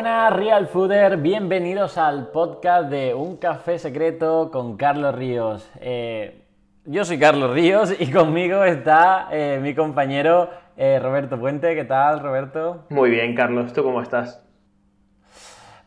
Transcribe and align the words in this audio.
Buenas 0.00 0.32
Real 0.32 0.66
Fooder, 0.66 1.18
bienvenidos 1.18 1.98
al 1.98 2.28
podcast 2.28 2.88
de 2.88 3.12
Un 3.12 3.36
Café 3.36 3.78
Secreto 3.78 4.50
con 4.50 4.78
Carlos 4.78 5.14
Ríos. 5.14 5.70
Eh, 5.78 6.46
yo 6.86 7.04
soy 7.04 7.18
Carlos 7.18 7.50
Ríos 7.50 7.94
y 8.00 8.10
conmigo 8.10 8.64
está 8.64 9.28
eh, 9.30 9.58
mi 9.60 9.74
compañero 9.74 10.48
eh, 10.78 10.98
Roberto 10.98 11.38
Puente. 11.38 11.74
¿Qué 11.74 11.84
tal, 11.84 12.20
Roberto? 12.20 12.86
Muy 12.88 13.10
bien, 13.10 13.34
Carlos. 13.34 13.74
¿Tú 13.74 13.82
cómo 13.82 14.00
estás? 14.00 14.42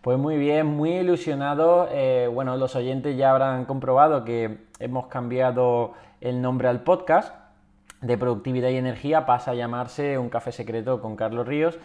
Pues 0.02 0.20
muy 0.20 0.38
bien, 0.38 0.68
muy 0.68 0.92
ilusionado. 0.92 1.90
bueno, 2.32 2.56
los 2.56 2.76
oyentes 2.76 3.18
ya 3.18 3.32
habrán 3.32 3.66
comprobado 3.66 4.24
que 4.26 4.60
hemos 4.78 5.08
cambiado 5.08 5.94
el 6.22 6.40
nombre 6.40 6.68
al 6.68 6.82
podcast 6.82 7.34
de 8.02 8.16
productividad 8.16 8.70
y 8.70 8.76
energía, 8.76 9.26
pasa 9.26 9.52
a 9.52 9.56
llamarse 9.56 10.20
Un 10.20 10.30
Café 10.30 10.52
Secreto 10.52 11.02
con 11.02 11.16
Carlos 11.16 11.48
Ríos. 11.48 11.80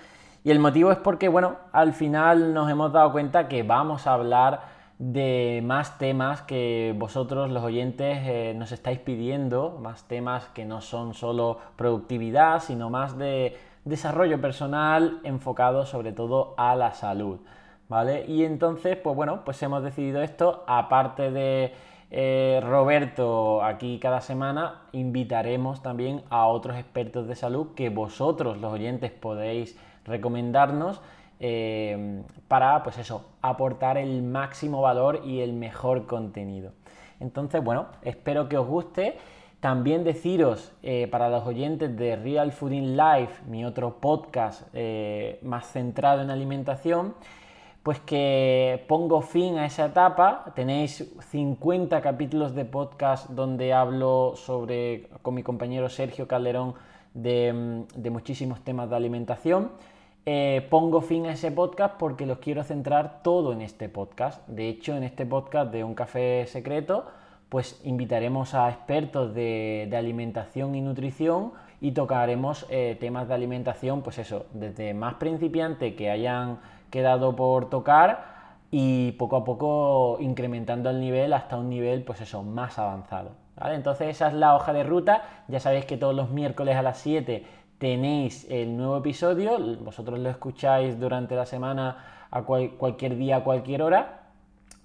Y 0.48 0.50
el 0.50 0.60
motivo 0.60 0.90
es 0.90 0.96
porque, 0.96 1.28
bueno, 1.28 1.56
al 1.72 1.92
final 1.92 2.54
nos 2.54 2.70
hemos 2.70 2.90
dado 2.90 3.12
cuenta 3.12 3.48
que 3.48 3.64
vamos 3.64 4.06
a 4.06 4.14
hablar 4.14 4.62
de 4.98 5.60
más 5.62 5.98
temas 5.98 6.40
que 6.40 6.94
vosotros, 6.96 7.50
los 7.50 7.62
oyentes, 7.62 8.20
eh, 8.22 8.54
nos 8.56 8.72
estáis 8.72 8.98
pidiendo, 8.98 9.78
más 9.82 10.04
temas 10.04 10.46
que 10.54 10.64
no 10.64 10.80
son 10.80 11.12
solo 11.12 11.58
productividad, 11.76 12.60
sino 12.60 12.88
más 12.88 13.18
de 13.18 13.58
desarrollo 13.84 14.40
personal 14.40 15.20
enfocado 15.22 15.84
sobre 15.84 16.12
todo 16.12 16.54
a 16.56 16.74
la 16.76 16.94
salud. 16.94 17.40
¿Vale? 17.90 18.24
Y 18.26 18.44
entonces, 18.44 18.96
pues 18.96 19.14
bueno, 19.14 19.44
pues 19.44 19.62
hemos 19.62 19.82
decidido 19.82 20.22
esto, 20.22 20.64
aparte 20.66 21.30
de 21.30 21.74
eh, 22.10 22.62
Roberto 22.64 23.62
aquí 23.62 23.98
cada 24.00 24.22
semana, 24.22 24.84
invitaremos 24.92 25.82
también 25.82 26.22
a 26.30 26.46
otros 26.46 26.78
expertos 26.78 27.28
de 27.28 27.34
salud 27.34 27.74
que 27.74 27.90
vosotros, 27.90 28.56
los 28.56 28.72
oyentes, 28.72 29.10
podéis 29.10 29.78
recomendarnos 30.08 31.00
eh, 31.40 32.22
para, 32.48 32.82
pues 32.82 32.98
eso, 32.98 33.24
aportar 33.42 33.96
el 33.96 34.22
máximo 34.22 34.80
valor 34.80 35.22
y 35.24 35.40
el 35.40 35.52
mejor 35.52 36.06
contenido. 36.06 36.72
Entonces, 37.20 37.62
bueno, 37.62 37.86
espero 38.02 38.48
que 38.48 38.56
os 38.56 38.66
guste. 38.66 39.18
También 39.60 40.04
deciros 40.04 40.72
eh, 40.84 41.08
para 41.10 41.28
los 41.28 41.44
oyentes 41.44 41.96
de 41.96 42.14
Real 42.14 42.52
Fooding 42.52 42.96
Life, 42.96 43.42
mi 43.48 43.64
otro 43.64 43.96
podcast 44.00 44.62
eh, 44.72 45.40
más 45.42 45.66
centrado 45.72 46.22
en 46.22 46.30
alimentación, 46.30 47.14
pues 47.82 47.98
que 47.98 48.84
pongo 48.86 49.20
fin 49.20 49.58
a 49.58 49.66
esa 49.66 49.86
etapa. 49.86 50.52
Tenéis 50.54 51.12
50 51.30 52.00
capítulos 52.02 52.54
de 52.54 52.66
podcast 52.66 53.30
donde 53.30 53.72
hablo 53.72 54.34
sobre, 54.36 55.08
con 55.22 55.34
mi 55.34 55.42
compañero 55.42 55.88
Sergio 55.88 56.28
Calderón, 56.28 56.74
de, 57.14 57.84
de 57.96 58.10
muchísimos 58.10 58.62
temas 58.62 58.90
de 58.90 58.96
alimentación. 58.96 59.72
Eh, 60.30 60.66
pongo 60.68 61.00
fin 61.00 61.24
a 61.24 61.32
ese 61.32 61.50
podcast 61.50 61.94
porque 61.96 62.26
los 62.26 62.36
quiero 62.36 62.62
centrar 62.62 63.22
todo 63.22 63.50
en 63.54 63.62
este 63.62 63.88
podcast. 63.88 64.46
De 64.46 64.68
hecho, 64.68 64.94
en 64.94 65.02
este 65.02 65.24
podcast 65.24 65.72
de 65.72 65.84
Un 65.84 65.94
Café 65.94 66.44
Secreto, 66.46 67.06
pues 67.48 67.80
invitaremos 67.82 68.52
a 68.52 68.68
expertos 68.68 69.32
de, 69.32 69.90
alimentación 69.96 70.74
y 70.74 70.82
nutrición 70.82 71.52
y 71.80 71.92
tocaremos 71.92 72.66
eh, 72.68 72.98
temas 73.00 73.26
de 73.26 73.32
alimentación, 73.32 74.02
pues 74.02 74.18
eso, 74.18 74.44
desde 74.52 74.92
más 74.92 75.14
principiante 75.14 75.94
que 75.94 76.10
hayan 76.10 76.58
quedado 76.90 77.34
por 77.34 77.70
tocar 77.70 78.58
y 78.70 79.12
poco 79.12 79.36
a 79.36 79.44
poco 79.44 80.18
incrementando 80.20 80.90
el 80.90 81.00
nivel 81.00 81.32
hasta 81.32 81.56
un 81.56 81.70
nivel, 81.70 82.02
pues 82.02 82.20
eso, 82.20 82.42
más 82.42 82.78
avanzado. 82.78 83.30
Entonces 83.64 84.08
esa 84.08 84.28
es 84.28 84.34
la 84.34 84.54
hoja 84.54 84.74
de 84.74 84.84
ruta. 84.84 85.22
Ya 85.48 85.58
sabéis 85.58 85.86
que 85.86 85.96
todos 85.96 86.14
los 86.14 86.28
miércoles 86.28 86.76
a 86.76 86.82
las 86.82 86.98
7 86.98 87.46
tenéis 87.78 88.46
el 88.50 88.76
nuevo 88.76 88.98
episodio, 88.98 89.58
vosotros 89.80 90.18
lo 90.18 90.28
escucháis 90.28 90.98
durante 90.98 91.36
la 91.36 91.46
semana 91.46 92.26
a 92.30 92.42
cualquier 92.42 93.16
día, 93.16 93.36
a 93.36 93.44
cualquier 93.44 93.82
hora, 93.82 94.22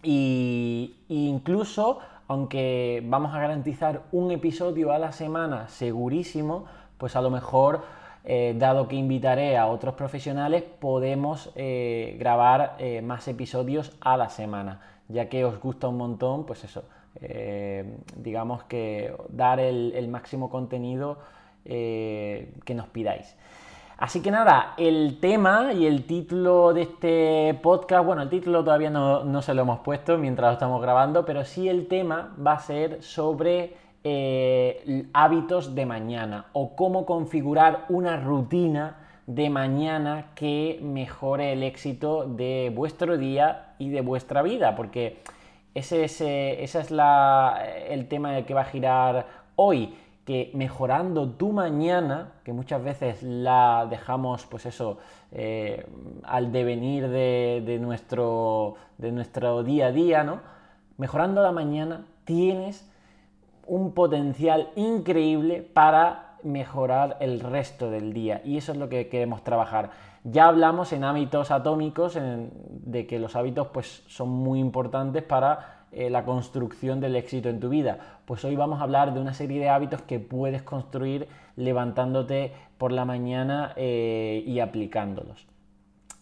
y, 0.03 0.95
incluso, 1.09 1.99
aunque 2.27 3.01
vamos 3.05 3.33
a 3.33 3.39
garantizar 3.39 4.03
un 4.11 4.31
episodio 4.31 4.91
a 4.91 4.99
la 4.99 5.11
semana 5.11 5.67
segurísimo, 5.69 6.65
pues 6.97 7.15
a 7.15 7.21
lo 7.21 7.31
mejor, 7.31 7.81
eh, 8.25 8.53
dado 8.57 8.87
que 8.87 8.95
invitaré 8.95 9.57
a 9.57 9.67
otros 9.67 9.95
profesionales, 9.95 10.63
podemos 10.63 11.51
eh, 11.55 12.15
grabar 12.19 12.75
eh, 12.79 13.01
más 13.01 13.27
episodios 13.27 13.97
a 14.01 14.17
la 14.17 14.29
semana, 14.29 14.81
ya 15.07 15.29
que 15.29 15.45
os 15.45 15.59
gusta 15.59 15.87
un 15.87 15.97
montón, 15.97 16.45
pues 16.45 16.63
eso, 16.63 16.83
digamos 18.17 18.63
que 18.63 19.15
dar 19.29 19.59
el 19.59 20.07
máximo 20.09 20.49
contenido 20.49 21.19
eh, 21.65 22.53
que 22.65 22.75
nos 22.75 22.87
pidáis. 22.87 23.35
Así 23.97 24.21
que 24.21 24.31
nada, 24.31 24.73
el 24.75 25.19
tema 25.21 25.71
y 25.71 25.85
el 25.85 26.05
título 26.05 26.73
de 26.73 26.81
este 26.81 27.57
podcast, 27.61 28.05
bueno, 28.05 28.23
el 28.23 28.29
título 28.29 28.63
todavía 28.63 28.89
no, 28.89 29.41
se 29.41 29.53
lo 29.53 29.61
hemos 29.61 29.79
puesto 29.79 30.17
mientras 30.17 30.49
lo 30.49 30.53
estamos 30.53 30.81
grabando, 30.81 31.25
pero 31.25 31.45
sí 31.45 31.69
el 31.69 31.87
tema 31.87 32.35
va 32.45 32.53
a 32.53 32.59
ser 32.59 33.01
sobre 33.01 33.75
eh, 34.03 35.05
hábitos 35.13 35.73
de 35.73 35.85
mañana 35.85 36.47
o 36.51 36.75
cómo 36.75 37.05
configurar 37.05 37.85
una 37.87 38.17
rutina 38.17 38.97
de 39.25 39.49
mañana 39.49 40.31
que 40.35 40.79
mejore 40.81 41.53
el 41.53 41.63
éxito 41.63 42.25
de 42.27 42.73
vuestro 42.75 43.17
día 43.17 43.75
y 43.79 43.89
de 43.89 44.01
vuestra 44.01 44.41
vida, 44.41 44.75
porque 44.75 45.21
ese 45.75 46.03
es, 46.03 46.19
es 46.19 46.75
el 46.75 48.07
tema 48.09 48.41
que 48.41 48.53
va 48.53 48.61
a 48.61 48.65
girar 48.65 49.27
hoy 49.55 49.95
que 50.25 50.51
mejorando 50.53 51.29
tu 51.31 51.51
mañana, 51.51 52.33
que 52.43 52.53
muchas 52.53 52.83
veces 52.83 53.23
la 53.23 53.87
dejamos, 53.89 54.45
pues 54.45 54.65
eso, 54.65 54.99
eh, 55.31 55.85
al 56.23 56.51
devenir 56.51 57.09
de, 57.09 57.77
nuestro, 57.81 58.75
de 58.97 59.11
nuestro 59.11 59.63
día 59.63 59.87
a 59.87 59.91
día, 59.91 60.23
¿no? 60.23 60.39
Mejorando 60.97 61.41
la 61.41 61.51
mañana 61.51 62.05
tienes 62.23 62.89
un 63.65 63.93
potencial 63.93 64.69
increíble 64.75 65.61
para 65.61 66.37
mejorar 66.43 67.17
el 67.19 67.39
resto 67.39 67.89
del 67.89 68.13
día 68.13 68.41
y 68.43 68.57
eso 68.57 68.73
es 68.73 68.77
lo 68.77 68.89
que 68.89 69.09
queremos 69.09 69.43
trabajar. 69.43 69.91
Ya 70.23 70.47
hablamos 70.47 70.93
en 70.93 71.03
hábitos 71.03 71.51
atómicos 71.51 72.17
de 72.17 73.07
que 73.07 73.19
los 73.19 73.35
hábitos 73.35 73.67
pues, 73.67 74.03
son 74.07 74.29
muy 74.29 74.59
importantes 74.59 75.23
para 75.23 75.82
eh, 75.95 76.09
la 76.09 76.25
construcción 76.25 76.99
del 76.99 77.15
éxito 77.15 77.49
en 77.49 77.59
tu 77.59 77.69
vida. 77.69 78.19
Pues 78.25 78.43
hoy 78.43 78.55
vamos 78.55 78.79
a 78.79 78.83
hablar 78.83 79.13
de 79.13 79.19
una 79.19 79.33
serie 79.33 79.59
de 79.59 79.69
hábitos 79.69 80.01
que 80.01 80.19
puedes 80.19 80.63
construir 80.63 81.27
levantándote 81.55 82.51
por 82.79 82.91
la 82.91 83.05
mañana 83.05 83.73
eh, 83.75 84.43
y 84.45 84.59
aplicándolos. 84.59 85.45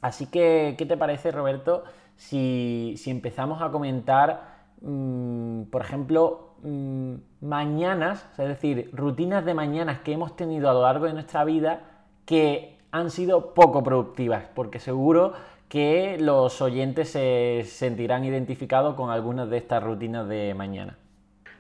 Así 0.02 0.26
que, 0.26 0.76
¿qué 0.78 0.86
te 0.86 0.98
parece, 0.98 1.32
Roberto, 1.32 1.84
si, 2.18 2.96
empezamos 3.06 3.62
a 3.62 3.72
comentar, 3.72 4.66
mm, 4.82 5.64
por 5.72 5.82
ejemplo, 5.82 6.56
mm, 6.64 7.14
mañanas, 7.42 8.28
es 8.38 8.48
decir, 8.48 8.90
rutinas 8.94 9.46
de 9.46 9.54
mañanas 9.54 10.02
que 10.02 10.12
hemos 10.14 10.36
tenido 10.36 10.70
a 10.70 10.74
lo 10.74 10.82
largo 10.82 11.06
de 11.06 11.14
nuestra 11.14 11.46
vida 11.46 11.84
que 12.26 12.78
han 12.92 13.10
sido 13.10 13.54
poco 13.54 13.84
productivas? 13.84 14.44
Porque 14.54 14.80
seguro 14.80 15.34
que 15.72 16.18
los 16.20 16.62
oyentes 16.62 17.12
se 17.12 17.64
sentirán 17.66 18.26
identificados 18.26 18.94
con 18.96 19.10
algunas 19.10 19.50
de 19.50 19.56
estas 19.56 19.82
rutinas 19.82 20.28
de 20.28 20.54
mañana. 20.54 20.98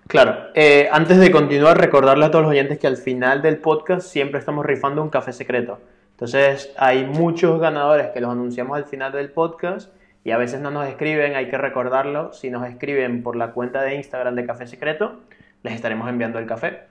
Claro, 0.05 0.49
eh, 0.53 0.89
antes 0.91 1.17
de 1.17 1.31
continuar, 1.31 1.79
recordarle 1.79 2.25
a 2.25 2.29
todos 2.29 2.44
los 2.44 2.51
oyentes 2.51 2.77
que 2.77 2.88
al 2.88 2.97
final 2.97 3.41
del 3.41 3.59
podcast 3.59 4.05
siempre 4.05 4.39
estamos 4.39 4.66
rifando 4.66 5.01
un 5.01 5.09
café 5.09 5.31
secreto. 5.31 5.79
Entonces, 6.11 6.73
hay 6.77 7.05
muchos 7.05 7.61
ganadores 7.61 8.07
que 8.07 8.19
los 8.19 8.31
anunciamos 8.31 8.75
al 8.75 8.83
final 8.83 9.13
del 9.13 9.29
podcast 9.29 9.94
y 10.25 10.31
a 10.31 10.38
veces 10.38 10.59
no 10.59 10.71
nos 10.71 10.89
escriben, 10.89 11.38
hay 11.38 11.47
que 11.47 11.57
recordarlo. 11.57 12.33
Si 12.33 12.50
nos 12.50 12.67
escriben 12.67 13.23
por 13.23 13.38
la 13.38 13.53
cuenta 13.53 13.81
de 13.81 13.95
Instagram 13.95 14.35
de 14.35 14.45
Café 14.45 14.67
Secreto, 14.67 15.21
les 15.63 15.74
estaremos 15.74 16.09
enviando 16.09 16.38
el 16.38 16.47
café. 16.47 16.81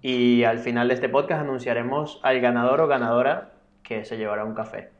Y 0.00 0.44
al 0.44 0.60
final 0.60 0.86
de 0.86 0.94
este 0.94 1.08
podcast 1.08 1.40
anunciaremos 1.40 2.20
al 2.22 2.40
ganador 2.40 2.80
o 2.82 2.86
ganadora 2.86 3.50
que 3.82 4.04
se 4.04 4.16
llevará 4.16 4.44
un 4.44 4.54
café. 4.54 4.96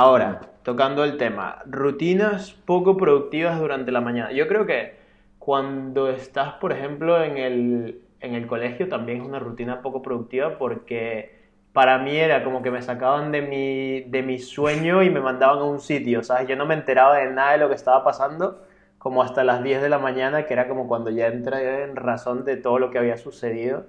Ahora, 0.00 0.42
tocando 0.62 1.02
el 1.02 1.16
tema, 1.16 1.58
rutinas 1.66 2.52
poco 2.52 2.96
productivas 2.96 3.58
durante 3.58 3.90
la 3.90 4.00
mañana. 4.00 4.30
Yo 4.30 4.46
creo 4.46 4.64
que 4.64 4.94
cuando 5.40 6.08
estás, 6.08 6.52
por 6.60 6.70
ejemplo, 6.70 7.20
en 7.20 7.36
el, 7.36 8.00
en 8.20 8.34
el 8.34 8.46
colegio 8.46 8.88
también 8.88 9.22
es 9.22 9.26
una 9.26 9.40
rutina 9.40 9.82
poco 9.82 10.00
productiva 10.00 10.56
porque 10.56 11.40
para 11.72 11.98
mí 11.98 12.16
era 12.16 12.44
como 12.44 12.62
que 12.62 12.70
me 12.70 12.80
sacaban 12.80 13.32
de 13.32 13.42
mi, 13.42 14.02
de 14.02 14.22
mi 14.22 14.38
sueño 14.38 15.02
y 15.02 15.10
me 15.10 15.18
mandaban 15.18 15.58
a 15.58 15.64
un 15.64 15.80
sitio, 15.80 16.22
¿sabes? 16.22 16.46
Yo 16.46 16.54
no 16.54 16.64
me 16.64 16.74
enteraba 16.74 17.16
de 17.16 17.32
nada 17.32 17.52
de 17.54 17.58
lo 17.58 17.68
que 17.68 17.74
estaba 17.74 18.04
pasando 18.04 18.62
como 18.98 19.24
hasta 19.24 19.42
las 19.42 19.64
10 19.64 19.82
de 19.82 19.88
la 19.88 19.98
mañana, 19.98 20.46
que 20.46 20.52
era 20.54 20.68
como 20.68 20.86
cuando 20.86 21.10
ya 21.10 21.26
entré 21.26 21.82
en 21.82 21.96
razón 21.96 22.44
de 22.44 22.56
todo 22.56 22.78
lo 22.78 22.92
que 22.92 22.98
había 22.98 23.16
sucedido. 23.16 23.86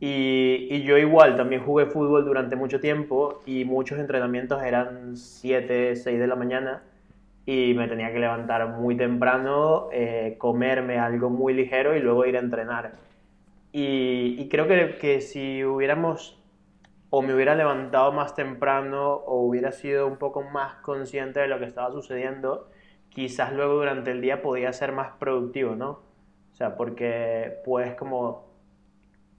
Y, 0.00 0.82
yo 0.82 0.96
igual 0.96 1.36
también 1.36 1.62
jugué 1.64 1.86
fútbol 1.86 2.24
durante 2.24 2.56
mucho 2.56 2.80
tiempo 2.80 3.42
y 3.46 3.64
muchos 3.64 3.98
entrenamientos 3.98 4.62
eran 4.62 5.16
7, 5.16 5.96
6 5.96 6.18
de 6.18 6.26
la 6.26 6.36
mañana 6.36 6.82
y 7.46 7.74
me 7.74 7.88
tenía 7.88 8.12
que 8.12 8.20
levantar 8.20 8.68
muy 8.68 8.96
temprano, 8.96 9.88
eh, 9.92 10.36
comerme 10.38 10.98
algo 10.98 11.30
muy 11.30 11.54
ligero 11.54 11.96
y 11.96 12.00
luego 12.00 12.26
ir 12.26 12.36
a 12.36 12.40
entrenar. 12.40 12.92
Y, 13.72 14.48
creo 14.48 14.68
que, 14.68 14.98
que, 14.98 15.20
si 15.20 15.64
hubiéramos 15.64 16.38
o 17.10 17.22
me 17.22 17.34
hubiera 17.34 17.54
levantado 17.54 18.12
más 18.12 18.34
temprano 18.34 19.14
o 19.14 19.42
hubiera 19.42 19.72
sido 19.72 20.06
un 20.06 20.16
poco 20.16 20.42
más 20.42 20.74
consciente 20.76 21.40
de 21.40 21.48
lo 21.48 21.58
que 21.58 21.64
estaba 21.64 21.90
sucediendo, 21.90 22.68
quizás 23.08 23.52
luego 23.52 23.74
durante 23.74 24.10
el 24.10 24.20
día 24.20 24.42
podía 24.42 24.72
ser 24.72 24.92
más 24.92 25.12
productivo, 25.18 25.74
¿no? 25.74 25.90
O 26.52 26.54
sea, 26.54 26.76
porque 26.76 27.60
puedes 27.64 27.94
como 27.94 28.47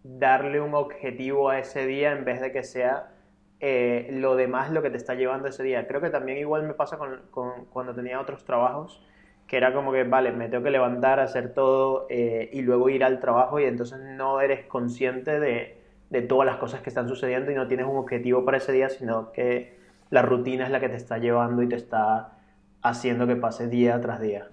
darle 0.04 0.62
un 0.62 0.74
objetivo 0.76 1.50
a 1.50 1.60
ese 1.60 1.86
día 1.86 2.12
en 2.12 2.26
vez 2.26 2.42
de 2.42 2.52
que 2.52 2.64
sea 2.64 3.12
eh, 3.60 4.08
lo 4.12 4.36
demás 4.36 4.72
lo 4.72 4.82
que 4.82 4.90
te 4.90 4.98
está 4.98 5.16
llevando 5.16 5.48
ese 5.48 5.64
día. 5.64 5.88
Creo 5.88 6.02
que 6.02 6.10
también 6.10 6.38
igual 6.38 6.64
me 6.64 6.74
pasa 6.74 6.98
con, 6.98 7.66
cuando 7.70 7.94
tenía 7.94 8.20
otros 8.20 8.46
trabajos, 8.46 9.04
que 9.48 9.58
era 9.58 9.74
como 9.74 9.92
que, 9.92 10.04
vale, 10.04 10.32
me 10.32 10.48
tengo 10.48 10.64
que 10.64 10.72
levantar, 10.72 11.20
hacer 11.20 11.54
todo 11.54 12.08
eh, 12.10 12.50
y 12.54 12.62
luego 12.62 12.90
ir 12.90 13.04
al 13.04 13.20
trabajo 13.20 13.60
y 13.60 13.66
entonces 13.66 14.00
no 14.00 14.40
eres 14.42 14.66
consciente 14.66 15.40
de, 15.40 15.82
de 16.10 16.22
todas 16.22 16.46
las 16.46 16.58
cosas 16.58 16.82
que 16.82 16.90
están 16.90 17.08
sucediendo 17.08 17.52
y 17.52 17.56
no 17.56 17.68
tienes 17.68 17.86
un 17.86 17.98
objetivo 17.98 18.46
para 18.46 18.58
ese 18.58 18.72
día, 18.72 18.90
sino 18.90 19.32
que 19.32 19.78
la 20.10 20.22
rutina 20.22 20.66
es 20.66 20.72
la 20.72 20.80
que 20.80 20.90
te 20.90 20.96
está 20.96 21.18
llevando 21.18 21.62
y 21.62 21.68
te 21.68 21.76
está 21.76 22.38
haciendo 22.82 23.28
que 23.28 23.36
pase 23.36 23.68
día 23.68 24.00
tras 24.00 24.22
día. 24.22 24.48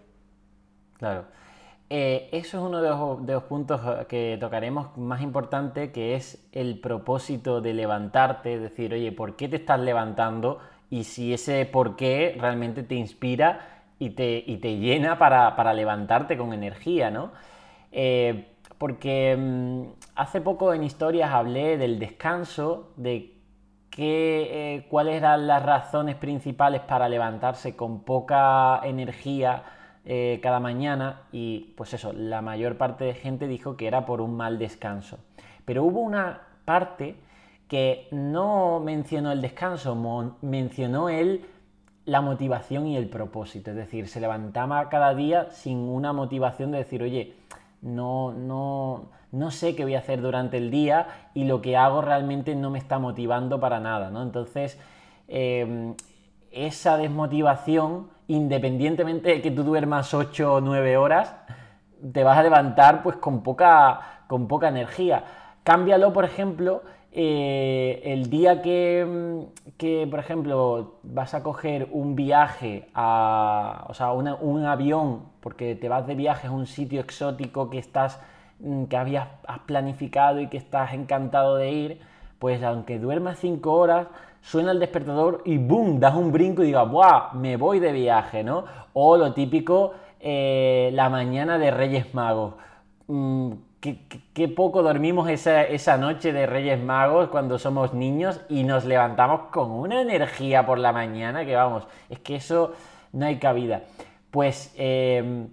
Claro. 0.94 1.26
Eh, 1.88 2.28
eso 2.32 2.58
es 2.58 2.64
uno 2.64 2.82
de 2.82 3.32
los, 3.32 3.44
puntos 3.44 3.80
eh, 3.86 4.06
que 4.08 4.36
tocaremos 4.40 4.96
más 4.96 5.22
importante, 5.22 5.92
que 5.92 6.16
es 6.16 6.44
el 6.52 6.80
propósito 6.80 7.60
de 7.60 7.74
levantarte, 7.74 8.58
decir, 8.58 8.92
oye, 8.92 9.12
¿por 9.12 9.36
qué 9.36 9.48
te 9.48 9.56
estás 9.56 9.78
levantando? 9.78 10.58
Y 10.90 11.04
si 11.04 11.32
ese 11.32 11.64
por 11.64 11.94
qué 11.94 12.36
realmente 12.38 12.82
te 12.82 12.96
inspira 12.96 13.84
y 14.00 14.10
te, 14.10 14.42
te 14.60 14.78
llena 14.78 15.18
para, 15.18 15.74
levantarte 15.74 16.36
con 16.36 16.52
energía, 16.52 17.10
¿no? 17.10 17.30
Eh, 17.92 18.48
porque 18.78 19.36
mm, 19.38 19.82
hace 20.16 20.40
poco 20.40 20.74
en 20.74 20.82
historias 20.82 21.30
hablé 21.30 21.78
del 21.78 22.00
descanso, 22.00 22.92
de 22.96 23.32
qué, 23.90 24.86
cuáles 24.90 25.16
eran 25.16 25.46
las 25.46 25.62
razones 25.62 26.16
principales 26.16 26.80
para 26.82 27.08
levantarse 27.08 27.76
con 27.76 28.00
poca 28.02 28.80
energía 28.84 29.62
eh, 30.08 30.38
cada 30.40 30.60
mañana 30.60 31.22
y 31.32 31.74
pues 31.76 31.92
eso, 31.92 32.12
la 32.12 32.40
mayor 32.40 32.76
parte 32.76 33.04
de 33.04 33.14
gente 33.14 33.48
dijo 33.48 33.76
que 33.76 33.88
era 33.88 34.06
por 34.06 34.20
un 34.20 34.36
mal 34.36 34.56
descanso. 34.58 35.18
Pero 35.64 35.82
hubo 35.82 36.00
una 36.00 36.42
parte 36.64 37.16
que 37.66 38.06
no 38.12 38.78
mencionó 38.78 39.32
el 39.32 39.42
descanso, 39.42 40.36
mencionó 40.42 41.08
él 41.08 41.44
la 42.04 42.20
motivación 42.20 42.86
y 42.86 42.96
el 42.96 43.08
propósito. 43.08 43.70
Es 43.72 43.76
decir, 43.76 44.06
se 44.06 44.20
levantaba 44.20 44.88
cada 44.88 45.12
día 45.14 45.50
sin 45.50 45.78
una 45.78 46.12
motivación 46.12 46.70
de 46.70 46.78
decir, 46.78 47.02
oye, 47.02 47.34
no, 47.82 48.32
no, 48.32 49.10
no 49.32 49.50
sé 49.50 49.74
qué 49.74 49.82
voy 49.82 49.96
a 49.96 49.98
hacer 49.98 50.22
durante 50.22 50.56
el 50.56 50.70
día 50.70 51.08
y 51.34 51.44
lo 51.44 51.60
que 51.60 51.76
hago 51.76 52.00
realmente 52.00 52.54
no 52.54 52.70
me 52.70 52.78
está 52.78 53.00
motivando 53.00 53.58
para 53.58 53.80
nada. 53.80 54.10
¿no? 54.10 54.22
Entonces, 54.22 54.78
em, 55.26 55.94
esa 56.52 56.96
desmotivación 56.96 58.14
independientemente 58.28 59.30
de 59.30 59.42
que 59.42 59.50
tú 59.50 59.62
duermas 59.62 60.12
8 60.12 60.54
o 60.54 60.60
9 60.60 60.96
horas, 60.96 61.34
te 62.12 62.24
vas 62.24 62.38
a 62.38 62.42
levantar 62.42 63.02
pues 63.02 63.16
con 63.16 63.42
poca, 63.42 64.22
con 64.26 64.48
poca 64.48 64.68
energía. 64.68 65.24
Cámbialo, 65.64 66.12
por 66.12 66.24
ejemplo, 66.24 66.82
eh, 67.12 68.02
el 68.04 68.28
día 68.28 68.60
que, 68.62 69.46
que, 69.78 70.06
por 70.10 70.20
ejemplo, 70.20 70.98
vas 71.02 71.34
a 71.34 71.42
coger 71.42 71.88
un 71.90 72.14
viaje, 72.14 72.88
a, 72.94 73.86
o 73.88 73.94
sea, 73.94 74.12
un 74.12 74.64
avión, 74.66 75.22
porque 75.40 75.74
te 75.74 75.88
vas 75.88 76.06
de 76.06 76.14
viaje 76.14 76.48
a 76.48 76.50
un 76.50 76.66
sitio 76.66 77.00
exótico 77.00 77.70
que 77.70 77.78
estás 77.78 78.20
mm, 78.60 78.84
que 78.84 78.96
habías 78.96 79.28
has 79.46 79.60
planificado 79.60 80.40
y 80.40 80.48
que 80.48 80.58
estás 80.58 80.92
encantado 80.92 81.56
de 81.56 81.70
ir, 81.70 82.00
pues 82.38 82.62
aunque 82.62 82.98
duermas 82.98 83.38
5 83.40 83.72
horas, 83.72 84.08
suena 84.46 84.70
el 84.70 84.78
despertador 84.78 85.42
y 85.44 85.58
¡boom! 85.58 85.98
das 85.98 86.14
un 86.14 86.30
brinco 86.30 86.62
y 86.62 86.66
digas, 86.66 86.88
¡buah! 86.88 87.32
Me 87.34 87.56
voy 87.56 87.80
de 87.80 87.90
viaje, 87.90 88.44
¿no? 88.44 88.64
O 88.92 89.16
lo 89.16 89.32
típico, 89.32 89.94
eh, 90.20 90.90
la 90.92 91.10
mañana 91.10 91.58
de 91.58 91.72
Reyes 91.72 92.14
Magos. 92.14 92.54
Mm, 93.08 93.52
qué, 93.80 94.48
poco 94.48 94.84
dormimos 94.84 95.28
esa, 95.28 95.64
esa, 95.64 95.98
noche 95.98 96.32
de 96.32 96.46
Reyes 96.46 96.80
Magos 96.80 97.28
cuando 97.28 97.58
somos 97.58 97.92
niños 97.92 98.40
y 98.48 98.62
nos 98.62 98.84
levantamos 98.84 99.48
con 99.50 99.72
una 99.72 100.00
energía 100.00 100.64
por 100.64 100.78
la 100.78 100.92
mañana 100.92 101.44
que 101.44 101.56
vamos, 101.56 101.86
es 102.08 102.20
que 102.20 102.36
eso 102.36 102.72
no 103.12 103.26
hay 103.26 103.38
cabida. 103.38 103.82
Pues 104.30 104.72
em, 104.76 105.48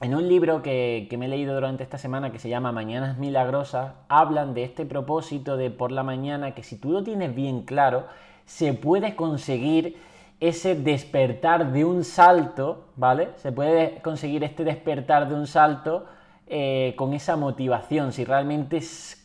en 0.00 0.14
un 0.14 0.28
libro 0.28 0.62
que, 0.62 1.06
que, 1.10 1.18
me 1.18 1.26
he 1.26 1.28
leído 1.28 1.54
durante 1.54 1.82
esta 1.82 1.98
semana 1.98 2.32
que 2.32 2.38
se 2.38 2.48
llama 2.48 2.72
Mañanas 2.72 3.18
Milagrosas, 3.18 3.92
hablan 4.08 4.54
de 4.54 4.64
este 4.64 4.86
propósito 4.86 5.58
de 5.58 5.70
por 5.70 5.92
la 5.92 6.02
mañana 6.02 6.54
que 6.54 6.62
si 6.62 6.76
tú 6.76 6.90
lo 6.90 7.02
tienes 7.04 7.34
bien 7.34 7.62
claro, 7.62 8.06
se 8.50 8.74
puede 8.74 9.14
conseguir 9.14 9.96
ese 10.40 10.74
despertar 10.74 11.72
de 11.72 11.84
un 11.84 12.02
salto, 12.02 12.88
¿vale? 12.96 13.28
Se 13.36 13.52
puede 13.52 14.00
conseguir 14.02 14.42
este 14.42 14.64
despertar 14.64 15.28
de 15.28 15.36
un 15.36 15.46
salto 15.46 16.06
eh, 16.48 16.94
con 16.96 17.14
esa 17.14 17.36
motivación, 17.36 18.12
si 18.12 18.24
realmente 18.24 18.80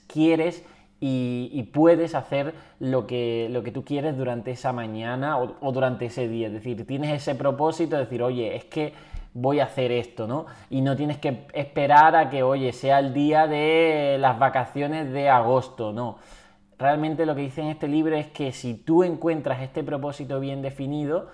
quieres 0.05 0.63
y, 0.99 1.63
puedes 1.73 2.13
hacer 2.13 2.53
lo 2.79 3.07
que, 3.07 3.47
lo 3.51 3.63
que, 3.63 3.71
tú 3.71 3.83
quieres 3.83 4.15
durante 4.15 4.51
esa 4.51 4.71
mañana 4.73 5.39
o, 5.39 5.55
o, 5.59 5.71
durante 5.71 6.05
ese 6.05 6.27
día. 6.27 6.47
Es 6.47 6.53
decir, 6.53 6.85
tienes 6.85 7.11
ese 7.11 7.33
propósito 7.33 7.95
de 7.95 8.03
decir, 8.03 8.21
oye, 8.21 8.55
es 8.55 8.65
que 8.65 8.93
voy 9.33 9.59
a 9.59 9.65
hacer 9.65 9.91
esto, 9.91 10.27
¿no? 10.27 10.45
Y 10.69 10.81
no 10.81 10.95
tienes 10.95 11.17
que 11.17 11.47
esperar 11.53 12.15
a 12.15 12.29
que, 12.29 12.43
oye, 12.43 12.71
sea 12.73 12.99
el 12.99 13.13
día 13.13 13.47
de 13.47 14.17
las 14.19 14.37
vacaciones 14.37 15.11
de 15.11 15.29
agosto, 15.29 15.91
no 15.91 16.17
realmente 16.77 17.25
lo 17.25 17.35
que 17.35 17.41
dice 17.41 17.61
en 17.61 17.67
este 17.67 17.87
libro 17.87 18.15
es 18.15 18.27
que 18.27 18.51
si 18.51 18.73
tú 18.73 19.03
encuentras 19.03 19.61
este 19.61 19.83
propósito 19.83 20.39
bien 20.39 20.61
definido, 20.61 21.29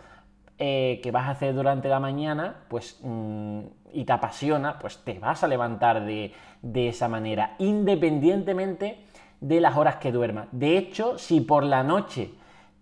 eh, 0.64 1.00
que 1.02 1.10
vas 1.10 1.28
a 1.28 1.32
hacer 1.32 1.56
durante 1.56 1.90
la 1.90 2.00
mañana, 2.00 2.66
pues, 2.68 3.00
mm, 3.02 3.62
y 3.94 4.06
te 4.06 4.14
apasiona, 4.14 4.78
pues 4.78 5.00
te 5.04 5.18
vas 5.18 5.44
a 5.44 5.48
levantar 5.48 6.06
de, 6.06 6.34
esa 6.62 7.08
manera, 7.08 7.56
independientemente 7.58 9.00
de 9.40 9.60
las 9.60 9.76
horas 9.76 9.96
que 9.96 10.12
duermas. 10.12 10.48
De 10.52 10.78
hecho, 10.78 11.18
si 11.18 11.42
por 11.42 11.64
la 11.64 11.82
noche 11.82 12.36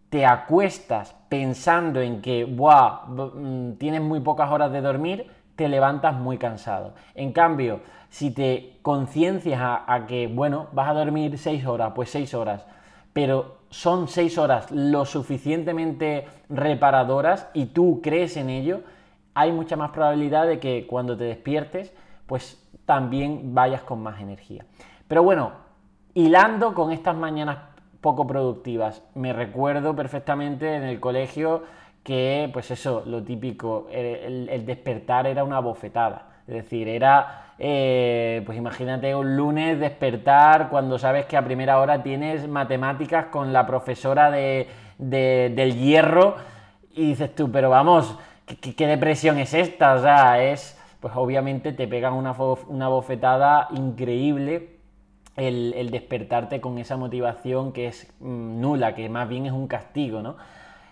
te 0.10 0.26
acuestas 0.26 1.16
pensando 1.30 2.02
en 2.02 2.22
que, 2.22 2.46
mm, 2.46 3.78
tienes 3.78 4.02
muy 4.02 4.20
pocas 4.20 4.52
horas 4.52 4.74
de 4.74 4.82
dormir, 4.82 5.28
te 5.56 5.70
levantas 5.70 6.16
muy 6.16 6.38
cansado. 6.38 6.96
En 7.16 7.32
cambio, 7.32 7.80
si 8.10 8.32
te 8.32 8.78
conciencias 8.82 9.62
a, 9.62 10.06
que, 10.08 10.28
bueno, 10.28 10.68
vas 10.72 10.90
a 10.90 10.94
dormir 10.94 11.38
seis 11.38 11.66
horas, 11.66 11.94
pues 11.96 12.10
seis 12.10 12.34
horas, 12.34 12.66
pero 13.14 13.58
son 13.70 14.08
seis 14.08 14.38
horas 14.38 14.72
lo 14.72 15.06
suficientemente 15.06 16.28
reparadoras 16.50 17.50
y 17.54 17.68
tú 17.68 18.02
crees 18.02 18.36
en 18.38 18.50
ello, 18.50 18.82
hay 19.36 19.52
mucha 19.52 19.76
más 19.76 19.92
probabilidad 19.92 20.48
de 20.48 20.60
que 20.60 20.88
cuando 20.88 21.16
te 21.16 21.26
despiertes, 21.26 21.94
pues 22.26 22.62
también 22.86 23.54
vayas 23.54 23.84
con 23.84 24.02
más 24.02 24.20
energía. 24.20 24.66
Pero 25.08 25.24
bueno, 25.24 25.52
hilando 26.16 26.74
con 26.74 26.92
estas 26.92 27.16
mañanas 27.16 27.60
poco 28.02 28.26
productivas, 28.26 29.04
me 29.14 29.34
recuerdo 29.34 29.96
perfectamente 29.96 30.76
en 30.76 30.84
el 30.84 31.00
colegio 31.00 31.64
que, 32.04 32.50
pues 32.52 32.72
eso, 32.72 33.04
lo 33.06 33.24
típico, 33.24 33.88
el 33.92 34.66
despertar 34.66 35.28
era 35.28 35.44
una 35.44 35.60
bofetada. 35.60 36.30
Es 36.48 36.56
decir, 36.56 36.88
era 36.88 37.49
eh, 37.62 38.42
pues 38.46 38.58
imagínate 38.58 39.14
un 39.14 39.36
lunes 39.36 39.80
despertar 39.80 40.70
cuando 40.70 40.98
sabes 40.98 41.26
que 41.26 41.36
a 41.36 41.44
primera 41.44 41.80
hora 41.80 42.02
tienes 42.02 42.48
matemáticas 42.48 43.26
con 43.26 43.52
la 43.52 43.68
profesora 43.68 44.32
de, 44.32 44.68
del 44.98 45.76
hierro 45.76 46.38
y 46.94 47.08
dices 47.08 47.36
tú, 47.36 47.52
pero 47.52 47.70
vamos, 47.70 48.18
¿qué, 48.46 48.88
depresión 48.88 49.38
es 49.40 49.54
esta? 49.54 49.96
O 49.96 50.02
sea, 50.02 50.42
es, 50.42 50.80
pues 51.02 51.14
obviamente 51.18 51.74
te 51.74 51.86
pegan 51.88 52.14
una, 52.14 52.32
una 52.68 52.88
bofetada 52.88 53.68
increíble 53.72 54.80
el, 55.36 55.90
despertarte 55.92 56.62
con 56.62 56.78
esa 56.78 56.98
motivación 56.98 57.72
que 57.74 57.88
es 57.88 58.12
mm, 58.20 58.62
nula, 58.62 58.96
que 58.96 59.10
más 59.10 59.28
bien 59.28 59.46
es 59.46 59.52
un 59.52 59.68
castigo, 59.68 60.22
¿no? 60.22 60.38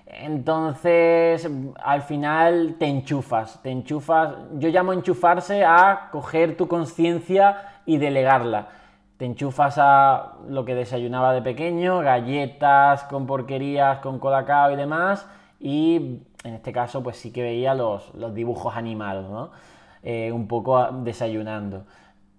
Entonces, 0.10 1.50
al 1.84 2.02
final 2.02 2.76
te 2.80 2.86
enchufas, 2.86 3.62
te 3.62 3.72
enchufas. 3.72 4.36
Yo 4.54 4.70
llamo 4.70 4.94
enchufarse 4.94 5.66
a 5.66 6.08
coger 6.12 6.56
tu 6.56 6.68
conciencia 6.68 7.82
y 7.86 7.98
delegarla. 7.98 8.70
Te 9.18 9.26
enchufas 9.26 9.78
a 9.78 10.36
lo 10.48 10.64
que 10.64 10.76
desayunaba 10.76 11.34
de 11.34 11.42
pequeño, 11.42 12.00
galletas 12.00 13.04
con 13.04 13.26
porquerías, 13.26 14.00
con 14.00 14.20
colacao 14.20 14.72
y 14.72 14.76
demás. 14.78 15.28
Y 15.60 16.22
en 16.44 16.54
este 16.54 16.72
caso, 16.72 17.04
pues 17.04 17.18
sí 17.18 17.34
que 17.34 17.42
veía 17.42 17.74
los, 17.74 18.12
dibujos 18.34 18.78
animados, 18.78 19.30
¿no? 19.30 19.52
Eh, 20.04 20.32
un 20.32 20.48
poco 20.48 20.90
desayunando. 21.04 21.84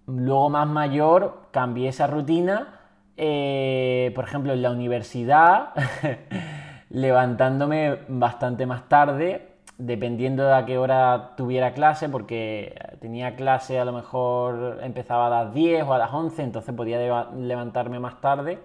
Luego, 0.06 0.48
más 0.48 0.68
mayor, 0.68 1.48
cambié 1.50 1.88
esa 1.88 2.06
rutina. 2.06 2.80
Eh, 3.16 4.10
por 4.14 4.24
ejemplo, 4.24 4.54
en 4.54 4.62
la 4.62 4.70
universidad. 4.70 5.74
levantándome 6.90 7.98
bastante 8.08 8.66
más 8.66 8.88
tarde, 8.88 9.48
dependiendo 9.78 10.44
de 10.46 10.54
a 10.54 10.66
qué 10.66 10.78
hora 10.78 11.34
tuviera 11.36 11.72
clase, 11.72 12.08
porque 12.08 12.74
tenía 13.00 13.36
clase 13.36 13.78
a 13.78 13.84
lo 13.84 13.92
mejor 13.92 14.80
empezaba 14.82 15.26
a 15.28 15.44
las 15.44 15.54
10 15.54 15.84
o 15.84 15.94
a 15.94 15.98
las 15.98 16.12
11, 16.12 16.42
entonces 16.42 16.74
podía 16.74 17.28
levantarme 17.32 18.00
más 18.00 18.20
tarde. 18.20 18.58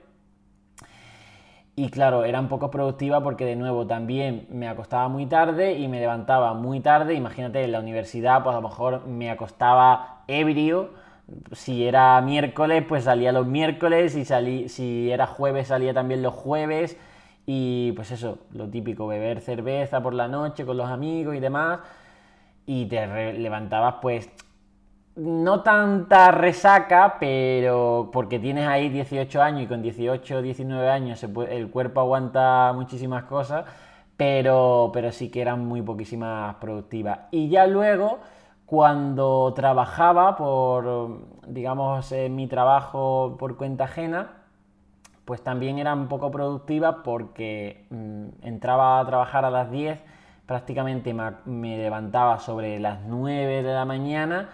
Y 1.75 1.89
claro, 1.89 2.23
era 2.23 2.39
un 2.39 2.49
poco 2.49 2.69
productiva 2.69 3.23
porque 3.23 3.45
de 3.45 3.55
nuevo 3.55 3.87
también 3.87 4.45
me 4.51 4.67
acostaba 4.67 5.07
muy 5.07 5.25
tarde 5.25 5.73
y 5.73 5.87
me 5.87 5.99
levantaba 5.99 6.53
muy 6.53 6.81
tarde. 6.81 7.15
Imagínate, 7.15 7.63
en 7.63 7.71
la 7.71 7.79
universidad 7.79 8.43
pues 8.43 8.55
a 8.55 8.61
lo 8.61 8.67
mejor 8.69 9.07
me 9.07 9.31
acostaba 9.31 10.23
ebrio. 10.27 10.91
Si 11.51 11.87
era 11.87 12.21
miércoles, 12.21 12.83
pues 12.87 13.05
salía 13.05 13.31
los 13.31 13.47
miércoles 13.47 14.15
y 14.15 14.23
salí, 14.23 14.69
si 14.69 15.09
era 15.11 15.25
jueves 15.25 15.67
salía 15.67 15.95
también 15.95 16.21
los 16.21 16.33
jueves. 16.33 16.95
Y 17.45 17.91
pues 17.93 18.11
eso, 18.11 18.39
lo 18.53 18.69
típico, 18.69 19.07
beber 19.07 19.41
cerveza 19.41 20.01
por 20.01 20.13
la 20.13 20.27
noche 20.27 20.65
con 20.65 20.77
los 20.77 20.89
amigos 20.89 21.35
y 21.35 21.39
demás. 21.39 21.79
Y 22.65 22.85
te 22.85 23.33
levantabas 23.33 23.95
pues 24.01 24.29
no 25.15 25.61
tanta 25.61 26.31
resaca, 26.31 27.17
pero 27.19 28.09
porque 28.11 28.39
tienes 28.39 28.67
ahí 28.67 28.89
18 28.89 29.41
años 29.41 29.63
y 29.63 29.67
con 29.67 29.81
18 29.81 30.37
o 30.37 30.41
19 30.41 30.89
años 30.89 31.23
el 31.23 31.69
cuerpo 31.69 32.01
aguanta 32.01 32.71
muchísimas 32.73 33.25
cosas, 33.25 33.65
pero, 34.17 34.89
pero 34.93 35.11
sí 35.11 35.29
que 35.29 35.41
eran 35.41 35.65
muy 35.65 35.81
poquísimas 35.81 36.55
productivas. 36.55 37.19
Y 37.31 37.49
ya 37.49 37.67
luego, 37.67 38.19
cuando 38.65 39.53
trabajaba 39.55 40.35
por, 40.35 41.19
digamos, 41.47 42.11
mi 42.29 42.47
trabajo 42.47 43.35
por 43.37 43.57
cuenta 43.57 43.83
ajena, 43.85 44.42
pues 45.25 45.41
también 45.41 45.79
era 45.79 45.93
un 45.93 46.07
poco 46.07 46.31
productiva 46.31 47.03
porque 47.03 47.85
mm, 47.89 48.25
entraba 48.41 48.99
a 48.99 49.05
trabajar 49.05 49.45
a 49.45 49.49
las 49.49 49.71
10, 49.71 50.01
prácticamente 50.45 51.13
me 51.13 51.77
levantaba 51.77 52.39
sobre 52.39 52.79
las 52.79 53.01
9 53.01 53.63
de 53.63 53.73
la 53.73 53.85
mañana, 53.85 54.49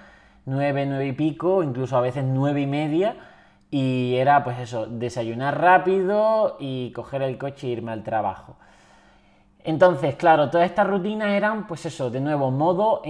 9, 0.45 0.85
9 0.85 1.07
y 1.07 1.13
pico, 1.13 1.63
incluso 1.63 1.97
a 1.97 2.01
veces 2.01 2.23
9 2.23 2.61
y 2.61 2.67
media. 2.67 3.15
Y 3.71 4.15
era 4.15 4.43
pues 4.43 4.59
eso, 4.59 4.87
desayunar 4.87 5.61
rápido 5.61 6.57
y 6.59 6.91
coger 6.91 7.21
el 7.21 7.37
coche 7.37 7.67
e 7.67 7.71
irme 7.71 7.91
al 7.91 8.03
trabajo. 8.03 8.57
Entonces, 9.63 10.15
claro, 10.15 10.49
todas 10.49 10.67
estas 10.69 10.87
rutinas 10.87 11.29
eran 11.29 11.67
pues 11.67 11.85
eso, 11.85 12.09
de 12.09 12.21
nuevo, 12.21 12.49
modo 12.49 13.01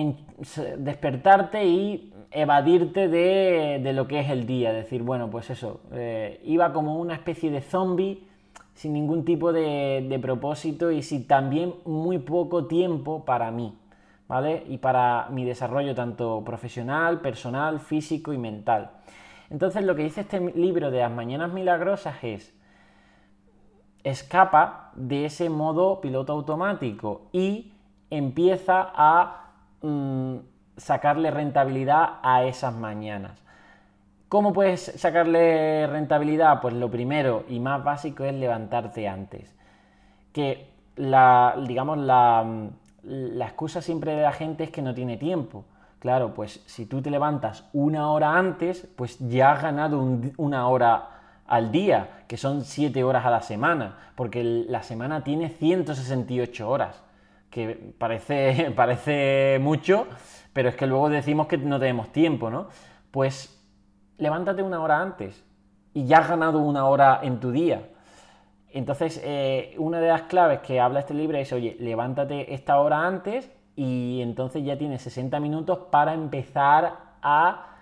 despertarte 0.78 1.64
y 1.64 2.14
evadirte 2.32 3.08
de, 3.08 3.94
lo 3.94 4.08
que 4.08 4.20
es 4.20 4.30
el 4.30 4.46
día. 4.46 4.72
Decir, 4.74 5.04
bueno, 5.04 5.30
pues 5.30 5.50
eso, 5.50 5.82
eh, 5.92 6.42
iba 6.44 6.74
como 6.74 7.00
una 7.00 7.16
especie 7.16 7.52
de 7.52 7.62
zombie 7.62 8.28
sin 8.74 8.94
ningún 8.94 9.26
tipo 9.26 9.52
de, 9.52 10.06
de 10.08 10.20
propósito 10.20 10.92
y 10.92 11.02
sin 11.02 11.28
también 11.28 11.76
muy 11.86 12.20
poco 12.20 12.66
tiempo 12.66 13.26
para 13.26 13.52
mí. 13.52 13.76
¿vale? 14.30 14.64
Y 14.70 14.78
para 14.78 15.28
mi 15.32 15.44
desarrollo 15.44 15.96
tanto 15.96 16.44
profesional, 16.46 17.20
personal, 17.20 17.80
físico 17.80 18.32
y 18.32 18.38
mental. 18.38 18.92
Entonces 19.50 19.84
lo 19.84 19.96
que 19.96 20.04
dice 20.04 20.22
este 20.22 20.40
libro 20.56 20.92
de 20.92 21.00
las 21.00 21.12
mañanas 21.12 21.52
milagrosas 21.52 22.24
es, 22.24 22.56
escapa 24.04 24.92
de 24.96 25.26
ese 25.26 25.50
modo 25.50 26.00
piloto 26.00 26.32
automático 26.32 27.28
y 27.34 27.74
empieza 28.12 28.92
a 28.94 29.52
mm, 29.82 30.36
sacarle 30.80 31.32
rentabilidad 31.32 32.20
a 32.24 32.44
esas 32.44 32.74
mañanas. 32.74 33.44
¿Cómo 34.28 34.54
puedes 34.54 34.82
sacarle 34.98 35.88
rentabilidad? 35.88 36.62
Pues 36.62 36.74
lo 36.74 36.90
primero 36.90 37.46
y 37.50 37.60
más 37.60 37.84
básico 37.84 38.24
es 38.24 38.34
levantarte 38.34 39.08
antes. 39.08 39.56
Que 40.34 40.70
la, 40.96 41.56
digamos, 41.68 41.98
la, 41.98 42.46
la 43.04 43.46
excusa 43.46 43.82
siempre 43.82 44.16
de 44.16 44.22
la 44.22 44.32
gente 44.32 44.66
es 44.66 44.72
que 44.72 44.82
no 44.82 44.94
tiene 44.94 45.18
tiempo. 45.18 45.66
Claro, 46.00 46.34
pues 46.34 46.64
si 46.66 46.86
tú 46.86 47.02
te 47.02 47.10
levantas 47.10 47.66
una 47.74 48.10
hora 48.12 48.38
antes, 48.38 48.88
pues 48.96 49.18
ya 49.20 49.52
has 49.52 49.62
ganado 49.62 50.02
una 50.38 50.68
hora 50.68 51.10
al 51.46 51.72
día, 51.72 52.24
que 52.28 52.38
son 52.38 52.64
siete 52.64 53.04
horas 53.04 53.26
a 53.26 53.32
la 53.32 53.42
semana, 53.42 53.98
porque 54.16 54.44
la 54.44 54.84
semana 54.84 55.24
tiene 55.24 55.50
168 55.50 56.70
horas, 56.70 57.02
que 57.50 57.94
parece, 57.98 58.72
parece 58.76 59.58
mucho, 59.60 60.08
pero 60.60 60.68
es 60.68 60.76
que 60.76 60.88
luego 60.88 61.08
decimos 61.08 61.48
que 61.48 61.58
no 61.58 61.80
tenemos 61.80 62.12
tiempo, 62.12 62.50
¿no? 62.50 62.68
Pues 63.12 63.66
levántate 64.18 64.62
una 64.62 64.82
hora 64.82 65.00
antes 65.00 65.42
y 65.94 66.06
ya 66.06 66.18
has 66.18 66.28
ganado 66.28 66.60
una 66.60 66.86
hora 66.86 67.22
en 67.24 67.40
tu 67.40 67.52
día. 67.52 67.88
Entonces, 68.70 69.22
eh, 69.24 69.74
una 69.78 70.02
de 70.02 70.10
las 70.10 70.24
claves 70.24 70.60
que 70.60 70.82
habla 70.82 71.00
este 71.00 71.14
libro 71.14 71.38
es, 71.38 71.54
oye, 71.54 71.78
levántate 71.80 72.54
esta 72.54 72.78
hora 72.82 73.08
antes 73.08 73.50
y 73.78 74.20
entonces 74.22 74.66
ya 74.66 74.78
tienes 74.78 75.02
60 75.04 75.40
minutos 75.40 75.80
para 75.90 76.14
empezar 76.14 76.94
a 77.22 77.78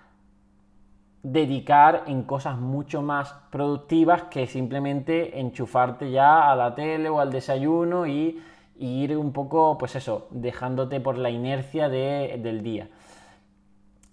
dedicar 1.24 2.04
en 2.06 2.22
cosas 2.22 2.58
mucho 2.58 3.02
más 3.02 3.34
productivas 3.50 4.22
que 4.30 4.46
simplemente 4.46 5.40
enchufarte 5.40 6.12
ya 6.12 6.48
a 6.48 6.54
la 6.54 6.76
tele 6.76 7.08
o 7.08 7.18
al 7.18 7.32
desayuno 7.32 8.06
y, 8.06 8.40
ir 8.78 9.16
un 9.16 9.32
poco, 9.32 9.76
pues 9.78 9.96
eso, 9.96 10.28
dejándote 10.30 11.00
por 11.00 11.18
la 11.18 11.30
inercia 11.30 11.88
del 11.88 12.62
día. 12.62 12.88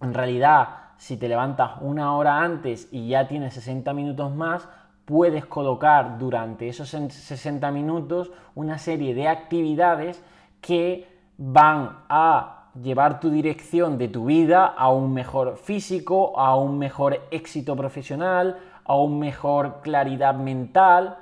En 0.01 0.13
realidad, 0.13 0.69
si 0.98 1.17
te 1.17 1.27
levantas 1.27 1.74
una 1.81 2.15
hora 2.15 2.41
antes 2.41 2.88
y 2.91 3.10
ya 3.10 3.27
tienes 3.27 3.53
60 3.55 3.93
minutos 3.93 4.34
más, 4.34 4.67
puedes 5.05 5.45
colocar 5.45 6.17
durante 6.17 6.67
esos 6.67 6.89
60 6.89 7.72
minutos 7.72 8.31
una 8.55 8.77
serie 8.77 9.13
de 9.13 9.27
actividades 9.27 10.22
que 10.62 11.07
van 11.38 12.00
a 12.10 12.69
llevar 12.81 13.19
tu 13.19 13.29
dirección 13.29 13.98
de 13.98 14.07
tu 14.07 14.25
vida 14.25 14.65
a 14.65 14.89
un 14.89 15.13
mejor 15.13 15.57
físico, 15.57 16.38
a 16.39 16.55
un 16.57 16.77
mejor 16.77 17.22
éxito 17.31 17.75
profesional, 17.75 18.57
a 18.84 18.95
un 18.95 19.19
mejor 19.19 19.81
claridad 19.81 20.36
mental, 20.36 21.17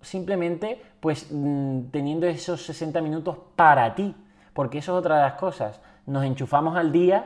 simplemente 0.00 0.82
pues 1.02 1.28
mm, 1.30 1.90
teniendo 1.90 2.26
esos 2.26 2.62
60 2.62 3.02
minutos 3.02 3.36
para 3.56 3.94
ti, 3.94 4.14
porque 4.54 4.78
eso 4.78 4.92
es 4.92 5.00
otra 5.00 5.16
de 5.16 5.22
las 5.22 5.34
cosas, 5.34 5.82
nos 6.06 6.24
enchufamos 6.24 6.76
al 6.76 6.92
día 6.92 7.24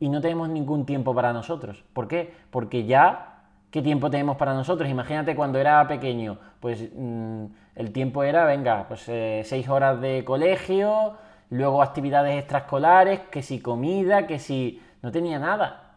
y 0.00 0.08
no 0.08 0.20
tenemos 0.20 0.48
ningún 0.48 0.86
tiempo 0.86 1.14
para 1.14 1.32
nosotros. 1.32 1.84
¿Por 1.92 2.08
qué? 2.08 2.32
Porque 2.50 2.86
ya 2.86 3.28
¿Qué 3.70 3.82
tiempo 3.82 4.10
tenemos 4.10 4.38
para 4.38 4.54
nosotros? 4.54 4.88
Imagínate 4.88 5.36
cuando 5.36 5.58
era 5.58 5.86
pequeño, 5.86 6.38
pues 6.58 6.88
mm, 6.94 7.44
el 7.74 7.92
tiempo 7.92 8.22
era, 8.22 8.46
venga, 8.46 8.86
pues 8.88 9.04
eh, 9.08 9.42
seis 9.44 9.68
horas 9.68 10.00
de 10.00 10.24
colegio, 10.24 11.18
luego 11.50 11.82
actividades 11.82 12.38
extraescolares, 12.38 13.20
que 13.30 13.42
si 13.42 13.60
comida, 13.60 14.26
que 14.26 14.38
si... 14.38 14.82
no 15.02 15.12
tenía 15.12 15.38
nada. 15.38 15.87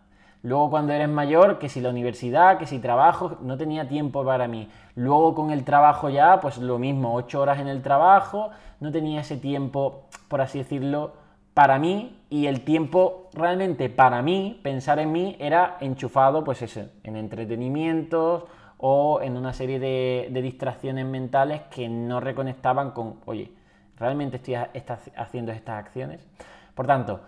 Luego 0.43 0.71
cuando 0.71 0.93
eres 0.93 1.09
mayor, 1.09 1.59
que 1.59 1.69
si 1.69 1.81
la 1.81 1.89
universidad, 1.89 2.57
que 2.57 2.65
si 2.65 2.79
trabajo, 2.79 3.37
no 3.41 3.57
tenía 3.57 3.87
tiempo 3.87 4.25
para 4.25 4.47
mí. 4.47 4.69
Luego 4.95 5.35
con 5.35 5.51
el 5.51 5.63
trabajo 5.63 6.09
ya, 6.09 6.39
pues 6.39 6.57
lo 6.57 6.79
mismo, 6.79 7.13
ocho 7.13 7.41
horas 7.41 7.59
en 7.59 7.67
el 7.67 7.81
trabajo, 7.81 8.49
no 8.79 8.91
tenía 8.91 9.21
ese 9.21 9.37
tiempo, 9.37 10.07
por 10.27 10.41
así 10.41 10.57
decirlo, 10.57 11.13
para 11.53 11.77
mí 11.79 12.17
y 12.29 12.47
el 12.47 12.61
tiempo 12.61 13.29
realmente 13.33 13.89
para 13.89 14.21
mí, 14.21 14.59
pensar 14.63 14.99
en 14.99 15.11
mí, 15.11 15.35
era 15.39 15.77
enchufado 15.81 16.43
pues 16.43 16.61
eso, 16.61 16.85
en 17.03 17.15
entretenimientos 17.15 18.45
o 18.77 19.19
en 19.21 19.37
una 19.37 19.53
serie 19.53 19.79
de, 19.79 20.41
distracciones 20.41 21.05
mentales 21.05 21.61
que 21.69 21.87
no 21.87 22.19
reconectaban 22.19 22.91
con, 22.91 23.17
oye, 23.25 23.51
¿realmente 23.99 24.37
estoy 24.37 24.55
haciendo 24.55 25.51
estas 25.51 25.77
acciones? 25.77 26.27
Por 26.73 26.87
tanto, 26.87 27.19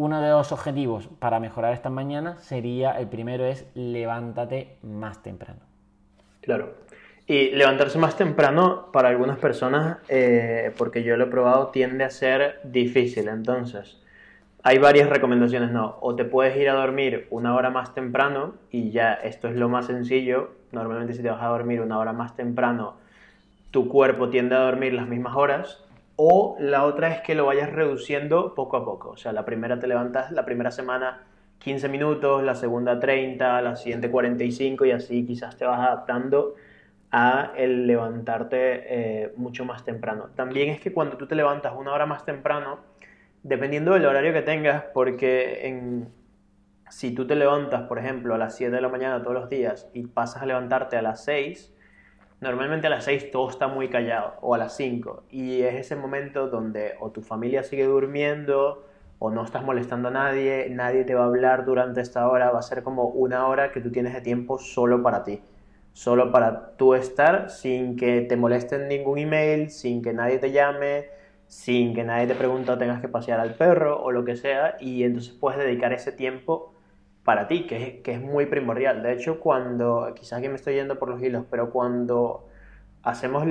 uno 0.00 0.22
de 0.22 0.30
los 0.30 0.50
objetivos 0.50 1.10
para 1.18 1.40
mejorar 1.40 1.74
estas 1.74 1.92
mañanas 1.92 2.42
sería, 2.42 2.98
el 2.98 3.08
primero 3.08 3.44
es 3.44 3.66
levántate 3.74 4.78
más 4.82 5.22
temprano. 5.22 5.60
Claro, 6.40 6.72
y 7.26 7.50
levantarse 7.50 7.98
más 7.98 8.16
temprano 8.16 8.86
para 8.94 9.10
algunas 9.10 9.36
personas, 9.36 9.98
eh, 10.08 10.72
porque 10.78 11.02
yo 11.02 11.18
lo 11.18 11.24
he 11.24 11.26
probado, 11.26 11.66
tiende 11.66 12.04
a 12.04 12.08
ser 12.08 12.60
difícil. 12.64 13.28
Entonces, 13.28 14.00
hay 14.62 14.78
varias 14.78 15.10
recomendaciones, 15.10 15.70
¿no? 15.70 15.98
O 16.00 16.14
te 16.16 16.24
puedes 16.24 16.56
ir 16.56 16.70
a 16.70 16.76
dormir 16.76 17.26
una 17.28 17.54
hora 17.54 17.68
más 17.68 17.92
temprano 17.92 18.54
y 18.70 18.92
ya 18.92 19.12
esto 19.12 19.48
es 19.48 19.56
lo 19.56 19.68
más 19.68 19.84
sencillo. 19.84 20.52
Normalmente 20.72 21.12
si 21.12 21.20
te 21.20 21.28
vas 21.28 21.42
a 21.42 21.48
dormir 21.48 21.82
una 21.82 21.98
hora 21.98 22.14
más 22.14 22.34
temprano, 22.36 22.94
tu 23.70 23.86
cuerpo 23.86 24.30
tiende 24.30 24.54
a 24.54 24.60
dormir 24.60 24.94
las 24.94 25.06
mismas 25.06 25.36
horas. 25.36 25.84
O 26.22 26.54
la 26.60 26.84
otra 26.84 27.08
es 27.14 27.22
que 27.22 27.34
lo 27.34 27.46
vayas 27.46 27.72
reduciendo 27.72 28.54
poco 28.54 28.76
a 28.76 28.84
poco. 28.84 29.08
O 29.08 29.16
sea, 29.16 29.32
la 29.32 29.46
primera 29.46 29.78
te 29.78 29.86
levantas, 29.86 30.30
la 30.32 30.44
primera 30.44 30.70
semana 30.70 31.22
15 31.60 31.88
minutos, 31.88 32.42
la 32.42 32.54
segunda 32.54 33.00
30, 33.00 33.62
la 33.62 33.74
siguiente 33.74 34.10
45 34.10 34.84
y 34.84 34.90
así 34.90 35.24
quizás 35.24 35.56
te 35.56 35.64
vas 35.64 35.80
adaptando 35.80 36.56
a 37.10 37.52
el 37.56 37.86
levantarte 37.86 38.58
eh, 39.24 39.32
mucho 39.36 39.64
más 39.64 39.82
temprano. 39.82 40.28
También 40.36 40.68
es 40.68 40.78
que 40.78 40.92
cuando 40.92 41.16
tú 41.16 41.26
te 41.26 41.34
levantas 41.34 41.72
una 41.74 41.90
hora 41.94 42.04
más 42.04 42.26
temprano, 42.26 42.80
dependiendo 43.42 43.94
del 43.94 44.04
horario 44.04 44.34
que 44.34 44.42
tengas, 44.42 44.84
porque 44.92 46.06
si 46.90 47.14
tú 47.14 47.26
te 47.26 47.34
levantas, 47.34 47.88
por 47.88 47.98
ejemplo, 47.98 48.34
a 48.34 48.38
las 48.38 48.56
7 48.56 48.76
de 48.76 48.82
la 48.82 48.90
mañana 48.90 49.22
todos 49.22 49.32
los 49.32 49.48
días 49.48 49.88
y 49.94 50.06
pasas 50.06 50.42
a 50.42 50.46
levantarte 50.46 50.98
a 50.98 51.02
las 51.02 51.24
6, 51.24 51.74
normalmente 52.40 52.86
a 52.86 52.90
las 52.90 53.04
6 53.04 53.30
todo 53.30 53.48
está 53.50 53.68
muy 53.68 53.88
callado, 53.88 54.34
o 54.40 54.54
a 54.54 54.58
las 54.58 54.76
5, 54.76 55.24
y 55.30 55.62
es 55.62 55.74
ese 55.74 55.96
momento 55.96 56.48
donde 56.48 56.94
o 57.00 57.10
tu 57.10 57.22
familia 57.22 57.62
sigue 57.62 57.84
durmiendo, 57.84 58.84
o 59.18 59.30
no 59.30 59.44
estás 59.44 59.62
molestando 59.62 60.08
a 60.08 60.10
nadie, 60.10 60.68
nadie 60.70 61.04
te 61.04 61.14
va 61.14 61.24
a 61.24 61.26
hablar 61.26 61.66
durante 61.66 62.00
esta 62.00 62.26
hora, 62.28 62.50
va 62.50 62.58
a 62.58 62.62
ser 62.62 62.82
como 62.82 63.04
una 63.04 63.46
hora 63.46 63.70
que 63.70 63.80
tú 63.82 63.92
tienes 63.92 64.14
de 64.14 64.22
tiempo 64.22 64.58
solo 64.58 65.02
para 65.02 65.24
ti. 65.24 65.42
Solo 65.92 66.32
para 66.32 66.76
tú 66.76 66.94
estar 66.94 67.50
sin 67.50 67.96
que 67.96 68.22
te 68.22 68.36
molesten 68.36 68.88
ningún 68.88 69.18
email, 69.18 69.70
sin 69.70 70.00
que 70.02 70.14
nadie 70.14 70.38
te 70.38 70.52
llame, 70.52 71.06
sin 71.46 71.94
que 71.94 72.04
nadie 72.04 72.28
te 72.28 72.34
pregunte 72.34 72.70
o 72.70 72.78
tengas 72.78 73.02
que 73.02 73.08
pasear 73.08 73.40
al 73.40 73.56
perro 73.56 74.02
o 74.02 74.10
lo 74.10 74.24
que 74.24 74.36
sea, 74.36 74.76
y 74.80 75.02
entonces 75.02 75.34
puedes 75.34 75.58
dedicar 75.58 75.92
ese 75.92 76.12
tiempo 76.12 76.72
para 77.30 77.46
ti, 77.46 77.64
que 77.64 77.76
es, 77.76 77.94
que 78.02 78.14
es 78.14 78.20
muy 78.20 78.46
primordial. 78.46 79.04
De 79.04 79.12
hecho, 79.12 79.38
cuando, 79.38 80.12
quizás 80.16 80.40
que 80.40 80.48
me 80.48 80.56
estoy 80.56 80.74
yendo 80.74 80.98
por 80.98 81.08
los 81.08 81.22
hilos, 81.22 81.44
pero 81.48 81.70
cuando 81.70 82.48
hacemos, 83.04 83.46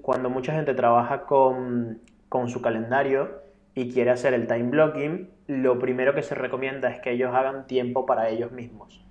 cuando 0.00 0.30
mucha 0.30 0.54
gente 0.54 0.72
trabaja 0.72 1.26
con, 1.26 2.00
con 2.30 2.48
su 2.48 2.62
calendario 2.62 3.42
y 3.74 3.92
quiere 3.92 4.12
hacer 4.12 4.32
el 4.32 4.46
time 4.46 4.70
blocking, 4.70 5.28
lo 5.46 5.78
primero 5.78 6.14
que 6.14 6.22
se 6.22 6.34
recomienda 6.36 6.88
es 6.88 7.00
que 7.00 7.10
ellos 7.10 7.34
hagan 7.34 7.66
tiempo 7.66 8.06
para 8.06 8.30
ellos 8.30 8.50
mismos. 8.50 9.04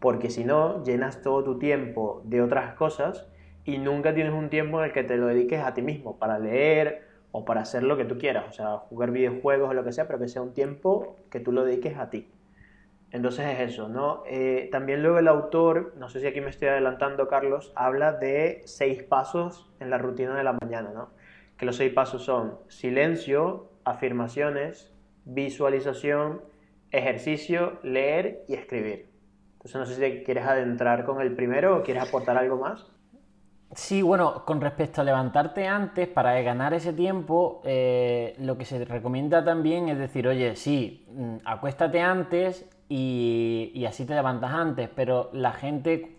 Porque 0.00 0.28
si 0.28 0.44
no, 0.44 0.84
llenas 0.84 1.22
todo 1.22 1.42
tu 1.42 1.58
tiempo 1.58 2.20
de 2.26 2.42
otras 2.42 2.74
cosas 2.74 3.26
y 3.64 3.78
nunca 3.78 4.12
tienes 4.12 4.34
un 4.34 4.50
tiempo 4.50 4.80
en 4.80 4.84
el 4.84 4.92
que 4.92 5.02
te 5.02 5.16
lo 5.16 5.28
dediques 5.28 5.64
a 5.64 5.72
ti 5.72 5.80
mismo, 5.80 6.18
para 6.18 6.38
leer 6.38 7.08
o 7.30 7.46
para 7.46 7.62
hacer 7.62 7.84
lo 7.84 7.96
que 7.96 8.04
tú 8.04 8.18
quieras, 8.18 8.44
o 8.50 8.52
sea, 8.52 8.76
jugar 8.90 9.12
videojuegos 9.12 9.70
o 9.70 9.72
lo 9.72 9.82
que 9.82 9.92
sea, 9.92 10.06
pero 10.06 10.18
que 10.18 10.28
sea 10.28 10.42
un 10.42 10.52
tiempo 10.52 11.16
que 11.30 11.40
tú 11.40 11.52
lo 11.52 11.64
dediques 11.64 11.96
a 11.96 12.10
ti. 12.10 12.28
Entonces 13.12 13.46
es 13.46 13.72
eso, 13.72 13.88
¿no? 13.88 14.22
Eh, 14.26 14.70
también 14.72 15.02
luego 15.02 15.18
el 15.18 15.28
autor, 15.28 15.92
no 15.98 16.08
sé 16.08 16.20
si 16.20 16.26
aquí 16.26 16.40
me 16.40 16.48
estoy 16.48 16.68
adelantando, 16.68 17.28
Carlos, 17.28 17.70
habla 17.76 18.12
de 18.12 18.62
seis 18.64 19.02
pasos 19.02 19.70
en 19.80 19.90
la 19.90 19.98
rutina 19.98 20.34
de 20.34 20.42
la 20.42 20.54
mañana, 20.54 20.90
¿no? 20.94 21.10
Que 21.58 21.66
los 21.66 21.76
seis 21.76 21.92
pasos 21.92 22.24
son 22.24 22.58
silencio, 22.68 23.68
afirmaciones, 23.84 24.90
visualización, 25.26 26.40
ejercicio, 26.90 27.78
leer 27.82 28.44
y 28.48 28.54
escribir. 28.54 29.10
Entonces 29.52 29.76
no 29.76 29.84
sé 29.84 29.94
si 29.94 30.24
quieres 30.24 30.46
adentrar 30.46 31.04
con 31.04 31.20
el 31.20 31.34
primero 31.34 31.76
o 31.76 31.82
quieres 31.82 32.02
aportar 32.02 32.38
algo 32.38 32.56
más. 32.56 32.86
Sí, 33.74 34.02
bueno, 34.02 34.44
con 34.44 34.60
respecto 34.60 35.00
a 35.00 35.04
levantarte 35.04 35.66
antes, 35.66 36.08
para 36.08 36.38
ganar 36.42 36.74
ese 36.74 36.92
tiempo, 36.92 37.62
eh, 37.64 38.34
lo 38.38 38.58
que 38.58 38.66
se 38.66 38.84
recomienda 38.84 39.44
también 39.44 39.88
es 39.88 39.98
decir, 39.98 40.28
oye, 40.28 40.56
sí, 40.56 41.06
mm, 41.10 41.36
acuéstate 41.44 42.00
antes 42.00 42.68
y, 42.88 43.84
así 43.86 44.04
te 44.04 44.14
levantas 44.14 44.52
antes, 44.52 44.88
pero 44.94 45.30
la 45.32 45.52
gente 45.52 46.16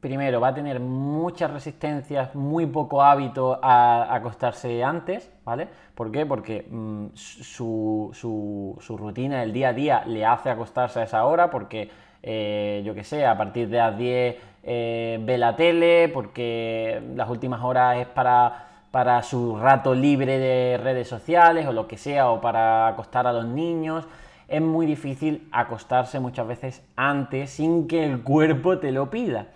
primero 0.00 0.40
va 0.40 0.48
a 0.48 0.54
tener 0.54 0.80
muchas 0.80 1.50
resistencias, 1.52 2.34
muy 2.34 2.66
poco 2.66 3.02
hábito 3.02 3.58
a, 3.62 4.12
acostarse 4.14 4.82
antes, 4.82 5.30
¿vale? 5.44 5.68
¿Por 5.94 6.10
qué? 6.10 6.26
Porque 6.26 6.66
mm, 6.68 7.06
su, 7.14 8.10
su, 8.12 8.96
rutina 8.98 9.40
del 9.40 9.52
día 9.52 9.68
a 9.68 9.72
día 9.72 10.04
le 10.06 10.26
hace 10.26 10.50
acostarse 10.50 11.00
a 11.00 11.04
esa 11.04 11.24
hora, 11.24 11.50
porque 11.50 11.90
eh, 12.22 12.82
yo 12.84 12.94
que 12.94 13.04
sé, 13.04 13.26
a 13.26 13.36
partir 13.36 13.68
de 13.68 13.78
las 13.78 13.96
10 13.96 14.36
eh, 14.64 15.18
ve 15.22 15.38
la 15.38 15.56
tele, 15.56 16.08
porque 16.12 17.02
las 17.14 17.28
últimas 17.28 17.62
horas 17.62 17.98
es 17.98 18.06
para, 18.06 18.68
para 18.90 19.22
su 19.22 19.56
rato 19.56 19.94
libre 19.94 20.38
de 20.38 20.78
redes 20.78 21.08
sociales 21.08 21.66
o 21.66 21.72
lo 21.72 21.86
que 21.86 21.96
sea, 21.96 22.30
o 22.30 22.40
para 22.40 22.88
acostar 22.88 23.26
a 23.26 23.32
los 23.32 23.44
niños 23.44 24.06
es 24.52 24.60
muy 24.60 24.84
difícil 24.84 25.48
acostarse 25.50 26.20
muchas 26.20 26.46
veces 26.46 26.86
antes 26.94 27.50
sin 27.52 27.88
que 27.88 28.04
el 28.04 28.22
cuerpo 28.22 28.78
te 28.78 28.92
lo 28.92 29.08
pida. 29.08 29.46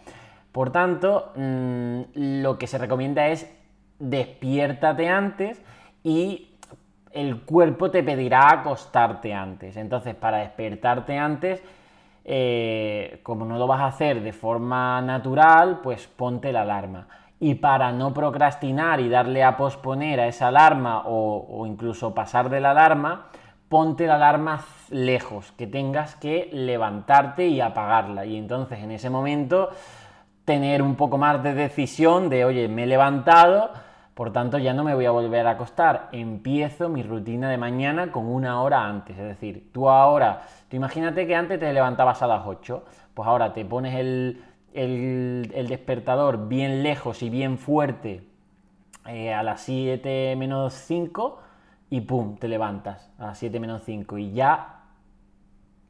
Por 0.52 0.70
tanto, 0.70 1.32
mm, 1.36 2.00
lo 2.14 2.56
que 2.56 2.66
se 2.66 2.78
recomienda 2.78 3.28
es 3.28 3.54
despiértate 3.98 5.10
antes 5.10 5.62
y 6.02 6.48
el 7.12 7.42
cuerpo 7.42 7.90
te 7.90 8.02
pedirá 8.02 8.48
acostarte 8.48 9.34
antes. 9.34 9.76
Entonces, 9.76 10.14
para 10.14 10.38
despertarte 10.38 11.18
antes, 11.18 11.62
eh, 12.24 13.20
como 13.22 13.44
no 13.44 13.58
lo 13.58 13.66
vas 13.66 13.82
a 13.82 13.86
hacer 13.88 14.22
de 14.22 14.32
forma 14.32 15.02
natural, 15.02 15.80
pues 15.82 16.06
ponte 16.06 16.52
la 16.52 16.62
alarma. 16.62 17.06
Y 17.38 17.56
para 17.56 17.92
no 17.92 18.14
procrastinar 18.14 19.00
y 19.00 19.10
darle 19.10 19.44
a 19.44 19.58
posponer 19.58 20.20
a 20.20 20.26
esa 20.26 20.48
alarma 20.48 21.02
o 21.04 21.66
incluso 21.66 22.14
pasar 22.14 22.48
de 22.48 22.60
la 22.60 22.70
alarma, 22.70 23.26
ponte 23.68 24.06
la 24.06 24.16
alarma 24.16 24.64
lejos, 24.90 25.52
que 25.52 25.66
tengas 25.66 26.16
que 26.16 26.48
levantarte 26.52 27.48
y 27.48 27.60
apagarla. 27.60 28.24
Y 28.24 28.36
entonces 28.36 28.78
en 28.80 28.92
ese 28.92 29.10
momento 29.10 29.70
tener 30.44 30.82
un 30.82 30.94
poco 30.94 31.18
más 31.18 31.42
de 31.42 31.54
decisión 31.54 32.28
de, 32.28 32.44
oye, 32.44 32.68
me 32.68 32.84
he 32.84 32.86
levantado, 32.86 33.70
por 34.14 34.32
tanto 34.32 34.58
ya 34.58 34.72
no 34.72 34.84
me 34.84 34.94
voy 34.94 35.06
a 35.06 35.10
volver 35.10 35.46
a 35.46 35.50
acostar. 35.50 36.08
Empiezo 36.12 36.88
mi 36.88 37.02
rutina 37.02 37.50
de 37.50 37.58
mañana 37.58 38.12
con 38.12 38.26
una 38.26 38.62
hora 38.62 38.86
antes. 38.86 39.18
Es 39.18 39.24
decir, 39.24 39.70
tú 39.72 39.88
ahora, 39.88 40.42
tú 40.68 40.76
imagínate 40.76 41.26
que 41.26 41.34
antes 41.34 41.58
te 41.58 41.72
levantabas 41.72 42.22
a 42.22 42.26
las 42.28 42.46
8, 42.46 42.84
pues 43.14 43.28
ahora 43.28 43.52
te 43.52 43.64
pones 43.64 43.94
el, 43.94 44.42
despertador 45.68 46.48
bien 46.48 46.82
lejos 46.82 47.22
y 47.22 47.30
bien 47.30 47.58
fuerte 47.58 48.22
eh, 49.06 49.32
a 49.32 49.42
las 49.42 49.62
7 49.62 50.36
menos 50.36 50.74
5 50.74 51.40
y 51.90 52.00
pum, 52.02 52.36
te 52.36 52.48
levantas 52.48 53.10
a 53.18 53.34
7 53.34 53.60
menos 53.60 53.82
5 53.84 54.18
y 54.18 54.32
ya 54.32 54.82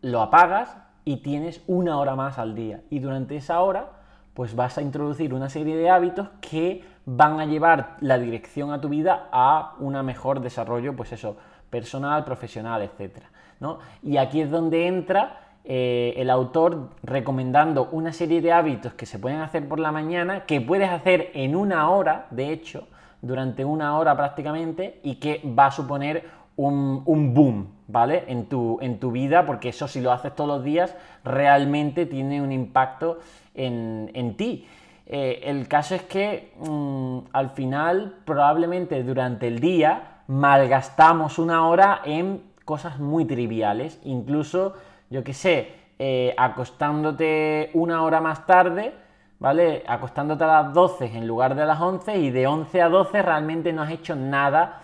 lo 0.02 0.20
apagas 0.20 0.76
y 1.04 1.18
tienes 1.18 1.62
una 1.66 1.98
hora 1.98 2.16
más 2.16 2.38
al 2.38 2.54
día. 2.54 2.82
Y 2.90 2.98
durante 2.98 3.37
esa 3.37 3.61
hora, 3.61 3.92
pues 4.35 4.54
vas 4.54 4.76
a 4.76 4.82
introducir 4.82 5.32
una 5.32 5.48
serie 5.48 5.76
de 5.76 5.88
hábitos 5.88 6.28
que 6.40 6.85
van 7.06 7.40
a 7.40 7.46
llevar 7.46 7.96
la 8.00 8.18
dirección 8.18 8.72
a 8.72 8.80
tu 8.80 8.88
vida 8.88 9.28
a 9.32 9.74
un 9.78 9.94
mejor 10.04 10.40
desarrollo, 10.40 10.94
pues 10.94 11.12
eso, 11.12 11.37
personal, 11.70 12.24
profesional, 12.24 12.82
etc. 12.82 13.22
¿no? 13.61 13.78
Y 14.02 14.18
aquí 14.18 14.40
es 14.40 14.50
donde 14.50 14.87
entra 14.87 15.40
eh, 15.64 16.14
el 16.16 16.30
autor 16.30 16.90
recomendando 17.02 17.88
una 17.90 18.12
serie 18.12 18.40
de 18.40 18.52
hábitos 18.52 18.94
que 18.94 19.06
se 19.06 19.18
pueden 19.18 19.40
hacer 19.40 19.66
por 19.66 19.80
la 19.80 19.92
mañana, 19.92 20.44
que 20.44 20.61
puedes 20.61 20.90
hacer 20.90 21.30
en 21.35 21.56
una 21.56 21.88
hora, 21.88 22.26
de 22.30 22.52
hecho, 22.52 22.88
durante 23.22 23.64
una 23.64 23.98
hora 23.98 24.16
prácticamente 24.16 25.00
y 25.02 25.16
que 25.16 25.42
va 25.46 25.66
a 25.66 25.70
suponer 25.70 26.24
un, 26.57 27.35
boom, 27.35 27.68
¿vale? 27.88 28.24
En 28.29 28.46
tu, 28.46 28.79
en 28.81 28.98
tu, 28.98 29.12
vida, 29.12 29.44
porque 29.44 29.68
eso 29.68 29.88
si 29.88 30.00
lo 30.00 30.12
haces 30.12 30.35
todos 30.35 30.48
los 30.48 30.64
días, 30.64 30.94
realmente 31.24 32.07
tiene 32.07 32.40
un 32.40 32.52
impacto 32.52 33.18
en, 33.55 34.35
ti. 34.37 34.66
Eh, 35.07 35.42
el 35.44 35.68
caso 35.68 35.94
es 35.94 36.02
que 36.02 36.52
mm, 36.59 37.18
al 37.33 37.50
final, 37.50 38.16
probablemente 38.24 39.02
durante 39.02 39.46
el 39.48 39.61
día, 39.61 40.22
malgastamos 40.26 41.38
una 41.38 41.66
hora 41.68 42.00
en 42.05 42.42
cosas 42.64 42.98
muy 42.98 43.24
triviales. 43.24 44.00
Incluso, 44.05 44.74
yo 45.11 45.22
qué 45.22 45.35
sé, 45.35 45.72
eh, 45.98 46.35
acostándote 46.37 47.70
una 47.74 48.02
hora 48.02 48.20
más 48.20 48.46
tarde, 48.46 48.94
¿vale? 49.38 49.85
Acostándote 49.87 50.44
a 50.44 50.62
las 50.62 50.72
12 50.72 51.16
en 51.16 51.27
lugar 51.27 51.55
de 51.55 51.62
a 51.62 51.66
las 51.66 51.81
11 51.81 52.16
y 52.18 52.31
de 52.31 52.46
11 52.46 52.83
a 52.83 52.88
12 52.88 53.22
realmente 53.22 53.72
no 53.72 53.83
has 53.83 53.90
hecho 53.90 54.16
nada 54.16 54.81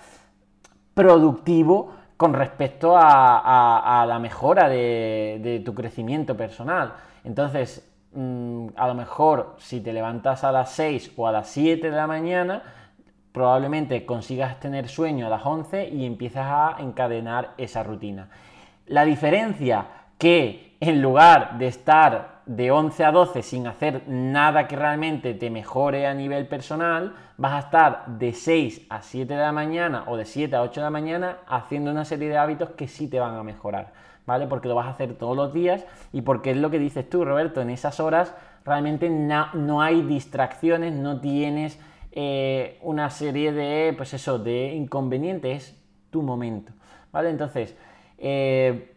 productivo 0.95 1.93
con 2.17 2.35
respecto 2.35 2.95
a, 2.97 4.05
la 4.07 4.19
mejora 4.21 4.69
de, 4.69 5.61
tu 5.65 5.75
crecimiento 5.75 6.37
personal. 6.37 6.95
Entonces, 7.25 7.91
mm, 8.12 8.69
a 8.77 8.87
lo 8.87 8.95
mejor 8.95 9.57
si 9.59 9.81
te 9.81 9.93
levantas 9.93 10.45
a 10.45 10.53
las 10.53 10.71
6 10.73 11.15
o 11.17 11.27
a 11.27 11.33
las 11.33 11.49
7 11.49 11.91
de 11.91 11.97
la 11.97 12.07
mañana, 12.07 12.62
probablemente 13.33 14.07
consigas 14.07 14.61
tener 14.61 14.88
sueño 14.88 15.27
a 15.27 15.31
las 15.31 15.45
11 15.45 15.88
y 15.88 16.07
empiezas 16.07 16.47
a 16.47 16.77
encadenar 16.79 17.55
esa 17.57 17.83
rutina. 17.83 18.29
La 18.87 19.05
diferencia 19.05 19.87
que 20.19 20.77
en 20.79 21.03
lugar 21.03 21.59
de 21.59 21.67
estar 21.67 22.32
de 22.46 22.70
11 22.70 23.05
a 23.05 23.12
12 23.12 23.42
sin 23.42 23.66
hacer 23.66 24.02
nada 24.09 24.66
que 24.66 24.76
realmente 24.76 25.35
te 25.35 25.50
mejore 25.50 26.07
a 26.07 26.14
nivel 26.14 26.46
personal, 26.46 27.14
vas 27.37 27.52
a 27.52 27.59
estar 27.66 28.07
de 28.18 28.33
6 28.33 28.87
a 28.88 29.02
7 29.02 29.33
de 29.33 29.40
la 29.40 29.52
mañana 29.52 30.05
o 30.07 30.16
de 30.16 30.24
7 30.24 30.55
a 30.57 30.62
8 30.62 30.81
de 30.81 30.85
la 30.85 30.90
mañana 30.90 31.38
haciendo 31.46 31.90
una 31.90 32.05
serie 32.05 32.28
de 32.28 32.38
hábitos 32.38 32.70
que 32.70 32.88
sí 32.88 33.09
te 33.09 33.20
van 33.20 33.37
a 33.37 33.42
mejorar, 33.42 33.92
¿vale? 34.26 34.46
Porque 34.46 34.68
lo 34.68 34.74
vas 34.74 34.87
a 34.87 34.90
hacer 34.90 35.14
todos 35.14 35.37
los 35.37 35.52
días 35.52 35.85
y 36.12 36.22
porque 36.22 36.50
es 36.50 36.57
lo 36.57 36.70
que 36.70 36.78
dices 36.78 37.09
tú, 37.09 37.24
Roberto, 37.24 37.61
en 37.61 37.70
esas 37.70 38.00
horas 38.00 38.35
realmente 38.64 39.09
no 39.11 39.83
hay 39.83 40.02
distracciones, 40.02 40.92
no 40.92 41.20
tienes 41.20 41.78
eh, 42.12 42.78
una 42.83 43.11
serie 43.11 43.52
de, 43.52 43.94
pues 43.96 44.14
eso, 44.14 44.38
de 44.38 44.74
inconvenientes, 44.74 45.68
es 45.68 45.83
tu 46.11 46.22
momento, 46.22 46.72
¿vale? 47.11 47.31
Entonces, 47.31 47.76
eh, 48.18 48.91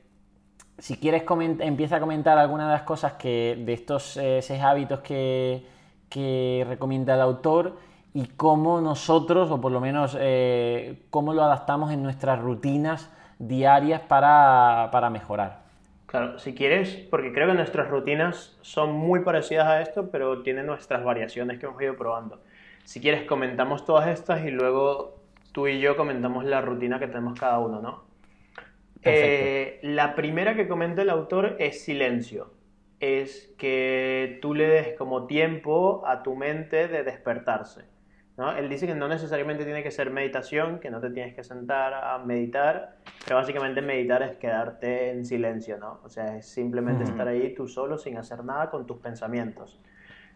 si 0.78 0.98
quieres 0.98 1.24
empieza 1.60 1.98
a 1.98 2.00
comentar 2.00 2.38
algunas 2.38 2.68
de 2.68 2.74
las 2.74 2.82
cosas 2.84 3.14
que 3.14 3.62
de 3.66 3.74
estos 3.74 4.18
eh, 4.18 4.42
seis 4.42 4.62
hábitos 4.62 5.00
que, 5.00 5.74
recomienda 6.68 7.16
el 7.16 7.22
autor 7.22 7.74
y 8.14 8.28
cómo 8.28 8.80
nosotros, 8.80 9.52
o 9.52 9.60
por 9.60 9.74
lo 9.74 9.82
menos 9.82 10.16
eh, 10.18 11.04
cómo 11.10 11.34
lo 11.34 11.44
adaptamos 11.44 11.92
en 11.92 12.02
nuestras 12.02 12.40
rutinas 12.40 13.12
diarias 13.38 14.00
para, 14.00 14.88
para, 14.94 15.10
mejorar. 15.10 15.64
Claro, 16.06 16.40
si 16.40 16.56
quieres, 16.56 16.96
porque 17.10 17.34
creo 17.34 17.50
que 17.50 17.56
nuestras 17.56 17.90
rutinas 17.90 18.58
son 18.62 18.94
muy 18.94 19.22
parecidas 19.22 19.68
a 19.68 19.82
esto, 19.82 20.10
pero 20.10 20.42
tienen 20.42 20.68
nuestras 20.68 21.04
variaciones 21.04 21.60
que 21.60 21.66
hemos 21.66 21.82
ido 21.82 21.98
probando. 21.98 22.40
Si 22.86 23.02
quieres, 23.02 23.24
comentamos 23.24 23.84
todas 23.84 24.08
estas 24.08 24.46
y 24.46 24.52
luego 24.52 25.16
tú 25.52 25.68
y 25.68 25.80
yo 25.80 25.98
comentamos 25.98 26.46
la 26.46 26.62
rutina 26.62 26.98
que 27.00 27.08
tenemos 27.08 27.38
cada 27.38 27.60
uno, 27.60 27.82
¿no? 27.82 28.04
Eh, 29.06 29.80
la 29.84 30.16
primera 30.16 30.56
que 30.56 30.68
comenta 30.68 31.02
el 31.02 31.10
autor 31.10 31.56
es 31.60 31.84
silencio. 31.84 32.54
es 33.00 33.54
que 33.58 34.40
tú 34.42 34.56
le 34.56 34.68
des 34.68 34.98
como 34.98 35.28
tiempo 35.28 36.04
a 36.08 36.24
tu 36.24 36.36
mente 36.36 36.88
de 36.88 37.04
despertarse. 37.04 37.84
¿no? 38.38 38.52
Él 38.56 38.68
dice 38.70 38.88
que 38.88 38.96
no 38.96 39.08
necesariamente 39.08 39.64
tiene 39.64 39.84
que 39.84 39.92
ser 39.92 40.12
meditación, 40.12 40.80
que 40.80 40.90
no 40.90 41.00
te 41.00 41.10
tienes 41.10 41.36
que 41.36 41.44
sentar 41.44 41.94
a 41.94 42.18
meditar, 42.20 42.98
pero 43.24 43.38
básicamente 43.38 43.82
meditar 43.82 44.24
es 44.24 44.38
quedarte 44.38 45.12
en 45.12 45.26
silencio, 45.26 45.78
¿no? 45.78 46.00
O 46.04 46.10
sea, 46.10 46.38
es 46.38 46.48
simplemente 46.48 47.04
estar 47.04 47.28
ahí 47.28 47.54
tú 47.54 47.68
solo 47.68 47.98
sin 47.98 48.18
hacer 48.18 48.44
nada 48.44 48.70
con 48.70 48.86
tus 48.86 48.98
pensamientos. 48.98 49.80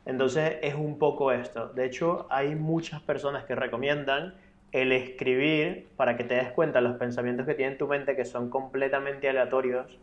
Entonces 0.05 0.57
es 0.61 0.75
un 0.75 0.97
poco 0.97 1.31
esto. 1.31 1.69
De 1.69 1.85
hecho, 1.85 2.27
hay 2.29 2.55
muchas 2.55 3.01
personas 3.01 3.43
que 3.45 3.55
recomiendan 3.55 4.35
el 4.71 4.91
escribir 4.91 5.87
para 5.95 6.15
que 6.15 6.23
te 6.23 6.35
des 6.35 6.51
cuenta 6.51 6.79
de 6.81 6.87
los 6.87 6.97
pensamientos 6.97 7.45
que 7.45 7.55
tiene 7.55 7.75
tu 7.75 7.87
mente 7.87 8.15
que 8.15 8.25
son 8.25 8.49
completamente 8.49 9.29
aleatorios 9.29 9.99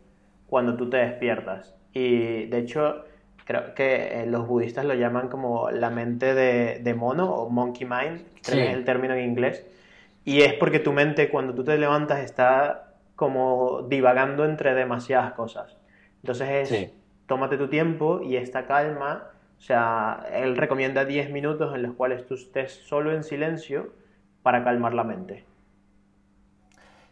cuando 0.47 0.75
tú 0.75 0.89
te 0.89 0.97
despiertas. 0.97 1.75
Y 1.93 2.45
de 2.45 2.59
hecho, 2.59 3.05
creo 3.45 3.73
que 3.73 4.21
eh, 4.21 4.25
los 4.25 4.47
budistas 4.47 4.85
lo 4.85 4.93
llaman 4.93 5.29
como 5.29 5.71
la 5.71 5.89
mente 5.89 6.33
de, 6.33 6.93
mono 6.93 7.33
o 7.33 7.49
monkey 7.49 7.87
mind, 7.87 8.21
creo 8.43 8.57
que 8.57 8.67
es 8.71 8.73
el 8.73 8.85
término 8.85 9.13
en 9.13 9.29
inglés. 9.29 9.65
Y 10.25 10.41
es 10.41 10.53
porque 10.53 10.79
tu 10.79 10.91
mente 10.91 11.29
cuando 11.29 11.53
tú 11.53 11.63
te 11.63 11.77
levantas 11.77 12.19
está 12.19 12.93
como 13.15 13.83
divagando 13.83 14.43
entre 14.45 14.73
demasiadas 14.73 15.33
cosas. 15.33 15.77
Entonces 16.21 16.71
es, 16.71 16.91
tómate 17.25 17.57
tu 17.57 17.69
tiempo 17.69 18.21
y 18.21 18.35
esta 18.35 18.65
calma, 18.65 19.31
o 19.57 19.61
sea, 19.61 20.25
él 20.33 20.57
recomienda 20.57 21.05
10 21.05 21.31
minutos 21.31 21.73
en 21.73 21.83
los 21.83 21.93
cuales 21.93 22.25
tú 22.25 22.33
estés 22.33 22.73
solo 22.73 23.13
en 23.13 23.23
silencio 23.23 23.93
para 24.47 24.63
calmar 24.63 24.93
la 24.93 25.03
mente. 25.03 25.43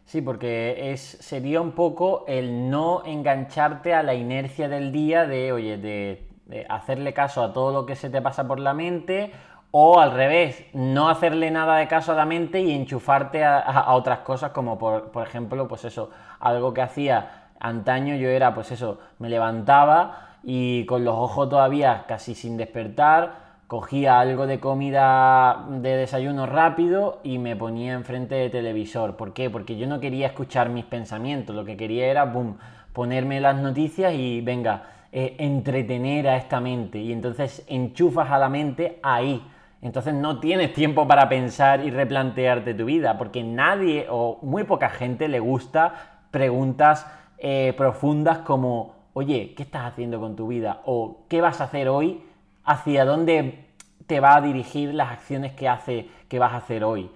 Sí, 0.06 0.22
porque 0.22 0.90
es, 0.90 1.02
sería 1.02 1.60
un 1.60 1.72
poco 1.72 2.24
el 2.26 2.70
no 2.70 3.04
engancharte 3.04 3.92
a 3.92 4.02
la 4.02 4.14
inercia 4.14 4.70
del 4.70 4.90
día 4.90 5.26
de, 5.26 5.52
oye, 5.52 5.76
de, 5.76 6.66
hacerle 6.70 7.12
caso 7.12 7.44
a 7.44 7.52
todo 7.52 7.74
lo 7.74 7.84
que 7.84 7.94
se 7.94 8.08
te 8.08 8.22
pasa 8.22 8.48
por 8.48 8.58
la 8.58 8.72
mente 8.72 9.32
o 9.70 10.00
al 10.00 10.12
revés, 10.12 10.64
no 10.72 11.10
hacerle 11.10 11.50
nada 11.50 11.76
de 11.76 11.88
caso 11.88 12.12
a 12.12 12.14
la 12.14 12.24
mente 12.24 12.62
y 12.62 12.72
enchufarte 12.72 13.44
a, 13.44 13.92
otras 13.92 14.20
cosas 14.20 14.52
como 14.52 14.78
por, 14.78 15.10
por, 15.10 15.26
ejemplo, 15.26 15.68
pues 15.68 15.84
eso, 15.84 16.08
algo 16.40 16.72
que 16.72 16.80
hacía 16.80 17.50
antaño 17.60 18.16
yo 18.16 18.30
era, 18.30 18.54
pues 18.54 18.72
eso, 18.72 18.98
me 19.18 19.28
levantaba 19.28 20.38
y 20.42 20.86
con 20.86 21.04
los 21.04 21.14
ojos 21.14 21.50
todavía 21.50 22.06
casi 22.08 22.34
sin 22.34 22.56
despertar, 22.56 23.45
cogía 23.66 24.20
algo 24.20 24.46
de 24.46 24.60
comida 24.60 25.66
de 25.68 25.96
desayuno 25.96 26.46
rápido 26.46 27.20
y 27.24 27.38
me 27.38 27.56
ponía 27.56 27.94
enfrente 27.94 28.36
de 28.36 28.50
televisor. 28.50 29.16
¿Por 29.16 29.32
qué? 29.32 29.50
Porque 29.50 29.76
yo 29.76 29.86
no 29.86 29.98
quería 30.00 30.28
escuchar 30.28 30.68
mis 30.68 30.84
pensamientos, 30.84 31.56
lo 31.56 31.64
que 31.64 31.76
quería 31.76 32.06
era, 32.06 32.24
boom, 32.24 32.58
ponerme 32.92 33.40
las 33.40 33.56
noticias 33.56 34.14
y 34.14 34.40
venga, 34.40 34.84
eh, 35.12 35.34
entretener 35.38 36.28
a 36.28 36.36
esta 36.36 36.60
mente. 36.60 36.98
Y 36.98 37.12
entonces 37.12 37.64
enchufas 37.68 38.30
a 38.30 38.38
la 38.38 38.48
mente 38.48 39.00
ahí. 39.02 39.42
Entonces 39.82 40.14
no 40.14 40.40
tienes 40.40 40.72
tiempo 40.72 41.06
para 41.06 41.28
pensar 41.28 41.84
y 41.84 41.90
replantearte 41.90 42.74
tu 42.74 42.86
vida, 42.86 43.18
porque 43.18 43.42
nadie 43.42 44.06
o 44.08 44.38
muy 44.42 44.64
poca 44.64 44.88
gente 44.88 45.28
le 45.28 45.40
gusta 45.40 46.20
preguntas 46.30 47.06
eh, 47.38 47.74
profundas 47.76 48.38
como, 48.38 48.94
oye, 49.12 49.54
¿qué 49.56 49.64
estás 49.64 49.86
haciendo 49.86 50.18
con 50.20 50.34
tu 50.36 50.48
vida? 50.48 50.80
O 50.86 51.24
¿qué 51.28 51.40
vas 51.40 51.60
a 51.60 51.64
hacer 51.64 51.88
hoy 51.88 52.25
hacia 52.66 53.04
dónde 53.04 53.64
te 54.06 54.20
va 54.20 54.36
a 54.36 54.40
dirigir 54.40 54.92
las 54.94 55.10
acciones 55.10 55.52
que, 55.52 55.68
hace, 55.68 56.08
que 56.28 56.38
vas 56.38 56.52
a 56.52 56.58
hacer 56.58 56.84
hoy. 56.84 57.10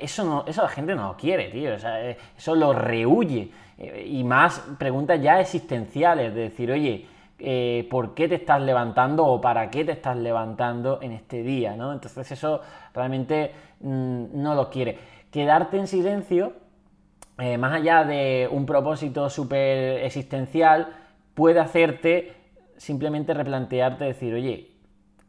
Eso, 0.00 0.24
no, 0.24 0.44
eso 0.46 0.62
la 0.62 0.68
gente 0.68 0.94
no 0.94 1.08
lo 1.08 1.16
quiere, 1.16 1.48
tío. 1.50 1.70
Eh, 1.74 2.16
eso 2.36 2.54
lo 2.54 2.72
rehuye. 2.72 3.50
Eh, 3.78 4.08
y 4.10 4.24
más 4.24 4.58
preguntas 4.76 5.20
ya 5.22 5.40
existenciales, 5.40 6.34
de 6.34 6.40
decir, 6.42 6.70
oye, 6.70 7.06
eh, 7.38 7.86
¿por 7.88 8.14
qué 8.14 8.26
te 8.28 8.34
estás 8.36 8.60
levantando 8.60 9.24
o 9.24 9.40
para 9.40 9.70
qué 9.70 9.84
te 9.84 9.92
estás 9.92 10.16
levantando 10.16 10.98
en 11.00 11.12
este 11.12 11.42
día? 11.42 11.76
¿no? 11.76 11.92
Entonces 11.92 12.32
eso 12.32 12.60
realmente 12.92 13.52
mm, 13.80 14.24
no 14.32 14.54
lo 14.56 14.68
quiere. 14.68 14.98
Quedarte 15.30 15.78
en 15.78 15.86
silencio, 15.86 16.54
más 17.58 17.72
allá 17.72 18.02
de 18.02 18.48
un 18.50 18.66
propósito 18.66 19.30
súper 19.30 20.02
existencial, 20.04 20.88
puede 21.34 21.60
hacerte 21.60 22.34
simplemente 22.78 23.32
replantearte, 23.32 24.06
decir, 24.06 24.34
oye, 24.34 24.77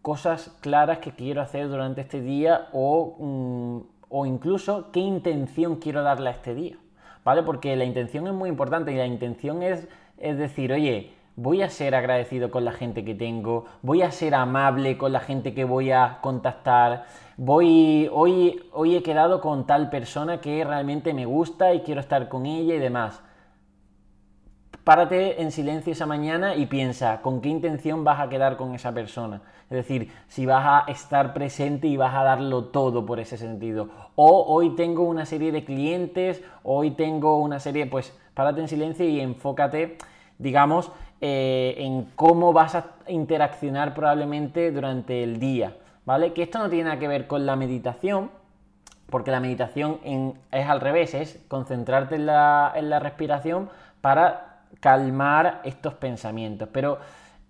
cosas 0.02 0.56
claras 0.62 1.00
que 1.00 1.12
quiero 1.12 1.42
hacer 1.42 1.68
durante 1.68 2.02
este 2.02 2.22
día 2.22 2.68
o, 2.74 3.16
mm, 3.20 3.80
o 4.10 4.26
incluso 4.26 4.92
qué 4.92 5.00
intención 5.00 5.78
quiero 5.78 6.04
darle 6.04 6.30
a 6.30 6.34
este 6.34 6.56
día. 6.56 6.78
¿Vale? 7.24 7.44
Porque 7.44 7.76
la 7.76 7.84
intención 7.84 8.28
es 8.28 8.34
muy 8.34 8.50
importante 8.50 8.92
y 8.92 8.96
la 8.96 9.06
intención 9.06 9.62
es, 9.62 9.88
es 10.18 10.38
decir, 10.38 10.72
oye, 10.72 11.12
voy 11.36 11.62
a 11.62 11.70
ser 11.70 11.96
agradecido 11.96 12.52
con 12.52 12.66
la 12.66 12.72
gente 12.72 13.06
que 13.06 13.16
tengo, 13.16 13.66
voy 13.82 14.02
a 14.02 14.12
ser 14.12 14.36
amable 14.36 14.98
con 14.98 15.14
la 15.14 15.22
gente 15.22 15.54
que 15.54 15.64
voy 15.64 15.92
a 15.92 16.20
contactar, 16.22 17.06
voy, 17.38 18.10
hoy, 18.12 18.62
hoy 18.74 18.96
he 18.96 19.04
quedado 19.04 19.40
con 19.40 19.66
tal 19.66 19.90
persona 19.90 20.42
que 20.42 20.64
realmente 20.66 21.14
me 21.14 21.26
gusta 21.26 21.74
y 21.74 21.82
quiero 21.82 22.02
estar 22.02 22.28
con 22.28 22.46
ella 22.46 22.76
y 22.76 22.80
demás. 22.80 23.22
Párate 24.90 25.40
en 25.40 25.52
silencio 25.52 25.94
esa 25.94 26.08
mañana 26.08 26.56
y 26.56 26.66
piensa 26.66 27.22
con 27.22 27.42
qué 27.42 27.50
intención 27.50 28.04
vas 28.04 28.20
a 28.20 28.28
quedar 28.28 28.58
con 28.58 28.74
esa 28.74 28.92
persona. 28.92 29.40
Es 29.66 29.76
decir, 29.78 30.12
si 30.28 30.48
vas 30.48 30.66
a 30.66 30.92
estar 30.92 31.32
presente 31.32 31.86
y 31.86 31.96
vas 31.96 32.16
a 32.16 32.24
darlo 32.24 32.64
todo 32.64 33.06
por 33.06 33.20
ese 33.20 33.38
sentido. 33.38 33.90
O 34.16 34.46
hoy 34.48 34.72
tengo 34.72 35.04
una 35.04 35.28
serie 35.28 35.52
de 35.52 35.64
clientes, 35.64 36.42
hoy 36.64 36.90
tengo 36.90 37.38
una 37.38 37.60
serie, 37.60 37.86
pues 37.86 38.18
párate 38.34 38.62
en 38.62 38.68
silencio 38.68 39.08
y 39.08 39.20
enfócate, 39.20 40.00
digamos, 40.40 40.92
eh, 41.22 41.76
en 41.78 42.06
cómo 42.16 42.52
vas 42.52 42.74
a 42.74 42.88
interaccionar 43.10 43.94
probablemente 43.94 44.72
durante 44.72 45.22
el 45.24 45.40
día. 45.40 45.78
¿Vale? 46.04 46.34
Que 46.34 46.42
esto 46.42 46.58
no 46.58 46.68
tiene 46.68 46.86
nada 46.86 46.98
que 46.98 47.08
ver 47.08 47.28
con 47.28 47.46
la 47.46 47.56
meditación, 47.56 48.32
porque 49.12 49.30
la 49.30 49.40
meditación 49.40 50.00
es 50.52 50.68
al 50.68 50.82
revés, 50.82 51.14
es 51.14 51.46
concentrarte 51.48 52.16
en 52.16 52.26
la, 52.26 52.74
en 52.76 52.90
la 52.90 52.98
respiración 52.98 53.70
para 54.02 54.49
calmar 54.80 55.62
estos 55.64 55.94
pensamientos. 55.96 56.70
Pero 56.72 57.00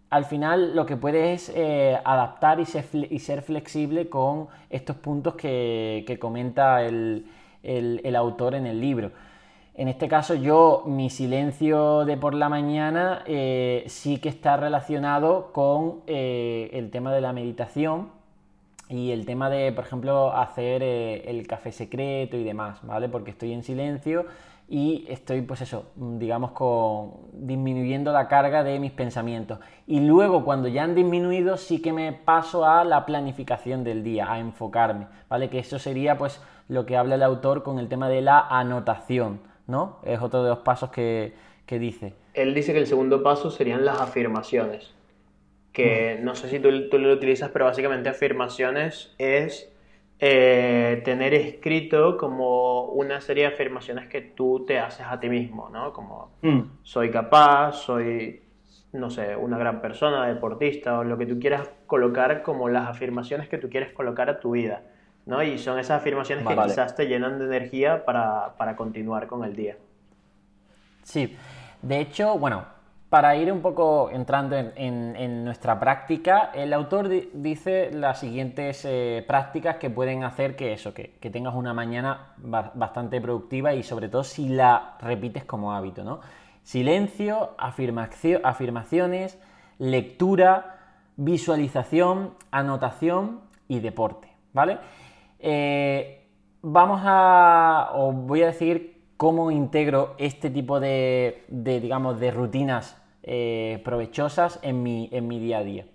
al 0.10 0.26
final 0.26 0.76
lo 0.76 0.86
que 0.86 0.98
puedes 0.98 1.50
es 1.50 1.56
eh, 1.56 1.98
adaptar 2.04 2.60
y 2.60 2.66
ser, 2.66 3.42
flexible 3.42 4.10
con 4.10 4.48
estos 4.70 4.96
puntos 4.96 5.36
que, 5.36 6.18
comenta 6.20 6.84
el, 6.84 7.26
autor 8.16 8.56
en 8.56 8.66
el 8.66 8.82
libro. 8.82 9.12
En 9.76 9.88
este 9.88 10.10
caso 10.10 10.34
yo, 10.34 10.84
mi 10.88 11.10
silencio 11.10 12.04
de 12.04 12.18
por 12.18 12.34
la 12.34 12.50
mañana 12.50 13.24
eh, 13.26 13.84
sí 13.88 14.18
que 14.18 14.28
está 14.28 14.58
relacionado 14.58 15.54
con 15.54 16.02
eh, 16.08 16.70
el 16.74 16.90
tema 16.90 17.14
de 17.14 17.22
la 17.22 17.32
meditación 17.32 18.10
y 18.90 19.12
el 19.12 19.26
tema 19.26 19.50
de, 19.50 19.72
por 19.72 19.86
ejemplo, 19.86 20.34
hacer 20.36 20.82
el 20.82 21.46
café 21.46 21.72
secreto 21.72 22.36
y 22.36 22.44
demás, 22.44 22.80
¿vale? 22.82 23.08
Porque 23.08 23.30
estoy 23.30 23.54
en 23.54 23.64
silencio 23.64 24.26
y 24.70 25.06
estoy, 25.10 25.42
pues 25.42 25.62
eso, 25.62 25.92
digamos, 25.96 26.52
con, 26.52 27.14
disminuyendo 27.34 28.14
la 28.14 28.28
carga 28.28 28.64
de 28.64 28.78
mis 28.78 28.92
pensamientos. 28.92 29.58
Y 29.88 30.02
luego, 30.02 30.46
cuando 30.46 30.68
ya 30.68 30.84
han 30.84 30.94
disminuido, 30.94 31.58
sí 31.58 31.82
que 31.82 31.92
me 31.92 32.14
paso 32.14 32.66
a 32.66 32.84
la 32.84 33.04
planificación 33.04 33.84
del 33.84 34.04
día, 34.04 34.32
a 34.32 34.38
enfocarme, 34.38 35.08
¿vale? 35.28 35.50
Que 35.50 35.58
eso 35.58 35.80
sería, 35.80 36.20
pues, 36.20 36.40
lo 36.68 36.86
que 36.86 36.98
habla 36.98 37.16
el 37.16 37.24
autor 37.24 37.64
con 37.64 37.80
el 37.80 37.88
tema 37.88 38.10
de 38.10 38.22
la 38.22 38.40
anotación, 38.40 39.40
¿no? 39.66 39.98
Es 40.04 40.22
otro 40.22 40.44
de 40.44 40.50
los 40.50 40.60
pasos 40.60 40.92
que, 40.92 41.34
que 41.66 41.80
dice. 41.80 42.14
Él 42.36 42.54
dice 42.54 42.72
que 42.72 42.80
el 42.80 42.88
segundo 42.88 43.24
paso 43.24 43.50
serían 43.50 43.86
las 43.86 44.00
afirmaciones, 44.00 44.94
que 45.74 46.20
no 46.22 46.36
sé 46.36 46.48
si 46.48 46.60
tú, 46.60 46.90
tú 46.90 47.00
lo 47.00 47.12
utilizas, 47.12 47.50
pero 47.50 47.66
básicamente 47.66 48.10
afirmaciones 48.10 49.16
es 49.18 49.72
eh, 50.22 51.02
tener 51.06 51.34
escrito 51.34 52.18
como 52.18 52.86
una 52.86 53.22
serie 53.22 53.48
de 53.48 53.54
afirmaciones 53.54 54.08
que 54.08 54.22
tú 54.22 54.66
te 54.66 54.78
haces 54.78 55.06
a 55.10 55.18
ti 55.20 55.30
mismo, 55.30 55.70
¿no? 55.70 55.94
Como 55.94 56.32
mm. 56.42 56.60
soy 56.84 57.10
capaz, 57.10 57.74
soy, 57.74 58.42
no 58.92 59.10
sé, 59.10 59.38
una 59.38 59.58
gran 59.58 59.80
persona, 59.80 60.28
deportista, 60.28 61.00
o 61.00 61.06
lo 61.06 61.18
que 61.18 61.26
tú 61.26 61.40
quieras 61.40 61.70
colocar 61.88 62.44
como 62.44 62.68
las 62.68 62.90
afirmaciones 62.90 63.48
que 63.48 63.58
tú 63.58 63.70
quieres 63.70 63.94
colocar 63.94 64.30
a 64.30 64.42
tu 64.42 64.52
vida, 64.52 64.84
¿no? 65.26 65.42
Y 65.42 65.58
son 65.58 65.80
esas 65.80 66.02
afirmaciones 66.02 66.46
que 66.46 66.56
quizás 66.56 66.96
te 66.96 67.08
llenan 67.08 67.40
de 67.40 67.46
energía 67.46 68.04
para, 68.04 68.58
para 68.58 68.76
continuar 68.76 69.28
con 69.28 69.46
el 69.46 69.56
día. 69.56 69.78
Sí, 71.04 71.38
de 71.82 72.02
hecho, 72.02 72.38
bueno, 72.38 72.66
para 73.10 73.36
ir 73.36 73.52
un 73.52 73.62
poco 73.62 74.12
entrando 74.12 74.56
en, 74.56 75.44
nuestra 75.44 75.80
práctica, 75.80 76.52
el 76.54 76.72
autor 76.74 77.10
dice 77.34 77.90
las 77.92 78.20
siguientes 78.20 78.86
eh, 78.86 79.26
prácticas 79.28 79.78
que 79.78 79.90
pueden 79.90 80.24
hacer 80.24 80.56
que 80.56 80.74
eso, 80.74 80.94
que, 80.94 81.18
tengas 81.32 81.56
una 81.56 81.74
mañana 81.74 82.34
bastante 82.38 83.20
productiva 83.20 83.74
y 83.74 83.82
sobre 83.82 84.10
todo 84.10 84.24
si 84.24 84.50
la 84.50 84.96
repites 85.02 85.44
como 85.44 85.74
hábito, 85.74 86.04
¿no? 86.04 86.20
Silencio, 86.62 87.56
afirmaciones, 87.58 89.40
lectura, 89.80 90.78
visualización, 91.16 92.36
anotación 92.52 93.42
y 93.68 93.80
deporte, 93.80 94.28
¿vale? 94.54 94.78
Eh, 95.40 96.28
vamos 96.62 97.02
a, 97.04 97.90
os 97.96 98.14
voy 98.14 98.44
a 98.44 98.48
decir 98.48 99.00
cómo 99.18 99.52
integro 99.52 100.16
este 100.18 100.50
tipo 100.50 100.80
de, 100.80 101.44
digamos, 101.50 102.20
de 102.20 102.32
rutinas 102.32 102.99
eh, 103.24 103.82
provechosas 103.84 104.60
en 104.62 104.84
mi, 104.84 105.10
en 105.12 105.28
mi 105.28 105.40
día 105.40 105.60
a 105.60 105.64
día. 105.64 105.86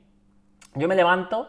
Yo 0.75 0.89
me 0.89 0.97
levanto 0.97 1.49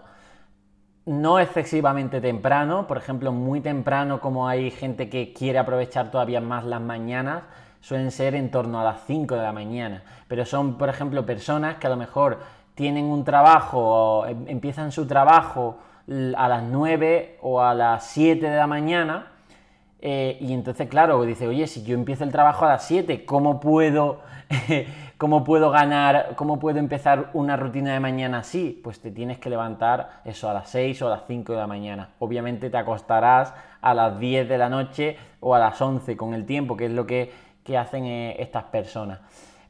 no 1.06 1.40
excesivamente 1.40 2.20
temprano, 2.20 2.88
por 2.88 2.98
ejemplo, 2.98 3.32
muy 3.32 3.62
temprano 3.62 4.20
como 4.20 4.48
hay 4.48 4.72
gente 4.72 5.10
que 5.10 5.34
quiere 5.34 5.60
aprovechar 5.60 6.10
todavía 6.10 6.42
más 6.42 6.66
las 6.66 6.82
mañanas, 6.82 7.44
suelen 7.80 8.10
ser 8.10 8.34
en 8.34 8.50
torno 8.50 8.80
a 8.80 8.84
las 8.84 9.06
5 9.06 9.36
de 9.36 9.42
la 9.44 9.52
mañana, 9.52 10.04
pero 10.28 10.46
son, 10.46 10.78
por 10.78 10.90
ejemplo, 10.90 11.26
personas 11.26 11.76
que 11.76 11.86
a 11.86 11.92
lo 11.92 11.98
mejor 11.98 12.40
tienen 12.74 13.06
un 13.06 13.24
trabajo, 13.24 13.80
o 13.80 14.26
em, 14.26 14.48
empiezan 14.48 14.92
su 14.92 15.06
trabajo 15.06 15.78
a 16.36 16.48
las 16.48 16.64
9 16.64 17.38
o 17.42 17.62
a 17.62 17.74
las 17.76 18.08
7 18.08 18.50
de 18.50 18.58
la 18.58 18.68
mañana, 18.68 19.28
eh, 20.02 20.38
y 20.42 20.54
entonces, 20.54 20.88
claro, 20.88 21.24
dice, 21.24 21.48
oye, 21.48 21.68
si 21.68 21.84
yo 21.84 21.96
empiezo 21.96 22.24
el 22.24 22.32
trabajo 22.32 22.66
a 22.66 22.70
las 22.70 22.86
7, 22.86 23.26
¿cómo 23.26 23.60
puedo, 23.60 24.22
¿cómo 25.18 25.44
puedo 25.44 25.72
ganar, 25.72 26.34
cómo 26.36 26.60
puedo 26.60 26.80
empezar 26.80 27.30
una 27.34 27.56
rutina 27.56 27.94
de 27.94 28.00
mañana 28.00 28.40
así? 28.40 28.80
Pues 28.84 29.00
te 29.00 29.12
tienes 29.12 29.38
que 29.38 29.50
levantar 29.50 30.22
eso 30.26 30.50
a 30.50 30.54
las 30.54 30.70
6 30.70 31.02
o 31.02 31.08
a 31.08 31.12
las 31.12 31.24
5 31.28 31.54
de 31.54 31.60
la 31.60 31.68
mañana. 31.68 32.10
Obviamente 32.20 32.70
te 32.70 32.78
acostarás 32.78 33.54
a 33.82 33.94
las 33.94 34.20
10 34.20 34.50
de 34.50 34.58
la 34.58 34.70
noche 34.70 35.18
o 35.40 35.56
a 35.56 35.60
las 35.60 35.80
11 35.82 36.18
con 36.18 36.34
el 36.34 36.46
tiempo, 36.46 36.76
que 36.76 36.86
es 36.86 36.92
lo 36.92 37.06
que, 37.06 37.32
hacen 37.78 38.06
eh, 38.06 38.36
estas 38.40 38.66
personas. 38.66 39.20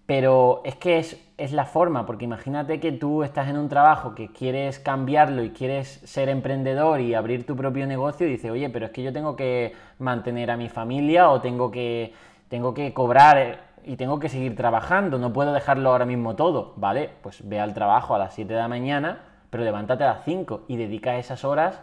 Pero 0.05 0.61
es 0.65 0.75
que 0.75 0.99
es, 0.99 1.19
es, 1.37 1.51
la 1.51 1.65
forma, 1.65 2.05
porque 2.05 2.25
imagínate 2.25 2.79
que 2.79 2.91
tú 2.91 3.23
estás 3.23 3.47
en 3.49 3.57
un 3.57 3.69
trabajo 3.69 4.13
que 4.13 4.31
quieres 4.31 4.79
cambiarlo 4.79 5.43
y 5.43 5.49
quieres 5.49 6.01
ser 6.03 6.29
emprendedor 6.29 7.01
y 7.01 7.15
abrir 7.15 7.45
tu 7.45 7.55
propio 7.55 7.87
negocio 7.87 8.27
y 8.27 8.31
dices, 8.31 8.51
oye, 8.51 8.69
pero 8.69 8.87
es 8.87 8.91
que 8.91 9.01
yo 9.01 9.11
tengo 9.13 9.35
que 9.35 9.73
mantener 9.97 10.51
a 10.51 10.57
mi 10.57 10.69
familia 10.69 11.29
o 11.29 11.41
tengo 11.41 11.71
que, 11.71 12.13
tengo 12.49 12.73
que 12.73 12.93
cobrar 12.93 13.64
y 13.85 13.97
tengo 13.97 14.19
que 14.19 14.29
seguir 14.29 14.55
trabajando, 14.55 15.17
no 15.17 15.31
puedo 15.33 15.53
dejarlo 15.53 15.91
ahora 15.91 16.05
mismo 16.05 16.35
todo, 16.35 16.73
¿vale? 16.75 17.09
Pues 17.21 17.47
ve 17.47 17.59
al 17.59 17.73
trabajo 17.73 18.15
a 18.15 18.19
las 18.19 18.33
7 18.33 18.53
de 18.53 18.59
la 18.59 18.67
mañana, 18.67 19.19
pero 19.49 19.63
levántate 19.63 20.03
a 20.03 20.07
las 20.07 20.25
5 20.25 20.63
y 20.67 20.77
dedica 20.77 21.17
esas 21.17 21.45
horas 21.45 21.79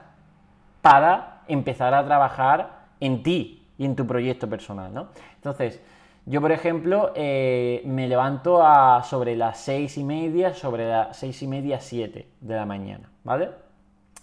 para 0.80 1.42
empezar 1.48 1.94
a 1.94 2.04
trabajar 2.04 2.82
en 3.00 3.22
ti 3.22 3.68
y 3.78 3.84
en 3.84 3.96
tu 3.96 4.06
proyecto 4.06 4.48
personal, 4.48 4.92
¿no? 4.92 5.08
Entonces, 5.36 5.80
yo, 6.24 6.40
por 6.40 6.52
ejemplo, 6.52 7.12
eh, 7.16 7.82
me 7.84 8.06
levanto 8.06 8.64
a 8.64 9.02
sobre 9.02 9.34
las 9.34 9.58
seis 9.58 9.98
y 9.98 10.04
media, 10.04 10.54
sobre 10.54 10.88
las 10.88 11.16
seis 11.16 11.42
y 11.42 11.48
media, 11.48 11.80
siete 11.80 12.28
de 12.40 12.54
la 12.54 12.64
mañana, 12.64 13.08
¿vale? 13.24 13.50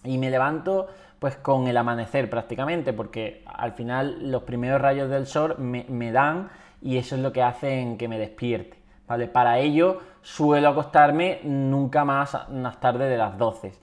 Y 0.05 0.17
me 0.17 0.29
levanto 0.29 0.87
pues 1.19 1.35
con 1.35 1.67
el 1.67 1.75
amanecer 1.75 2.29
prácticamente, 2.29 2.93
porque 2.93 3.43
al 3.45 3.73
final 3.73 4.31
los 4.31 4.43
primeros 4.43 4.79
rayos 4.79 5.09
del 5.09 5.27
sol 5.27 5.57
me, 5.57 6.11
dan 6.13 6.49
y 6.81 6.97
eso 6.97 7.15
es 7.15 7.21
lo 7.21 7.31
que 7.31 7.41
hace 7.41 7.95
que 7.97 8.07
me 8.07 8.17
despierte, 8.17 8.77
¿vale? 9.07 9.27
Para 9.27 9.59
ello 9.59 9.99
suelo 10.21 10.69
acostarme 10.69 11.39
nunca 11.43 12.05
más, 12.05 12.37
más 12.49 12.79
tarde 12.79 13.09
de 13.09 13.17
las 13.17 13.37
12. 13.37 13.73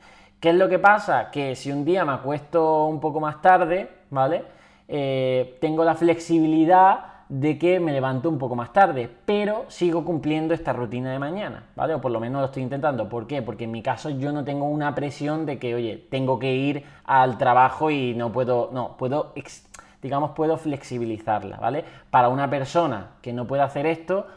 ¿Qué 0.41 0.51
es 0.51 0.55
lo 0.55 0.69
que 0.69 0.79
pasa? 0.79 1.31
Que 1.31 1.57
si 1.57 1.73
un 1.73 1.85
día 1.85 2.05
me 2.05 2.13
acuesto 2.13 2.87
un 2.87 3.01
poco 3.01 3.21
más 3.21 3.41
tarde, 3.41 3.89
¿vale? 4.11 4.45
Eh, 4.89 5.59
tengo 5.61 5.85
la 5.85 5.95
flexibilidad 5.95 7.17
de 7.29 7.59
que 7.59 7.81
me 7.81 7.93
levanto 7.93 8.29
un 8.29 8.39
poco 8.39 8.55
más 8.55 8.73
tarde, 8.73 9.11
pero 9.25 9.65
sigo 9.69 10.05
cumpliendo 10.05 10.55
esta 10.55 10.73
rutina 10.73 11.11
de 11.11 11.19
mañana, 11.19 11.65
¿vale? 11.75 11.95
O 11.95 12.01
por 12.01 12.13
lo 12.13 12.21
menos 12.21 12.41
lo 12.41 12.47
estoy 12.47 12.63
intentando. 12.63 13.09
¿Por 13.09 13.27
qué? 13.27 13.43
Porque 13.43 13.65
en 13.65 13.73
mi 13.73 13.83
caso 13.83 14.11
yo 14.11 14.31
no 14.31 14.45
tengo 14.45 14.67
una 14.67 14.95
presión 14.95 15.45
de 15.47 15.59
que, 15.59 15.75
oye, 15.75 16.07
tengo 16.11 16.39
que 16.39 16.55
ir 16.55 16.85
al 17.05 17.39
trabajo 17.39 17.91
y 17.91 18.15
no 18.15 18.31
puedo, 18.31 18.71
no, 18.73 18.97
puedo, 18.97 19.33
digamos, 20.07 20.31
puedo 20.31 20.57
flexibilizarla, 20.57 21.57
¿vale? 21.57 21.85
Para 22.11 22.29
una 22.29 22.49
persona 22.49 23.17
que 23.23 23.33
no 23.33 23.49
puede 23.49 23.63
hacer 23.63 23.87
esto, 23.87 24.29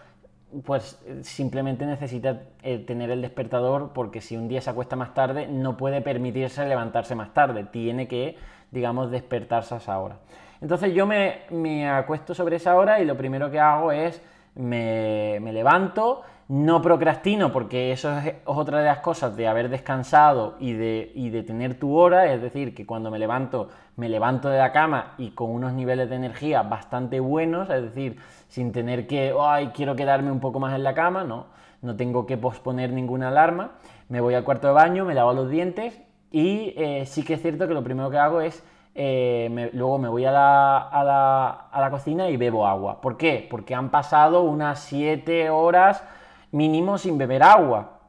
pues 0.65 0.99
simplemente 1.21 1.85
necesita 1.85 2.41
eh, 2.63 2.79
tener 2.79 3.11
el 3.11 3.21
despertador 3.21 3.91
porque 3.93 4.19
si 4.19 4.35
un 4.35 4.47
día 4.47 4.61
se 4.61 4.71
acuesta 4.71 4.95
más 4.95 5.13
tarde, 5.13 5.45
no 5.47 5.77
puede 5.77 6.01
permitirse 6.01 6.65
levantarse 6.65 7.13
más 7.13 7.35
tarde, 7.35 7.65
tiene 7.65 8.07
que, 8.07 8.35
digamos, 8.71 9.11
despertarse 9.11 9.75
a 9.75 9.77
esa 9.77 9.99
hora. 9.99 10.17
Entonces 10.59 10.91
yo 10.91 11.05
me, 11.05 11.87
acuesto 11.87 12.33
sobre 12.33 12.55
esa 12.55 12.75
hora 12.75 12.99
y 12.99 13.05
lo 13.05 13.15
primero 13.15 13.51
que 13.51 13.59
hago 13.59 13.91
es 13.91 14.23
me, 14.55 15.39
levanto, 15.39 16.23
no 16.49 16.81
procrastino 16.81 17.51
porque 17.53 17.91
eso 17.91 18.17
es 18.17 18.33
otra 18.45 18.79
de 18.79 18.85
las 18.85 18.99
cosas 18.99 19.37
de 19.37 19.47
haber 19.47 19.69
descansado 19.69 20.55
y 20.59 20.73
de, 20.73 21.11
de 21.15 21.43
tener 21.43 21.79
tu 21.79 21.95
hora, 21.95 22.33
es 22.33 22.41
decir, 22.41 22.73
que 22.73 22.87
cuando 22.87 23.11
me 23.11 23.19
levanto, 23.19 23.69
me 23.97 24.09
levanto 24.09 24.49
de 24.49 24.57
la 24.57 24.71
cama 24.71 25.13
y 25.19 25.29
con 25.29 25.51
unos 25.51 25.73
niveles 25.73 26.09
de 26.09 26.15
energía 26.15 26.63
bastante 26.63 27.19
buenos, 27.19 27.69
es 27.69 27.83
decir, 27.83 28.17
sin 28.47 28.71
tener 28.71 29.05
que, 29.05 29.31
ay, 29.39 29.67
quiero 29.75 29.95
quedarme 29.95 30.31
un 30.31 30.39
poco 30.39 30.59
más 30.59 30.73
en 30.73 30.83
la 30.83 30.95
cama, 30.95 31.23
no, 31.23 31.45
no 31.83 31.95
tengo 31.95 32.25
que 32.25 32.35
posponer 32.35 32.91
ninguna 32.93 33.27
alarma, 33.27 33.73
me 34.07 34.19
voy 34.19 34.33
al 34.33 34.43
cuarto 34.43 34.67
de 34.67 34.73
baño, 34.73 35.05
me 35.05 35.13
lavo 35.13 35.33
los 35.33 35.51
dientes 35.51 36.01
y 36.31 36.73
eh, 36.77 37.05
sí 37.05 37.23
que 37.23 37.35
es 37.35 37.43
cierto 37.43 37.67
que 37.67 37.75
lo 37.75 37.83
primero 37.83 38.09
que 38.09 38.17
hago 38.17 38.41
es 38.41 38.63
eh, 38.95 39.69
luego 39.73 39.99
me 39.99 40.09
voy 40.09 40.25
a 40.25 40.31
la, 40.31 41.87
cocina 41.91 42.27
y 42.27 42.37
bebo 42.37 42.65
agua. 42.65 42.99
¿Por 43.01 43.17
qué? 43.17 43.47
Porque 43.49 43.75
han 43.75 43.89
pasado 43.91 44.41
unas 44.41 44.79
7 44.79 45.51
horas 45.51 46.03
mínimo 46.51 46.97
sin 46.97 47.17
beber 47.17 47.43
agua, 47.43 47.99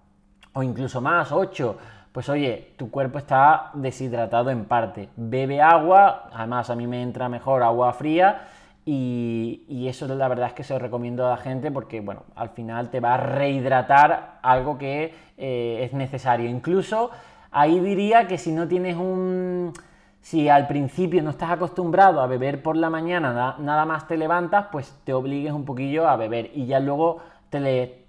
o 0.53 0.63
incluso 0.63 1.01
más, 1.01 1.33
8. 1.33 1.77
Pues 2.13 2.29
oye, 2.29 2.75
tu 2.77 2.91
cuerpo 2.91 3.19
está 3.19 3.71
deshidratado 3.75 4.51
en 4.51 4.65
parte. 4.65 5.09
Bebe 5.17 5.63
agua, 5.63 6.29
además 6.33 6.69
a 6.69 6.75
mí 6.75 6.87
me 6.87 7.03
entra 7.03 7.29
mejor 7.29 7.63
agua 7.63 7.93
fría. 7.93 8.49
Y, 8.85 9.87
eso 9.87 10.09
la 10.09 10.29
verdad 10.29 10.49
es 10.49 10.53
que 10.55 10.65
se 10.65 10.73
lo 10.73 10.79
recomiendo 10.81 11.27
a 11.27 11.31
la 11.31 11.37
gente 11.37 11.71
porque, 11.71 12.01
bueno, 12.01 12.25
al 12.35 12.51
final 12.51 12.91
te 12.91 12.99
va 12.99 13.15
a 13.15 13.17
rehidratar 13.19 14.39
algo 14.43 14.79
que 14.79 15.15
eh, 15.37 15.83
es 15.85 15.93
necesario. 15.93 16.49
Incluso 16.49 17.11
ahí 17.53 17.79
diría 17.79 18.27
que 18.27 18.39
si 18.39 18.51
no 18.51 18.67
tienes 18.67 18.97
un, 18.97 19.73
si 20.21 20.49
al 20.49 20.67
principio 20.67 21.23
no 21.23 21.31
estás 21.31 21.51
acostumbrado 21.51 22.21
a 22.21 22.27
beber 22.27 22.63
por 22.63 22.77
la 22.77 22.91
mañana, 22.91 23.57
nada 23.59 23.85
más 23.85 24.09
te 24.09 24.17
levantas, 24.17 24.67
pues 24.73 24.95
te 25.05 25.13
obligues 25.13 25.53
un 25.53 25.65
poquillo 25.65 26.09
a 26.09 26.17
beber 26.17 26.51
y 26.55 26.67
ya 26.67 26.81
luego 26.81 27.19
te 27.51 28.00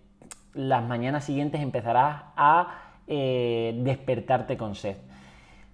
las 0.53 0.83
mañanas 0.83 1.23
siguientes 1.23 1.61
empezarás 1.61 2.23
a 2.35 2.79
eh, 3.07 3.73
despertarte 3.83 4.57
con 4.57 4.75
sed. 4.75 4.97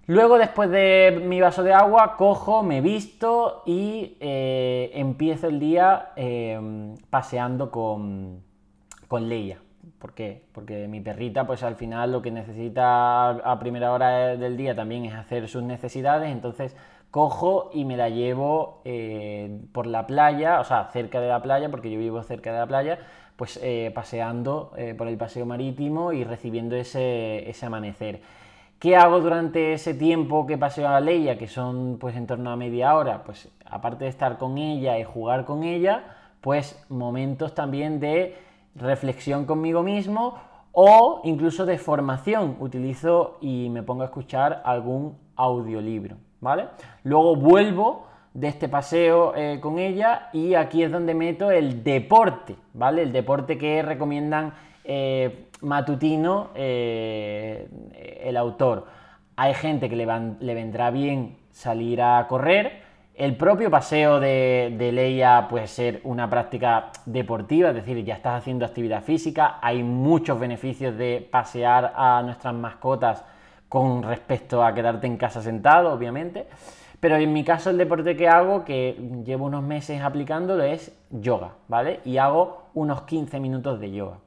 Luego, 0.06 0.38
después 0.38 0.70
de 0.70 1.22
mi 1.22 1.40
vaso 1.40 1.62
de 1.62 1.74
agua, 1.74 2.16
cojo, 2.16 2.62
me 2.62 2.80
visto 2.80 3.62
y 3.66 4.16
eh, 4.20 4.90
empiezo 4.94 5.48
el 5.48 5.60
día 5.60 6.12
eh, 6.16 6.58
paseando 7.10 7.70
con, 7.70 8.42
con 9.06 9.28
Leia. 9.28 9.58
¿Por 9.98 10.14
qué? 10.14 10.44
Porque 10.52 10.88
mi 10.88 11.00
perrita, 11.00 11.46
pues 11.46 11.62
al 11.62 11.76
final 11.76 12.12
lo 12.12 12.22
que 12.22 12.30
necesita 12.30 13.30
a 13.30 13.58
primera 13.58 13.92
hora 13.92 14.36
del 14.36 14.56
día 14.56 14.74
también 14.74 15.04
es 15.04 15.14
hacer 15.14 15.48
sus 15.48 15.62
necesidades, 15.62 16.30
entonces 16.30 16.76
cojo 17.10 17.70
y 17.72 17.84
me 17.84 17.96
la 17.96 18.08
llevo 18.08 18.80
eh, 18.84 19.60
por 19.72 19.86
la 19.86 20.06
playa, 20.06 20.60
o 20.60 20.64
sea, 20.64 20.84
cerca 20.92 21.20
de 21.20 21.28
la 21.28 21.42
playa, 21.42 21.70
porque 21.70 21.90
yo 21.90 21.98
vivo 21.98 22.22
cerca 22.22 22.52
de 22.52 22.58
la 22.58 22.66
playa, 22.66 22.98
pues 23.38 23.56
eh, 23.62 23.92
paseando 23.94 24.72
eh, 24.76 24.96
por 24.98 25.06
el 25.06 25.16
paseo 25.16 25.46
marítimo 25.46 26.12
y 26.12 26.24
recibiendo 26.24 26.74
ese, 26.74 27.48
ese, 27.48 27.66
amanecer. 27.66 28.20
¿Qué 28.80 28.96
hago 28.96 29.20
durante 29.20 29.74
ese 29.74 29.94
tiempo 29.94 30.44
que 30.44 30.58
paseo 30.58 30.88
a 30.88 30.98
Leia, 30.98 31.38
que 31.38 31.46
son 31.46 31.98
pues 32.00 32.16
en 32.16 32.26
torno 32.26 32.50
a 32.50 32.56
media 32.56 32.96
hora? 32.96 33.22
Pues 33.22 33.48
aparte 33.64 34.04
de 34.04 34.10
estar 34.10 34.38
con 34.38 34.58
ella 34.58 34.98
y 34.98 35.04
jugar 35.04 35.44
con 35.44 35.62
ella, 35.62 36.16
pues 36.40 36.84
momentos 36.88 37.54
también 37.54 38.00
de 38.00 38.36
reflexión 38.74 39.44
conmigo 39.46 39.84
mismo 39.84 40.40
o 40.72 41.20
incluso 41.22 41.64
de 41.64 41.78
formación. 41.78 42.56
Utilizo 42.58 43.38
y 43.40 43.68
me 43.70 43.84
pongo 43.84 44.02
a 44.02 44.06
escuchar 44.06 44.62
algún 44.64 45.16
audiolibro, 45.36 46.16
¿vale? 46.40 46.66
Luego 47.04 47.36
vuelvo 47.36 48.07
de 48.38 48.48
este 48.48 48.68
paseo 48.68 49.34
eh, 49.34 49.58
con 49.60 49.78
ella 49.78 50.28
y 50.32 50.54
aquí 50.54 50.82
es 50.82 50.92
donde 50.92 51.14
meto 51.14 51.50
el 51.50 51.82
deporte, 51.82 52.56
¿vale? 52.74 53.02
El 53.02 53.12
deporte 53.12 53.58
que 53.58 53.82
recomiendan 53.82 54.52
eh, 54.84 55.46
matutino 55.60 56.50
eh, 56.54 57.68
el 58.22 58.36
autor. 58.36 58.86
Hay 59.36 59.54
gente 59.54 59.88
que 59.88 59.96
le, 59.96 60.06
le 60.40 60.54
vendrá 60.54 60.90
bien 60.90 61.36
salir 61.50 62.00
a 62.00 62.26
correr, 62.28 62.88
el 63.18 63.34
propio 63.34 63.68
paseo 63.68 64.20
de, 64.20 64.90
Leia 64.92 65.48
puede 65.48 65.66
ser 65.66 66.00
una 66.04 66.30
práctica 66.30 66.92
deportiva, 67.04 67.70
es 67.70 67.74
decir, 67.74 68.04
ya 68.04 68.14
estás 68.14 68.40
haciendo 68.40 68.64
actividad 68.64 69.02
física, 69.02 69.58
hay 69.60 69.82
muchos 69.82 70.38
beneficios 70.38 70.96
de 70.96 71.26
pasear 71.28 71.94
a 71.96 72.22
nuestras 72.22 72.54
mascotas 72.54 73.24
con 73.68 74.04
respecto 74.04 74.62
a 74.62 74.72
quedarte 74.72 75.08
en 75.08 75.16
casa 75.16 75.42
sentado, 75.42 75.92
obviamente. 75.92 76.46
Pero 77.00 77.16
en 77.16 77.32
mi 77.32 77.44
caso 77.44 77.70
el 77.70 77.78
deporte 77.78 78.16
que 78.16 78.28
hago, 78.28 78.64
que 78.64 78.96
llevo 79.24 79.46
unos 79.46 79.62
meses 79.62 80.00
aplicándolo, 80.02 80.64
es 80.64 80.96
yoga, 81.10 81.52
¿vale? 81.68 82.00
Y 82.04 82.16
hago 82.16 82.64
unos 82.74 83.02
15 83.02 83.38
minutos 83.40 83.78
de 83.78 83.92
yoga. 83.92 84.18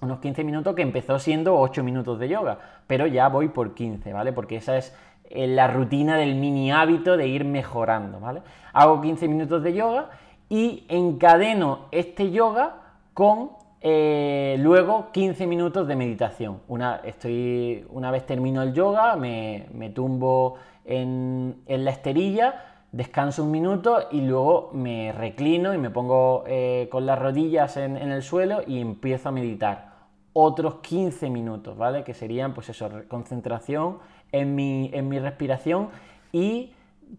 Unos 0.00 0.20
15 0.20 0.44
minutos 0.44 0.74
que 0.74 0.82
empezó 0.82 1.18
siendo 1.18 1.58
8 1.58 1.82
minutos 1.82 2.18
de 2.18 2.28
yoga, 2.28 2.58
pero 2.86 3.06
ya 3.06 3.28
voy 3.28 3.48
por 3.48 3.74
15, 3.74 4.12
¿vale? 4.12 4.32
Porque 4.32 4.56
esa 4.56 4.76
es 4.76 4.94
la 5.30 5.68
rutina 5.68 6.16
del 6.16 6.36
mini 6.36 6.72
hábito 6.72 7.16
de 7.16 7.28
ir 7.28 7.44
mejorando, 7.44 8.20
¿vale? 8.20 8.42
Hago 8.72 9.00
15 9.00 9.28
minutos 9.28 9.62
de 9.62 9.74
yoga 9.74 10.10
y 10.48 10.84
encadeno 10.88 11.86
este 11.90 12.30
yoga 12.30 12.76
con 13.12 13.50
eh, 13.80 14.56
luego 14.58 15.10
15 15.12 15.46
minutos 15.46 15.86
de 15.86 15.96
meditación. 15.96 16.60
Una, 16.68 16.96
estoy, 17.04 17.86
una 17.90 18.10
vez 18.10 18.26
termino 18.26 18.62
el 18.62 18.72
yoga, 18.72 19.16
me, 19.16 19.92
tumbo 19.94 20.56
en, 20.88 21.62
la 21.66 21.90
esterilla, 21.90 22.64
descanso 22.92 23.44
un 23.44 23.50
minuto 23.50 24.08
y 24.10 24.22
luego 24.22 24.70
me 24.72 25.12
reclino 25.12 25.74
y 25.74 25.78
me 25.78 25.90
pongo 25.90 26.44
eh, 26.46 26.88
con 26.90 27.06
las 27.06 27.18
rodillas 27.18 27.76
en, 27.76 27.96
el 27.96 28.22
suelo 28.22 28.62
y 28.66 28.80
empiezo 28.80 29.28
a 29.28 29.32
meditar. 29.32 29.92
Otros 30.32 30.76
15 30.76 31.30
minutos, 31.30 31.76
¿vale? 31.76 32.04
Que 32.04 32.14
serían, 32.14 32.54
pues 32.54 32.68
eso, 32.70 32.88
concentración 33.08 33.98
en 34.32 34.54
mi, 34.54 34.90
en 34.92 35.08
mi 35.08 35.18
respiración 35.18 35.88
y 36.32 36.72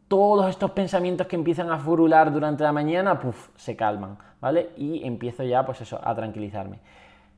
todos 0.08 0.50
estos 0.50 0.72
pensamientos 0.72 1.28
que 1.28 1.36
empiezan 1.36 1.72
a 1.72 1.80
furular 1.80 2.32
durante 2.32 2.64
la 2.64 2.72
mañana, 2.72 3.20
puff, 3.20 3.50
se 3.56 3.76
calman, 3.76 4.18
¿vale? 4.40 4.70
Y 4.78 5.06
empiezo 5.06 5.44
ya, 5.44 5.66
pues 5.66 5.82
eso, 5.82 6.00
a 6.04 6.16
tranquilizarme. 6.16 6.80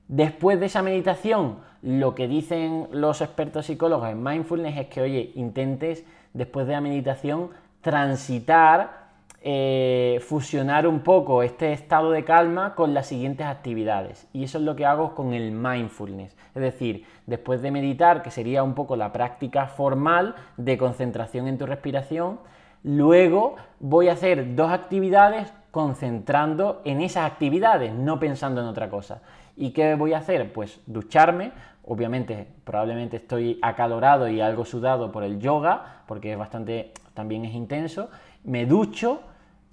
Después 0.07 0.59
de 0.59 0.65
esa 0.65 0.81
meditación, 0.81 1.59
lo 1.81 2.15
que 2.15 2.27
dicen 2.27 2.89
los 2.91 3.21
expertos 3.21 3.67
psicólogos 3.67 4.09
en 4.09 4.21
mindfulness 4.21 4.77
es 4.77 4.87
que, 4.87 5.01
oye, 5.01 5.31
intentes, 5.35 6.05
después 6.33 6.67
de 6.67 6.73
la 6.73 6.81
meditación, 6.81 7.49
transitar 7.81 9.01
eh, 9.43 10.19
fusionar 10.27 10.85
un 10.85 10.99
poco 10.99 11.41
este 11.41 11.73
estado 11.73 12.11
de 12.11 12.23
calma 12.23 12.75
con 12.75 12.93
las 12.93 13.07
siguientes 13.07 13.47
actividades. 13.47 14.27
Y 14.33 14.43
eso 14.43 14.59
es 14.59 14.63
lo 14.63 14.75
que 14.75 14.85
hago 14.85 15.15
con 15.15 15.33
el 15.33 15.51
mindfulness. 15.51 16.37
Es 16.53 16.61
decir, 16.61 17.05
después 17.25 17.63
de 17.63 17.71
meditar, 17.71 18.21
que 18.21 18.29
sería 18.29 18.61
un 18.61 18.75
poco 18.75 18.95
la 18.95 19.11
práctica 19.11 19.65
formal 19.65 20.35
de 20.57 20.77
concentración 20.77 21.47
en 21.47 21.57
tu 21.57 21.65
respiración, 21.65 22.39
luego 22.83 23.55
voy 23.79 24.09
a 24.09 24.13
hacer 24.13 24.55
dos 24.55 24.71
actividades 24.71 25.51
concentrando 25.71 26.83
en 26.85 27.01
esas 27.01 27.25
actividades, 27.31 27.93
no 27.93 28.19
pensando 28.19 28.61
en 28.61 28.67
otra 28.67 28.91
cosa. 28.91 29.23
¿Y 29.57 29.71
qué 29.71 29.95
voy 29.95 30.13
a 30.13 30.19
hacer? 30.19 30.53
Pues 30.53 30.79
ducharme, 30.85 31.51
obviamente 31.83 32.47
probablemente 32.63 33.17
estoy 33.17 33.59
acalorado 33.61 34.27
y 34.27 34.41
algo 34.41 34.65
sudado 34.65 35.11
por 35.11 35.23
el 35.23 35.39
yoga, 35.39 36.03
porque 36.07 36.31
es 36.31 36.37
bastante, 36.37 36.93
también 37.13 37.45
es 37.45 37.53
intenso, 37.53 38.09
me 38.43 38.65
ducho, 38.65 39.21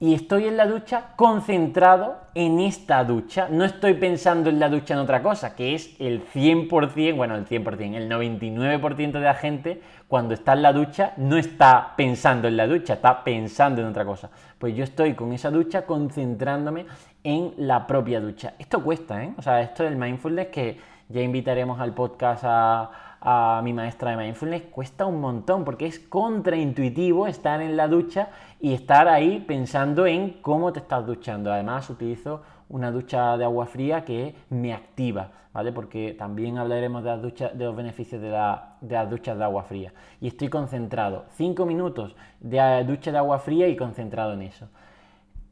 y 0.01 0.14
estoy 0.14 0.44
en 0.47 0.57
la 0.57 0.66
ducha 0.66 1.14
concentrado 1.16 2.18
en 2.35 2.61
esta 2.61 3.03
ducha. 3.03 3.49
No 3.51 3.64
estoy 3.64 3.94
pensando 3.94 4.49
en 4.49 4.61
la 4.61 4.68
ducha 4.68 4.94
en 4.94 5.01
otra 5.01 5.23
cosa, 5.23 5.57
que 5.57 5.75
es 5.75 5.97
el 5.99 6.25
100%, 6.25 7.16
bueno, 7.16 7.35
el 7.35 7.47
100%, 7.47 7.97
el 7.97 8.09
99% 8.09 9.12
de 9.12 9.21
la 9.21 9.35
gente 9.35 9.83
cuando 10.07 10.35
está 10.35 10.53
en 10.53 10.62
la 10.62 10.73
ducha 10.73 11.14
no 11.16 11.37
está 11.37 11.94
pensando 11.97 12.47
en 12.47 12.57
la 12.57 12.68
ducha, 12.68 12.94
está 12.94 13.25
pensando 13.25 13.81
en 13.81 13.88
otra 13.88 14.05
cosa. 14.05 14.31
Pues 14.59 14.77
yo 14.77 14.85
estoy 14.85 15.14
con 15.14 15.33
esa 15.33 15.51
ducha 15.51 15.85
concentrándome 15.85 16.87
en 17.25 17.55
la 17.57 17.85
propia 17.85 18.21
ducha. 18.21 18.55
Esto 18.59 18.83
cuesta, 18.83 19.25
¿eh? 19.25 19.35
O 19.37 19.42
sea, 19.42 19.61
esto 19.61 19.83
del 19.83 19.97
mindfulness 19.97 20.47
que 20.47 20.79
ya 21.09 21.23
invitaremos 21.23 21.81
al 21.81 21.94
podcast 21.94 22.44
a 22.47 22.90
a 23.21 23.61
mi 23.64 23.73
maestra 23.73 24.12
de 24.12 24.16
mindfulness, 24.16 24.62
cuesta 24.71 25.07
un 25.07 25.21
montón 25.21 25.64
porque 25.64 25.87
es 25.87 25.99
contraintuitivo 25.99 27.27
estar 27.27 27.61
en 27.61 27.77
la 27.77 27.88
ducha 27.88 28.29
y 28.61 28.73
estar 28.73 29.09
ahí 29.09 29.40
pensando 29.40 30.07
en 30.07 30.40
cómo 30.40 30.73
te 30.73 30.81
estás 30.81 31.05
duchando. 31.05 31.53
Además, 31.53 31.90
utilizo 31.90 32.42
una 32.68 32.90
ducha 32.90 33.37
de 33.37 33.44
agua 33.44 33.66
fría 33.66 34.05
que 34.05 34.37
me 34.51 34.73
activa, 34.73 35.31
¿vale? 35.53 35.73
Porque 35.73 36.14
también 36.16 36.59
hablaremos 36.59 37.03
de, 37.03 37.51
de 37.55 37.64
los 37.64 37.75
beneficios 37.75 38.21
de, 38.23 38.29
de, 38.29 38.94
las 38.94 39.11
duchas 39.11 39.37
de 39.37 39.44
agua 39.44 39.64
fría. 39.64 39.92
Y 40.21 40.29
estoy 40.29 40.49
concentrado. 40.49 41.25
Cinco 41.31 41.66
minutos 41.66 42.14
de 42.40 42.85
ducha 42.85 43.11
de 43.11 43.18
agua 43.18 43.40
fría 43.40 43.66
y 43.68 43.77
concentrado 43.77 44.35
en 44.35 44.42
eso. 44.42 44.68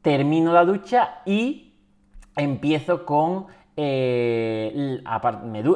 Termino 0.01 0.53
la 0.53 0.63
ducha 0.63 1.21
y 1.25 1.73
empiezo 2.37 3.05
con 3.05 3.47
eh, 3.79 5.01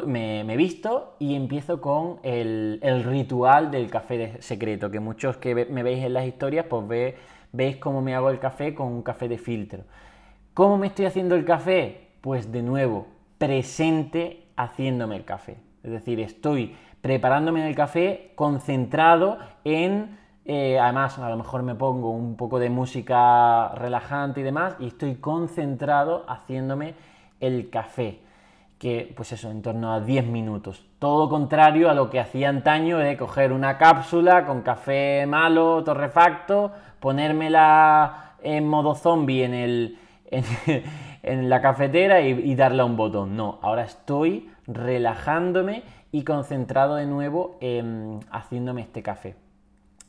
me, 0.08 0.44
me, 0.44 0.58
visto 0.58 1.16
y 1.20 1.36
empiezo 1.36 1.80
con 1.80 2.18
el, 2.24 2.80
ritual 3.06 3.70
del 3.70 3.92
café 3.92 4.42
secreto, 4.42 4.90
que 4.90 5.00
muchos 5.00 5.38
que 5.38 5.54
me 5.66 5.84
veis 5.84 6.04
en 6.04 6.14
las 6.14 6.26
historias, 6.26 6.66
pues 6.66 7.16
veis 7.52 7.78
cómo 7.78 8.02
me 8.02 8.16
hago 8.16 8.32
el 8.32 8.40
café 8.40 8.74
con 8.74 8.88
un 8.88 9.04
café 9.04 9.30
de 9.30 9.38
filtro. 9.38 9.84
¿Cómo 10.56 10.80
me 10.80 10.88
estoy 10.88 11.06
haciendo 11.06 11.36
el 11.36 11.46
café? 11.46 12.08
Pues 12.22 12.52
de 12.52 12.64
nuevo, 12.64 13.06
presente 13.38 14.48
haciéndome 14.58 15.16
el 15.16 15.24
café. 15.24 15.58
Es 15.84 15.92
decir, 15.92 16.20
estoy 16.20 16.76
preparándome 17.02 17.68
el 17.68 17.76
café 17.76 18.32
concentrado 18.36 19.38
en... 19.64 20.20
Eh, 20.46 20.80
además, 20.80 21.20
a 21.20 21.30
lo 21.30 21.38
mejor 21.38 21.62
me 21.62 21.76
pongo 21.76 22.10
un 22.10 22.36
poco 22.36 22.58
de 22.58 22.72
música 22.72 23.70
relajante 23.76 24.42
y 24.42 24.44
demás, 24.44 24.76
y 24.80 24.88
estoy 24.88 25.16
concentrado 25.16 26.26
haciéndome 26.28 26.96
el 27.42 27.70
café, 27.70 28.20
que 28.80 29.12
pues 29.16 29.34
eso, 29.34 29.52
en 29.52 29.62
torno 29.62 29.94
a 29.94 30.00
10 30.00 30.28
minutos. 30.28 30.86
Todo 31.00 31.30
contrario 31.30 31.90
a 31.90 31.94
lo 31.94 32.10
que 32.10 32.20
hacía 32.20 32.50
antaño 32.50 32.98
de 32.98 33.18
coger 33.18 33.52
una 33.52 33.78
cápsula 33.78 34.46
con 34.46 34.62
café 34.62 35.26
malo, 35.28 35.84
torrefacto, 35.84 36.72
ponérmela 37.00 38.36
en 38.42 38.68
modo 38.68 38.96
zombie 38.96 39.44
en, 39.44 39.54
el, 39.54 40.00
en, 41.24 41.50
la 41.50 41.62
cafetera 41.62 42.22
y, 42.22 42.56
darle 42.56 42.82
a 42.82 42.86
un 42.86 42.96
botón. 42.96 43.36
No, 43.36 43.60
ahora 43.62 43.84
estoy 43.84 44.50
relajándome 44.68 45.84
y 46.12 46.24
concentrado 46.24 46.96
de 46.96 47.06
nuevo 47.06 47.58
en 47.62 48.20
haciéndome 48.32 48.82
este 48.82 49.04
café. 49.04 49.36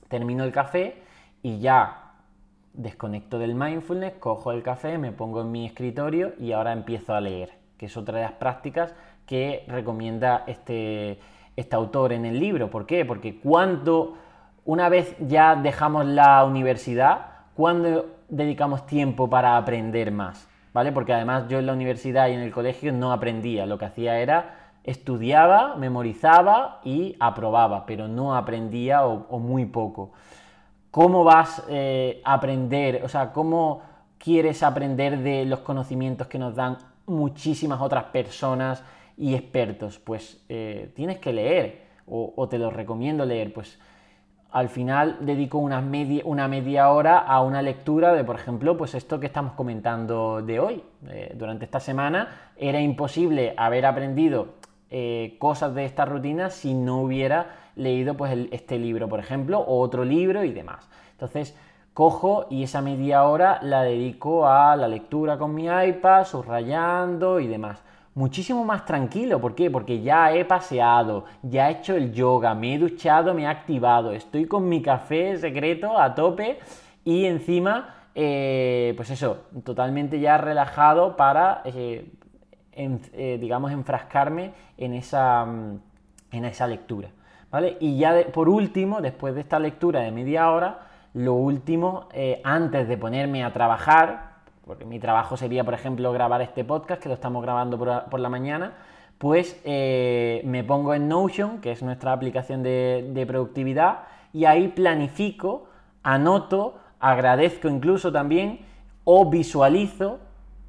Termino 0.09 0.45
el 0.45 0.53
café 0.53 1.03
y 1.43 1.59
ya 1.59 2.02
desconecto 2.75 3.39
del 3.39 3.55
mindfulness, 3.55 4.15
cojo 4.15 4.53
el 4.53 4.63
café, 4.63 4.99
me 4.99 5.13
pongo 5.13 5.43
en 5.43 5.51
mi 5.51 5.67
escritorio 5.67 6.33
y 6.39 6.53
ahora 6.53 6.73
empiezo 6.73 7.15
a 7.15 7.21
leer, 7.21 7.51
que 7.77 7.87
es 7.87 7.97
otra 7.97 8.19
de 8.19 8.25
las 8.25 8.33
prácticas 8.33 8.95
que 9.27 9.65
recomienda 9.69 10.45
este, 10.47 11.19
este 11.57 11.77
autor 11.77 12.13
en 12.13 12.25
el 12.25 12.39
libro. 12.41 12.71
¿Por 12.71 12.87
qué? 12.87 13.05
Porque 13.05 13.39
cuando 13.39 14.17
una 14.65 14.89
vez 14.89 15.17
ya 15.21 15.57
dejamos 15.57 16.07
la 16.07 16.45
universidad, 16.45 17.27
¿cuándo 17.55 18.07
dedicamos 18.29 18.87
tiempo 18.87 19.29
para 19.29 19.57
aprender 19.57 20.11
más? 20.11 20.49
¿Vale? 20.73 20.93
Porque 20.93 21.13
además 21.13 21.49
yo 21.49 21.59
en 21.59 21.67
la 21.67 21.75
universidad 21.75 22.29
y 22.29 22.33
en 22.33 22.41
el 22.41 22.51
colegio 22.51 22.93
no 22.93 23.13
aprendía, 23.13 23.67
lo 23.67 23.77
que 23.77 23.85
hacía 23.85 24.19
era 24.19 24.59
estudiaba, 24.85 25.77
memorizaba 25.77 26.81
y 26.83 27.15
aprobaba, 27.21 27.87
pero 27.87 28.09
no 28.09 28.35
aprendía 28.35 29.05
o 29.05 29.39
muy 29.39 29.67
poco 29.67 30.13
cómo 30.93 31.25
vas 31.25 31.65
eh, 31.71 32.21
a 32.23 32.35
aprender, 32.35 33.01
o 33.03 33.09
sea, 33.09 33.33
cómo 33.33 33.83
quieres 34.19 34.63
aprender 34.63 35.19
de 35.19 35.47
los 35.47 35.61
conocimientos 35.61 36.27
que 36.29 36.39
nos 36.39 36.55
dan 36.55 36.77
muchísimas 37.07 37.81
otras 37.81 38.05
personas 38.05 38.85
y 39.17 39.35
expertos. 39.35 39.99
Pues 39.99 40.45
eh, 40.51 40.93
tienes 40.95 41.19
que 41.19 41.33
leer 41.33 41.87
o, 42.07 42.47
te 42.47 42.59
lo 42.59 42.71
recomiendo 42.71 43.25
leer. 43.25 43.55
Pues 43.55 43.81
al 44.51 44.69
final 44.69 45.17
dedico 45.23 45.57
una 45.57 45.81
media, 45.81 46.23
una 46.27 46.47
media 46.47 46.91
hora 46.91 47.21
a 47.21 47.41
una 47.41 47.63
lectura 47.63 48.13
de, 48.13 48.23
por 48.23 48.37
ejemplo, 48.37 48.77
pues 48.77 48.95
esto 48.95 49.19
que 49.19 49.27
estamos 49.27 49.55
comentando 49.55 50.43
de 50.43 50.61
hoy. 50.61 50.85
Eh, 51.09 51.33
durante 51.35 51.65
esta 51.65 51.81
semana 51.81 52.53
era 52.55 52.81
imposible 52.81 53.55
haber 53.57 53.87
aprendido 53.87 54.61
cosas 55.39 55.75
de 55.75 55.87
esta 55.87 56.05
rutina 56.05 56.51
si 56.51 56.75
no 56.75 57.01
hubiera 57.01 57.62
leído 57.77 58.17
pues 58.17 58.37
este 58.51 58.79
libro, 58.79 59.09
por 59.09 59.21
ejemplo, 59.21 59.61
o 59.61 59.81
otro 59.81 60.05
libro 60.05 60.45
y 60.45 60.53
demás. 60.53 60.89
Entonces, 61.13 61.57
cojo 61.95 62.47
y 62.51 62.63
esa 62.63 62.81
media 62.81 63.25
hora 63.25 63.59
la 63.63 63.83
dedico 63.83 64.47
a 64.47 64.77
la 64.77 64.89
lectura 64.89 65.39
con 65.39 65.55
mi 65.55 65.67
iPad, 65.67 66.25
subrayando 66.25 67.41
y 67.41 67.47
demás. 67.47 67.83
Muchísimo 68.15 68.65
más 68.65 68.85
tranquilo, 68.85 69.41
¿por 69.41 69.55
qué? 69.55 69.71
Porque 69.71 70.03
ya 70.03 70.33
he 70.35 70.45
paseado, 70.45 71.25
ya 71.43 71.71
he 71.71 71.79
hecho 71.79 71.97
el 71.97 72.13
yoga, 72.13 72.55
me 72.55 72.75
he 72.75 72.79
duchado, 72.79 73.33
me 73.33 73.45
he 73.45 73.47
activado, 73.47 74.13
estoy 74.13 74.45
con 74.45 74.69
mi 74.69 74.83
café 74.83 75.39
secreto 75.39 75.99
a 75.99 76.15
tope 76.15 76.59
y 77.05 77.25
encima, 77.25 77.95
eh, 78.15 78.93
pues 78.97 79.09
eso, 79.09 79.45
totalmente 79.65 80.21
ya 80.21 80.37
relajado 80.37 81.17
para, 81.17 81.63
eh, 81.65 82.07
eh, 82.75 83.39
digamos, 83.41 83.73
enfrascarme 83.73 84.53
en 84.77 84.93
esa, 84.93 85.47
mm, 85.47 85.81
en 86.33 86.45
esa 86.45 86.67
lectura. 86.67 87.09
Y 87.81 87.99
ya 87.99 88.27
por 88.33 88.49
último, 88.49 89.01
después 89.03 89.35
de 89.35 89.43
esta 89.43 89.59
lectura 89.59 90.01
de 90.01 90.11
media 90.11 90.51
hora, 90.51 90.87
lo 91.13 91.35
último, 91.35 92.09
eh, 92.15 92.41
antes 92.45 92.89
de 92.89 92.97
ponerme 92.97 93.45
a 93.45 93.53
trabajar, 93.53 94.33
porque 94.65 94.87
mi 94.87 94.99
trabajo 94.99 95.37
sería, 95.37 95.63
por 95.63 95.75
ejemplo, 95.75 96.13
grabar 96.13 96.41
este 96.41 96.65
podcast, 96.65 97.03
que 97.03 97.09
lo 97.09 97.15
estamos 97.15 97.43
grabando 97.43 97.79
por, 97.79 98.21
la 98.21 98.29
mañana, 98.31 98.73
pues 99.19 99.61
eh, 99.65 100.41
me 100.47 100.65
pongo 100.65 100.95
en 100.95 101.09
Notion, 101.09 101.61
que 101.61 101.73
es 101.73 101.83
nuestra 101.83 102.13
aplicación 102.13 102.63
de, 102.63 103.11
de 103.13 103.27
productividad, 103.27 104.05
y 104.33 104.47
ahí 104.47 104.69
planifico, 104.69 105.67
anoto, 106.03 106.79
agradezco 107.01 107.69
incluso 107.69 108.11
también, 108.11 108.61
o 109.05 109.29
visualizo 109.29 110.21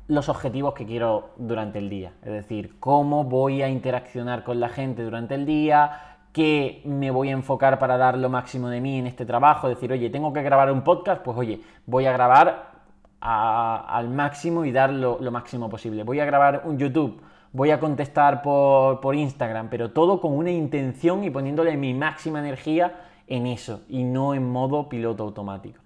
los 0.10 0.28
objetivos 0.28 0.74
que 0.74 0.86
quiero 0.86 1.30
durante 1.38 1.80
el 1.80 1.90
día. 1.90 2.12
Es 2.24 2.32
decir, 2.32 2.76
cómo 2.82 3.24
voy 3.24 3.62
a 3.62 3.70
interaccionar 3.70 4.44
con 4.44 4.60
la 4.60 4.68
gente 4.68 5.04
durante 5.04 5.36
el 5.36 5.46
día, 5.46 6.13
que 6.34 6.82
me 6.84 7.12
voy 7.12 7.30
a 7.30 7.34
enfocar 7.34 7.78
para 7.78 7.96
dar 7.96 8.18
lo 8.18 8.28
máximo 8.28 8.68
de 8.68 8.82
mí 8.82 8.98
en 8.98 9.06
este 9.06 9.26
trabajo, 9.26 9.70
decir, 9.70 9.92
oye, 9.92 10.10
tengo 10.10 10.34
que 10.34 10.42
grabar 10.42 10.72
un 10.72 10.84
podcast, 10.84 11.22
pues 11.22 11.38
oye, 11.38 11.62
voy 11.86 12.08
a 12.08 12.12
grabar 12.12 12.74
al 13.22 14.10
máximo 14.10 14.66
y 14.66 14.72
dar 14.72 14.92
lo, 14.92 15.20
máximo 15.32 15.70
posible. 15.70 16.04
Voy 16.04 16.20
a 16.20 16.26
grabar 16.26 16.64
un 16.66 16.78
YouTube, 16.78 17.22
voy 17.54 17.70
a 17.70 17.80
contestar 17.80 18.42
por, 18.42 19.00
por 19.00 19.16
Instagram, 19.16 19.70
pero 19.70 19.92
todo 19.92 20.20
con 20.20 20.34
una 20.34 20.52
intención 20.52 21.24
y 21.24 21.30
poniéndole 21.30 21.78
mi 21.78 21.94
máxima 21.94 22.40
energía 22.40 23.02
en 23.28 23.46
eso 23.46 23.82
y 23.88 24.04
no 24.04 24.34
en 24.34 24.52
modo 24.52 24.90
piloto 24.90 25.24
automático. 25.24 25.80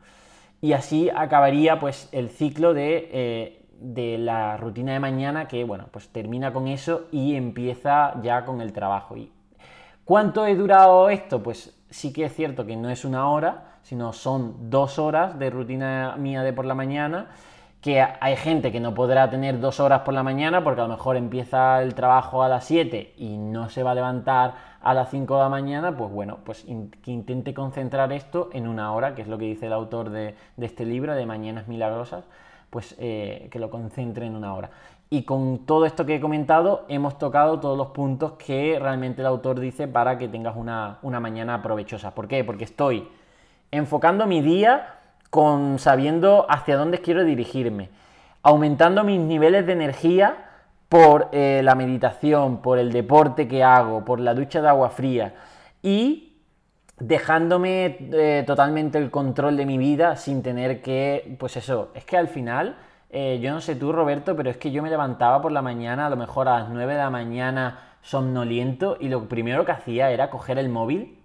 Y 0.62 0.74
así 0.74 1.10
acabaría 1.10 1.80
pues 1.80 2.10
el 2.14 2.30
ciclo 2.30 2.74
de, 2.74 3.10
eh, 3.12 3.66
de, 3.80 4.18
la 4.18 4.58
rutina 4.58 4.94
de 4.94 5.00
mañana 5.00 5.48
que, 5.48 5.64
bueno, 5.66 5.88
pues 5.92 6.08
termina 6.08 6.54
con 6.54 6.68
eso 6.68 7.08
y 7.12 7.36
empieza 7.36 8.20
ya 8.24 8.46
con 8.46 8.62
el 8.62 8.74
trabajo. 8.74 9.16
¿Y 9.16 9.32
¿Cuánto 10.08 10.48
he 10.48 10.56
durado 10.56 11.10
esto? 11.10 11.44
Pues 11.44 11.76
sí 11.90 12.14
que 12.14 12.24
es 12.24 12.34
cierto 12.34 12.66
que 12.66 12.78
no 12.78 12.90
es 12.90 13.04
una 13.04 13.30
hora, 13.30 13.76
sino 13.84 14.14
son 14.14 14.70
dos 14.70 15.00
horas 15.00 15.38
de 15.38 15.50
rutina 15.50 16.16
mía 16.18 16.44
de 16.44 16.54
por 16.54 16.64
la 16.64 16.76
mañana 16.76 17.28
que 17.82 18.02
hay 18.02 18.38
gente 18.38 18.72
que 18.72 18.80
no 18.80 18.94
podrá 18.94 19.30
tener 19.30 19.60
dos 19.60 19.82
horas 19.82 20.04
por 20.04 20.14
la 20.14 20.24
mañana 20.24 20.64
porque 20.64 20.80
a 20.80 20.86
lo 20.86 20.92
mejor 20.92 21.18
empieza 21.18 21.84
el 21.84 21.94
trabajo 21.94 22.42
a 22.42 22.48
las 22.48 22.64
7 22.64 23.16
y 23.18 23.36
no 23.36 23.68
se 23.68 23.84
va 23.84 23.92
a 23.92 23.96
levantar 23.96 24.54
a 24.82 24.94
las 24.94 25.12
5 25.12 25.36
de 25.36 25.44
la 25.44 25.50
mañana, 25.50 25.98
pues 25.98 26.10
bueno, 26.10 26.38
pues 26.46 26.66
que 27.04 27.12
intente 27.12 27.54
concentrar 27.54 28.14
esto 28.14 28.50
en 28.54 28.66
una 28.70 28.94
hora, 28.94 29.14
que 29.14 29.24
es 29.24 29.28
lo 29.28 29.38
que 29.38 29.44
dice 29.44 29.66
el 29.66 29.74
autor 29.74 30.10
de, 30.10 30.36
este 30.58 30.86
libro, 30.86 31.16
de 31.16 31.26
Mañanas 31.26 31.68
Milagrosas, 31.68 32.24
pues 32.70 32.96
eh, 32.98 33.50
que 33.52 33.60
lo 33.60 33.70
concentre 33.70 34.26
en 34.26 34.38
una 34.38 34.54
hora. 34.54 34.70
Y 35.10 35.24
con 35.24 35.66
todo 35.66 35.86
esto 35.86 36.06
que 36.06 36.16
he 36.16 36.20
comentado, 36.20 36.86
hemos 36.90 37.18
tocado 37.18 37.60
todos 37.60 37.78
los 37.78 37.88
puntos 37.88 38.34
que 38.34 38.78
realmente 38.80 39.22
el 39.22 39.28
autor 39.28 39.60
dice 39.60 39.88
para 39.88 40.18
que 40.18 40.28
tengas 40.28 40.56
una, 40.58 41.00
una 41.02 41.20
mañana 41.20 41.62
provechosa. 41.62 42.14
¿Por 42.14 42.28
qué? 42.28 42.44
Porque 42.44 42.66
estoy 42.66 43.08
enfocando 43.72 44.26
mi 44.28 44.42
día 44.42 44.96
con 45.30 45.80
sabiendo 45.80 46.46
hacia 46.50 46.78
dónde 46.78 47.00
quiero 47.00 47.24
dirigirme, 47.24 47.90
aumentando 48.44 49.04
mis 49.04 49.20
niveles 49.20 49.66
de 49.66 49.74
energía 49.74 50.48
por 50.90 51.30
eh, 51.32 51.62
la 51.64 51.76
meditación, 51.76 52.62
por 52.62 52.80
el 52.80 52.92
deporte 52.92 53.48
que 53.48 53.64
hago, 53.64 54.06
por 54.06 54.20
la 54.20 54.34
ducha 54.34 54.62
de 54.62 54.70
agua 54.70 54.90
fría 54.90 55.34
y 55.82 56.38
dejándome 57.00 57.98
eh, 58.00 58.44
totalmente 58.48 58.98
el 58.98 59.12
control 59.12 59.58
de 59.58 59.66
mi 59.66 59.78
vida 59.78 60.16
sin 60.16 60.42
tener 60.42 60.82
que, 60.82 61.36
pues 61.40 61.58
eso, 61.58 61.92
es 61.94 62.06
que 62.06 62.18
al 62.18 62.28
final, 62.28 62.78
eh, 63.10 63.40
yo 63.42 63.52
no 63.52 63.62
sé 63.62 63.76
tú 63.76 63.92
Roberto, 63.92 64.36
pero 64.36 64.50
es 64.50 64.58
que 64.58 64.72
yo 64.72 64.84
me 64.84 64.90
levantaba 64.90 65.42
por 65.42 65.52
la 65.52 65.62
mañana, 65.62 66.08
a 66.08 66.10
lo 66.10 66.18
mejor 66.18 66.48
a 66.48 66.60
las 66.60 66.70
9 66.70 66.94
de 66.94 67.00
la 67.00 67.10
mañana 67.10 67.80
somnoliento 68.02 68.98
y 69.00 69.10
lo 69.10 69.28
primero 69.28 69.66
que 69.66 69.72
hacía 69.72 70.12
era 70.12 70.30
coger 70.30 70.58
el 70.58 70.70
móvil 70.70 71.18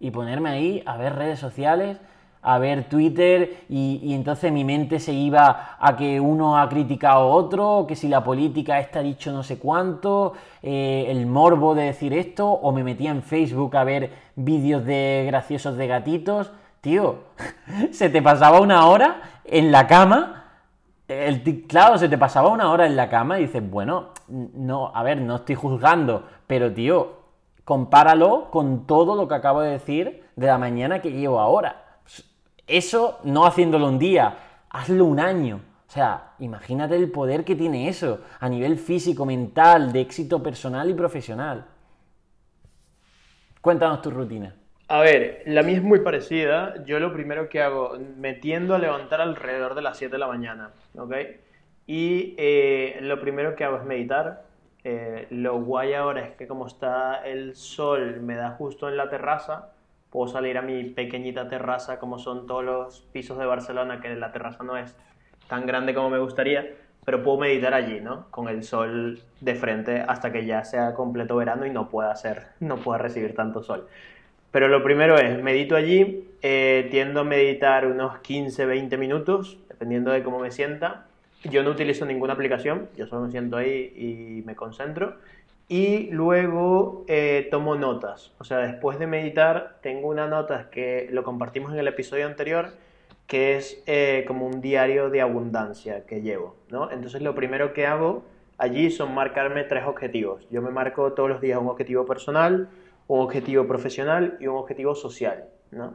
y 0.00 0.10
ponerme 0.10 0.50
ahí 0.50 0.82
a 0.86 0.96
ver 0.96 1.16
redes 1.16 1.38
sociales, 1.38 1.98
a 2.42 2.58
ver 2.58 2.88
Twitter 2.88 3.64
y, 3.68 4.14
entonces 4.14 4.52
mi 4.52 4.64
mente 4.64 5.00
se 5.00 5.12
iba 5.12 5.76
a 5.78 5.96
que 5.96 6.20
uno 6.20 6.58
ha 6.58 6.68
criticado 6.68 7.20
a 7.20 7.26
otro, 7.26 7.84
que 7.88 7.96
si 7.96 8.08
la 8.08 8.22
política 8.22 8.78
está 8.78 9.00
dicho 9.00 9.32
no 9.32 9.42
sé 9.42 9.58
cuánto, 9.58 10.34
eh, 10.62 11.06
el 11.08 11.26
morbo 11.26 11.74
de 11.74 11.84
decir 11.84 12.12
esto, 12.12 12.48
o 12.48 12.72
me 12.72 12.84
metía 12.84 13.10
en 13.10 13.22
Facebook 13.22 13.76
a 13.76 13.84
ver 13.84 14.12
vídeos 14.36 14.84
de 14.84 15.24
graciosos 15.26 15.76
de 15.76 15.86
gatitos. 15.86 16.52
Tío, 16.80 17.16
se 17.90 18.08
te 18.08 18.22
pasaba 18.22 18.60
una 18.60 18.86
hora 18.86 19.40
en 19.44 19.72
la 19.72 19.86
cama. 19.86 20.47
El, 21.08 21.66
claro, 21.66 21.96
se 21.96 22.08
te 22.08 22.18
pasaba 22.18 22.50
una 22.50 22.70
hora 22.70 22.86
en 22.86 22.94
la 22.94 23.08
cama 23.08 23.38
y 23.38 23.46
dices, 23.46 23.68
bueno, 23.68 24.10
no, 24.28 24.92
a 24.94 25.02
ver, 25.02 25.20
no 25.22 25.36
estoy 25.36 25.54
juzgando, 25.54 26.28
pero 26.46 26.72
tío, 26.72 27.16
compáralo 27.64 28.50
con 28.50 28.86
todo 28.86 29.16
lo 29.16 29.26
que 29.26 29.34
acabo 29.34 29.62
de 29.62 29.70
decir 29.70 30.24
de 30.36 30.46
la 30.46 30.58
mañana 30.58 31.00
que 31.00 31.12
llevo 31.12 31.40
ahora. 31.40 32.00
Eso 32.66 33.20
no 33.24 33.46
haciéndolo 33.46 33.88
un 33.88 33.98
día, 33.98 34.36
hazlo 34.68 35.06
un 35.06 35.18
año. 35.18 35.60
O 35.88 35.90
sea, 35.90 36.34
imagínate 36.40 36.96
el 36.96 37.10
poder 37.10 37.42
que 37.42 37.56
tiene 37.56 37.88
eso 37.88 38.20
a 38.38 38.48
nivel 38.50 38.76
físico, 38.76 39.24
mental, 39.24 39.90
de 39.90 40.02
éxito 40.02 40.42
personal 40.42 40.90
y 40.90 40.94
profesional. 40.94 41.64
Cuéntanos 43.62 44.02
tu 44.02 44.10
rutina. 44.10 44.54
A 44.90 45.02
ver, 45.02 45.42
la 45.44 45.62
mía 45.62 45.76
es 45.76 45.82
muy 45.82 46.00
parecida. 46.00 46.82
Yo 46.86 46.98
lo 46.98 47.12
primero 47.12 47.50
que 47.50 47.60
hago, 47.60 47.98
me 48.16 48.32
tiendo 48.32 48.74
a 48.74 48.78
levantar 48.78 49.20
alrededor 49.20 49.74
de 49.74 49.82
las 49.82 49.98
7 49.98 50.12
de 50.12 50.18
la 50.18 50.28
mañana, 50.28 50.70
¿ok? 50.96 51.14
Y 51.86 52.34
eh, 52.38 52.98
lo 53.02 53.20
primero 53.20 53.54
que 53.54 53.64
hago 53.64 53.76
es 53.76 53.84
meditar. 53.84 54.44
Eh, 54.84 55.26
lo 55.28 55.60
guay 55.60 55.92
ahora 55.92 56.22
es 56.24 56.36
que 56.36 56.46
como 56.46 56.66
está 56.66 57.16
el 57.26 57.54
sol, 57.54 58.20
me 58.22 58.36
da 58.36 58.52
justo 58.52 58.88
en 58.88 58.96
la 58.96 59.10
terraza, 59.10 59.72
puedo 60.08 60.26
salir 60.26 60.56
a 60.56 60.62
mi 60.62 60.84
pequeñita 60.84 61.48
terraza 61.48 61.98
como 61.98 62.18
son 62.18 62.46
todos 62.46 62.64
los 62.64 63.00
pisos 63.12 63.36
de 63.38 63.44
Barcelona, 63.44 64.00
que 64.00 64.14
la 64.14 64.32
terraza 64.32 64.64
no 64.64 64.78
es 64.78 64.96
tan 65.48 65.66
grande 65.66 65.92
como 65.92 66.08
me 66.08 66.18
gustaría, 66.18 66.66
pero 67.04 67.22
puedo 67.22 67.36
meditar 67.36 67.74
allí, 67.74 68.00
¿no? 68.00 68.30
Con 68.30 68.48
el 68.48 68.62
sol 68.62 69.20
de 69.42 69.54
frente 69.54 70.00
hasta 70.00 70.32
que 70.32 70.46
ya 70.46 70.64
sea 70.64 70.94
completo 70.94 71.36
verano 71.36 71.66
y 71.66 71.70
no 71.70 71.90
pueda 71.90 72.10
hacer, 72.10 72.46
no 72.60 72.76
pueda 72.76 72.98
recibir 72.98 73.34
tanto 73.34 73.62
sol. 73.62 73.86
Pero 74.50 74.68
lo 74.68 74.82
primero 74.82 75.18
es, 75.18 75.42
medito 75.42 75.76
allí, 75.76 76.24
eh, 76.42 76.88
tiendo 76.90 77.20
a 77.20 77.24
meditar 77.24 77.86
unos 77.86 78.14
15-20 78.22 78.96
minutos, 78.96 79.58
dependiendo 79.68 80.10
de 80.10 80.22
cómo 80.22 80.38
me 80.38 80.50
sienta. 80.50 81.06
Yo 81.44 81.62
no 81.62 81.70
utilizo 81.70 82.06
ninguna 82.06 82.32
aplicación, 82.32 82.88
yo 82.96 83.06
solo 83.06 83.26
me 83.26 83.30
siento 83.30 83.56
ahí 83.56 83.92
y 83.96 84.42
me 84.46 84.56
concentro 84.56 85.16
y 85.68 86.08
luego 86.10 87.04
eh, 87.08 87.46
tomo 87.50 87.76
notas. 87.76 88.32
O 88.38 88.44
sea, 88.44 88.58
después 88.58 88.98
de 88.98 89.06
meditar, 89.06 89.76
tengo 89.82 90.08
una 90.08 90.26
nota 90.26 90.70
que 90.70 91.08
lo 91.12 91.22
compartimos 91.22 91.72
en 91.72 91.78
el 91.78 91.88
episodio 91.88 92.26
anterior, 92.26 92.72
que 93.26 93.56
es 93.56 93.82
eh, 93.86 94.24
como 94.26 94.46
un 94.46 94.62
diario 94.62 95.10
de 95.10 95.20
abundancia 95.20 96.06
que 96.06 96.22
llevo, 96.22 96.56
¿no? 96.70 96.90
Entonces 96.90 97.20
lo 97.20 97.34
primero 97.34 97.74
que 97.74 97.86
hago 97.86 98.22
allí 98.56 98.90
son 98.90 99.14
marcarme 99.14 99.64
tres 99.64 99.84
objetivos. 99.86 100.48
Yo 100.50 100.62
me 100.62 100.70
marco 100.70 101.12
todos 101.12 101.28
los 101.28 101.40
días 101.42 101.60
un 101.60 101.68
objetivo 101.68 102.06
personal, 102.06 102.70
un 103.08 103.20
objetivo 103.20 103.66
profesional 103.66 104.36
y 104.38 104.46
un 104.46 104.56
objetivo 104.56 104.94
social, 104.94 105.46
¿no? 105.70 105.94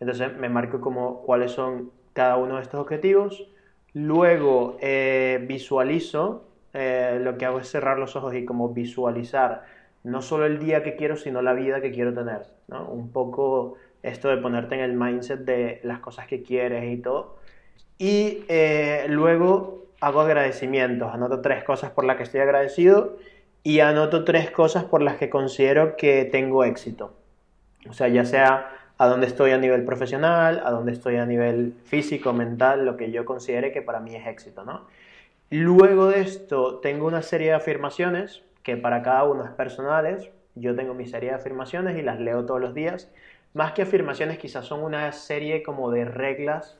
Entonces 0.00 0.36
me 0.36 0.48
marco 0.48 0.80
como 0.80 1.22
cuáles 1.22 1.52
son 1.52 1.90
cada 2.12 2.36
uno 2.36 2.56
de 2.56 2.62
estos 2.62 2.80
objetivos. 2.80 3.46
Luego 3.94 4.76
eh, 4.80 5.44
visualizo 5.46 6.44
eh, 6.72 7.18
lo 7.20 7.36
que 7.36 7.44
hago 7.44 7.58
es 7.58 7.70
cerrar 7.70 7.98
los 7.98 8.16
ojos 8.16 8.34
y 8.34 8.44
como 8.44 8.70
visualizar 8.70 9.64
no 10.04 10.22
solo 10.22 10.46
el 10.46 10.58
día 10.58 10.82
que 10.82 10.96
quiero, 10.96 11.16
sino 11.16 11.42
la 11.42 11.52
vida 11.52 11.80
que 11.80 11.92
quiero 11.92 12.12
tener, 12.14 12.46
¿no? 12.68 12.88
Un 12.88 13.10
poco 13.10 13.76
esto 14.02 14.28
de 14.28 14.38
ponerte 14.38 14.74
en 14.74 14.80
el 14.80 14.94
mindset 14.94 15.40
de 15.40 15.80
las 15.84 16.00
cosas 16.00 16.26
que 16.26 16.42
quieres 16.42 16.92
y 16.92 16.96
todo. 16.96 17.36
Y 17.98 18.44
eh, 18.48 19.06
luego 19.08 19.86
hago 20.00 20.20
agradecimientos, 20.20 21.12
anoto 21.12 21.40
tres 21.40 21.62
cosas 21.62 21.90
por 21.92 22.04
las 22.04 22.16
que 22.16 22.24
estoy 22.24 22.40
agradecido 22.40 23.18
y 23.62 23.80
anoto 23.80 24.24
tres 24.24 24.50
cosas 24.50 24.84
por 24.84 25.02
las 25.02 25.16
que 25.16 25.30
considero 25.30 25.96
que 25.96 26.24
tengo 26.24 26.64
éxito. 26.64 27.14
O 27.88 27.92
sea, 27.92 28.08
ya 28.08 28.24
sea 28.24 28.70
a 28.98 29.06
dónde 29.06 29.26
estoy 29.26 29.50
a 29.50 29.58
nivel 29.58 29.84
profesional, 29.84 30.62
a 30.64 30.70
dónde 30.70 30.92
estoy 30.92 31.16
a 31.16 31.26
nivel 31.26 31.74
físico, 31.84 32.32
mental, 32.32 32.84
lo 32.84 32.96
que 32.96 33.10
yo 33.10 33.24
considere 33.24 33.72
que 33.72 33.82
para 33.82 34.00
mí 34.00 34.14
es 34.14 34.26
éxito, 34.26 34.64
¿no? 34.64 34.86
Luego 35.50 36.08
de 36.08 36.20
esto 36.20 36.78
tengo 36.78 37.06
una 37.06 37.22
serie 37.22 37.48
de 37.48 37.54
afirmaciones 37.54 38.42
que 38.62 38.76
para 38.76 39.02
cada 39.02 39.24
uno 39.24 39.44
es 39.44 39.50
personales. 39.50 40.30
Yo 40.54 40.74
tengo 40.74 40.94
mi 40.94 41.06
serie 41.06 41.30
de 41.30 41.36
afirmaciones 41.36 41.98
y 41.98 42.02
las 42.02 42.20
leo 42.20 42.46
todos 42.46 42.60
los 42.60 42.74
días. 42.74 43.10
Más 43.54 43.72
que 43.72 43.82
afirmaciones 43.82 44.38
quizás 44.38 44.64
son 44.64 44.82
una 44.82 45.10
serie 45.12 45.62
como 45.62 45.90
de 45.90 46.04
reglas 46.04 46.78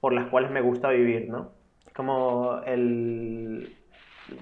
por 0.00 0.12
las 0.12 0.28
cuales 0.28 0.50
me 0.50 0.60
gusta 0.60 0.90
vivir, 0.90 1.28
¿no? 1.28 1.50
Como 1.94 2.60
el... 2.64 3.76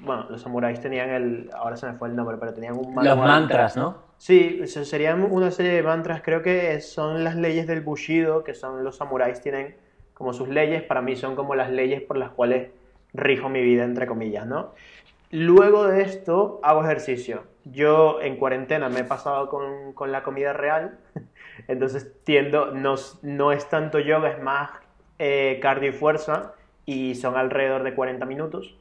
Bueno, 0.01 0.27
los 0.31 0.43
samuráis 0.43 0.81
tenían 0.81 1.11
el... 1.11 1.51
Ahora 1.55 1.77
se 1.77 1.87
me 1.87 1.95
fue 1.95 2.09
el 2.09 2.17
nombre, 2.17 2.37
pero 2.39 2.53
tenían 2.55 2.77
un... 2.77 2.95
Los 2.95 3.17
mantras, 3.19 3.77
¿no? 3.77 3.99
Sí, 4.17 4.67
serían 4.67 5.23
una 5.31 5.51
serie 5.51 5.73
de 5.73 5.83
mantras. 5.83 6.23
Creo 6.23 6.43
que 6.43 6.81
son 6.81 7.25
las 7.25 7.37
leyes 7.37 7.67
del 7.67 7.81
Bushido, 7.81 8.45
que 8.45 8.55
son 8.55 8.85
los 8.85 8.97
samuráis 8.97 9.41
tienen 9.41 9.77
como 10.15 10.33
sus 10.33 10.49
leyes. 10.49 10.83
Para 10.83 11.01
mí 11.01 11.17
son 11.17 11.37
como 11.37 11.55
las 11.55 11.71
leyes 11.71 12.03
por 12.03 12.17
las 12.17 12.31
cuales 12.31 12.69
rijo 13.13 13.49
mi 13.49 13.63
vida, 13.63 13.85
entre 13.85 14.07
comillas, 14.07 14.47
¿no? 14.47 14.73
Luego 15.31 15.87
de 15.87 16.03
esto 16.03 16.61
hago 16.63 16.83
ejercicio. 16.83 17.45
Yo 17.65 18.21
en 18.21 18.37
cuarentena 18.37 18.89
me 18.89 19.01
he 19.01 19.05
pasado 19.05 19.49
con, 19.49 20.11
la 20.11 20.23
comida 20.23 20.53
real, 20.53 20.99
entonces 21.69 22.13
tiendo, 22.25 22.73
no, 22.73 22.97
no 23.23 23.53
es 23.53 23.69
tanto 23.69 24.01
yoga, 24.01 24.31
es 24.31 24.43
más 24.43 24.71
eh, 25.19 25.59
cardio 25.63 25.91
y 25.91 25.93
fuerza, 25.93 26.55
y 26.85 27.15
son 27.15 27.37
alrededor 27.37 27.85
de 27.85 27.95
40 27.95 28.27
minutos. 28.27 28.75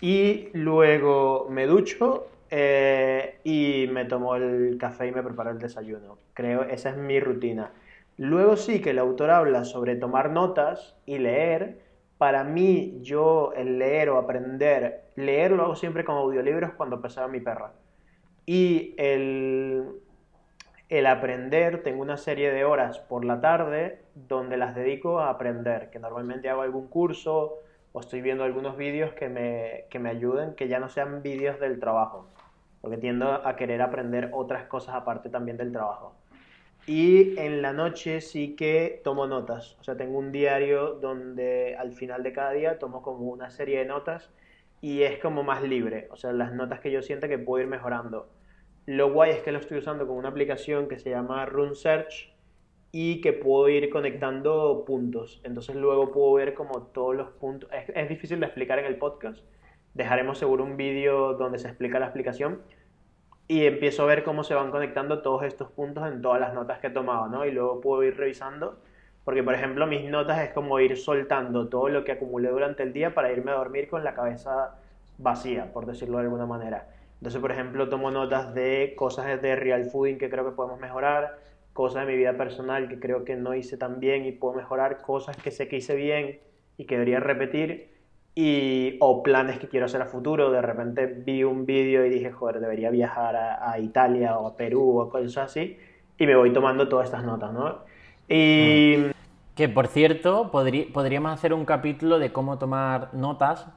Y 0.00 0.50
luego 0.52 1.48
me 1.50 1.66
ducho 1.66 2.28
eh, 2.50 3.40
y 3.44 3.88
me 3.90 4.04
tomo 4.04 4.36
el 4.36 4.76
café 4.78 5.08
y 5.08 5.12
me 5.12 5.22
preparo 5.22 5.50
el 5.50 5.58
desayuno. 5.58 6.18
Creo, 6.34 6.62
esa 6.62 6.90
es 6.90 6.96
mi 6.96 7.18
rutina. 7.20 7.72
Luego 8.16 8.56
sí 8.56 8.80
que 8.80 8.90
el 8.90 8.98
autor 8.98 9.30
habla 9.30 9.64
sobre 9.64 9.96
tomar 9.96 10.30
notas 10.30 10.96
y 11.06 11.18
leer, 11.18 11.80
para 12.16 12.42
mí, 12.42 12.98
yo 13.02 13.52
el 13.56 13.78
leer 13.78 14.10
o 14.10 14.18
aprender, 14.18 15.04
leer 15.14 15.52
lo 15.52 15.64
hago 15.64 15.76
siempre 15.76 16.04
con 16.04 16.16
audiolibros 16.16 16.72
cuando 16.72 17.00
pesaba 17.00 17.28
mi 17.28 17.40
perra. 17.40 17.72
Y 18.44 18.94
el, 18.98 19.84
el 20.88 21.06
aprender, 21.06 21.82
tengo 21.82 22.02
una 22.02 22.16
serie 22.16 22.50
de 22.50 22.64
horas 22.64 22.98
por 22.98 23.24
la 23.24 23.40
tarde 23.40 24.00
donde 24.14 24.56
las 24.56 24.74
dedico 24.74 25.20
a 25.20 25.30
aprender, 25.30 25.90
que 25.90 25.98
normalmente 26.00 26.48
hago 26.48 26.62
algún 26.62 26.88
curso 26.88 27.58
estoy 28.00 28.22
viendo 28.22 28.44
algunos 28.44 28.76
vídeos 28.76 29.12
que 29.12 29.28
me, 29.28 29.84
que 29.90 29.98
me 29.98 30.10
ayuden, 30.10 30.54
que 30.54 30.68
ya 30.68 30.78
no 30.80 30.88
sean 30.88 31.22
vídeos 31.22 31.58
del 31.60 31.80
trabajo, 31.80 32.28
porque 32.80 32.96
tiendo 32.96 33.46
a 33.46 33.56
querer 33.56 33.82
aprender 33.82 34.30
otras 34.32 34.64
cosas 34.64 34.94
aparte 34.94 35.28
también 35.28 35.56
del 35.56 35.72
trabajo. 35.72 36.14
Y 36.86 37.38
en 37.38 37.60
la 37.60 37.72
noche 37.72 38.22
sí 38.22 38.56
que 38.56 39.02
tomo 39.04 39.26
notas, 39.26 39.76
o 39.80 39.84
sea, 39.84 39.96
tengo 39.96 40.18
un 40.18 40.32
diario 40.32 40.94
donde 40.94 41.76
al 41.76 41.92
final 41.92 42.22
de 42.22 42.32
cada 42.32 42.52
día 42.52 42.78
tomo 42.78 43.02
como 43.02 43.26
una 43.26 43.50
serie 43.50 43.80
de 43.80 43.84
notas 43.84 44.30
y 44.80 45.02
es 45.02 45.18
como 45.18 45.42
más 45.42 45.62
libre, 45.62 46.08
o 46.10 46.16
sea, 46.16 46.32
las 46.32 46.54
notas 46.54 46.80
que 46.80 46.90
yo 46.90 47.02
siento 47.02 47.28
que 47.28 47.38
puedo 47.38 47.62
ir 47.62 47.68
mejorando. 47.68 48.30
Lo 48.86 49.12
guay 49.12 49.32
es 49.32 49.42
que 49.42 49.52
lo 49.52 49.58
estoy 49.58 49.78
usando 49.78 50.06
con 50.06 50.16
una 50.16 50.30
aplicación 50.30 50.88
que 50.88 50.98
se 50.98 51.10
llama 51.10 51.44
Rune 51.44 51.74
Search 51.74 52.32
y 52.92 53.20
que 53.20 53.32
puedo 53.32 53.68
ir 53.68 53.90
conectando 53.90 54.84
puntos. 54.86 55.40
Entonces 55.44 55.76
luego 55.76 56.10
puedo 56.12 56.34
ver 56.34 56.54
como 56.54 56.82
todos 56.82 57.14
los 57.14 57.30
puntos. 57.30 57.70
Es, 57.72 58.08
difícil 58.08 58.40
de 58.40 58.46
explicar 58.46 58.78
en 58.78 58.86
el 58.86 58.96
podcast. 58.96 59.40
Dejaremos 59.94 60.38
seguro 60.38 60.64
un 60.64 60.76
vídeo 60.76 61.34
donde 61.34 61.58
se 61.58 61.68
explica 61.68 61.98
la 61.98 62.06
explicación 62.06 62.62
y 63.46 63.64
empiezo 63.64 64.02
a 64.02 64.06
ver 64.06 64.24
cómo 64.24 64.44
se 64.44 64.54
van 64.54 64.70
conectando 64.70 65.22
todos 65.22 65.42
estos 65.42 65.70
puntos 65.70 66.06
en 66.06 66.22
todas 66.22 66.40
las 66.40 66.54
notas 66.54 66.78
que 66.78 66.88
he 66.88 66.90
tomado, 66.90 67.28
¿no? 67.28 67.46
Y 67.46 67.50
luego 67.50 67.80
puedo 67.80 68.02
ir 68.02 68.16
revisando, 68.16 68.78
porque 69.24 69.42
por 69.42 69.54
ejemplo 69.54 69.86
mis 69.86 70.08
notas 70.08 70.40
es 70.42 70.50
como 70.50 70.78
ir 70.80 70.96
soltando 70.98 71.68
todo 71.68 71.88
lo 71.88 72.04
que 72.04 72.12
acumulé 72.12 72.50
durante 72.50 72.82
el 72.82 72.92
día 72.92 73.14
para 73.14 73.32
irme 73.32 73.50
a 73.50 73.54
dormir 73.54 73.88
con 73.88 74.04
la 74.04 74.14
cabeza 74.14 74.76
vacía, 75.16 75.72
por 75.72 75.86
decirlo 75.86 76.18
de 76.18 76.24
alguna 76.24 76.46
manera. 76.46 76.88
Entonces, 77.18 77.40
por 77.40 77.50
ejemplo, 77.50 77.88
tomo 77.88 78.10
notas 78.10 78.54
de 78.54 78.94
cosas 78.96 79.42
de 79.42 79.56
real 79.56 79.86
fooding 79.86 80.18
que 80.18 80.30
creo 80.30 80.44
que 80.44 80.52
podemos 80.52 80.78
mejorar, 80.78 81.38
cosas 81.78 82.04
de 82.04 82.12
mi 82.12 82.18
vida 82.18 82.36
personal 82.36 82.88
que 82.88 82.98
creo 82.98 83.24
que 83.24 83.36
no 83.36 83.54
hice 83.54 83.76
tan 83.76 84.00
bien 84.00 84.26
y 84.26 84.32
puedo 84.32 84.52
mejorar, 84.52 85.00
cosas 85.00 85.36
que 85.36 85.52
sé 85.52 85.68
que 85.68 85.76
hice 85.76 85.94
bien 85.94 86.40
y 86.76 86.86
que 86.86 86.96
debería 86.96 87.20
repetir, 87.20 87.94
y, 88.34 88.96
o 88.98 89.22
planes 89.22 89.60
que 89.60 89.68
quiero 89.68 89.86
hacer 89.86 90.02
a 90.02 90.06
futuro. 90.06 90.50
De 90.50 90.60
repente 90.60 91.06
vi 91.06 91.44
un 91.44 91.66
vídeo 91.66 92.04
y 92.04 92.10
dije, 92.10 92.32
joder, 92.32 92.58
debería 92.58 92.90
viajar 92.90 93.36
a, 93.36 93.78
Italia 93.78 94.38
o 94.38 94.48
a 94.48 94.56
Perú 94.56 94.98
o 94.98 95.08
cosas 95.08 95.36
así, 95.52 95.78
y 96.18 96.26
me 96.26 96.34
voy 96.34 96.52
tomando 96.52 96.88
todas 96.88 97.04
estas 97.06 97.22
notas, 97.22 97.52
¿no? 97.52 97.84
Y... 98.28 98.96
Mm. 98.98 99.10
Que 99.54 99.68
por 99.68 99.86
cierto, 99.86 100.50
podríamos 100.50 101.32
hacer 101.32 101.52
un 101.54 101.64
capítulo 101.64 102.18
de 102.18 102.32
cómo 102.32 102.58
tomar 102.58 103.14
notas 103.14 103.68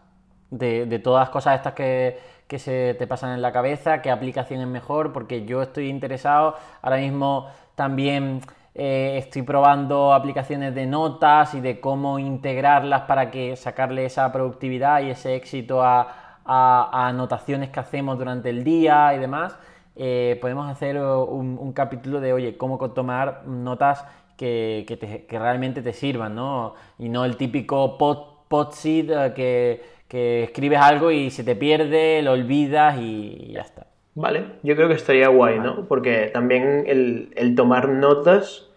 de, 0.49 0.87
de 0.87 0.97
todas 0.97 1.21
las 1.21 1.29
cosas 1.29 1.55
estas 1.55 1.73
que, 1.73 2.17
que 2.51 2.59
se 2.59 2.95
te 2.95 3.07
pasan 3.07 3.31
en 3.33 3.41
la 3.41 3.53
cabeza, 3.53 4.01
qué 4.01 4.11
aplicación 4.11 4.59
es 4.59 4.67
mejor, 4.67 5.13
porque 5.13 5.45
yo 5.45 5.61
estoy 5.61 5.87
interesado 5.87 6.55
ahora 6.81 6.97
mismo 6.97 7.47
también 7.75 8.41
eh, 8.73 9.17
estoy 9.17 9.41
probando 9.41 10.13
aplicaciones 10.13 10.73
de 10.73 10.85
notas 10.85 11.53
y 11.55 11.61
de 11.61 11.81
cómo 11.81 12.19
integrarlas 12.19 13.01
para 13.01 13.29
que 13.29 13.55
sacarle 13.57 14.05
esa 14.05 14.31
productividad 14.31 15.01
y 15.01 15.09
ese 15.09 15.35
éxito 15.35 15.83
a, 15.83 16.17
anotaciones 16.43 17.69
que 17.69 17.79
hacemos 17.79 18.17
durante 18.17 18.49
el 18.49 18.63
día 18.63 19.13
y 19.13 19.19
demás. 19.19 19.57
Eh, 19.95 20.37
podemos 20.41 20.69
hacer 20.69 20.97
un, 20.97 21.73
capítulo 21.73 22.19
de, 22.21 22.33
oye, 22.33 22.57
cómo 22.57 22.77
tomar 22.91 23.45
notas 23.45 24.05
que, 24.37 25.27
realmente 25.29 25.81
te 25.81 25.93
sirvan, 25.93 26.35
¿no? 26.35 26.73
Y 26.97 27.09
no 27.09 27.25
el 27.25 27.37
típico 27.37 27.97
pot, 27.97 28.47
pot 28.47 28.73
eh, 28.85 29.33
que, 29.35 29.83
que 30.07 30.43
escribes 30.43 30.79
algo 30.79 31.11
y 31.11 31.29
se 31.31 31.43
te 31.43 31.55
pierde, 31.55 32.21
lo 32.21 32.33
olvidas 32.33 32.97
y 32.99 33.51
ya 33.53 33.61
está. 33.61 33.90
Vale, 34.13 34.45
yo 34.61 34.75
creo 34.75 34.89
que 34.89 34.95
estaría 34.95 35.29
guay, 35.29 35.59
¿no? 35.59 35.87
Porque 35.87 36.29
también 36.33 36.83
el, 36.85 37.55
tomar 37.55 37.87
notas, 37.87 38.67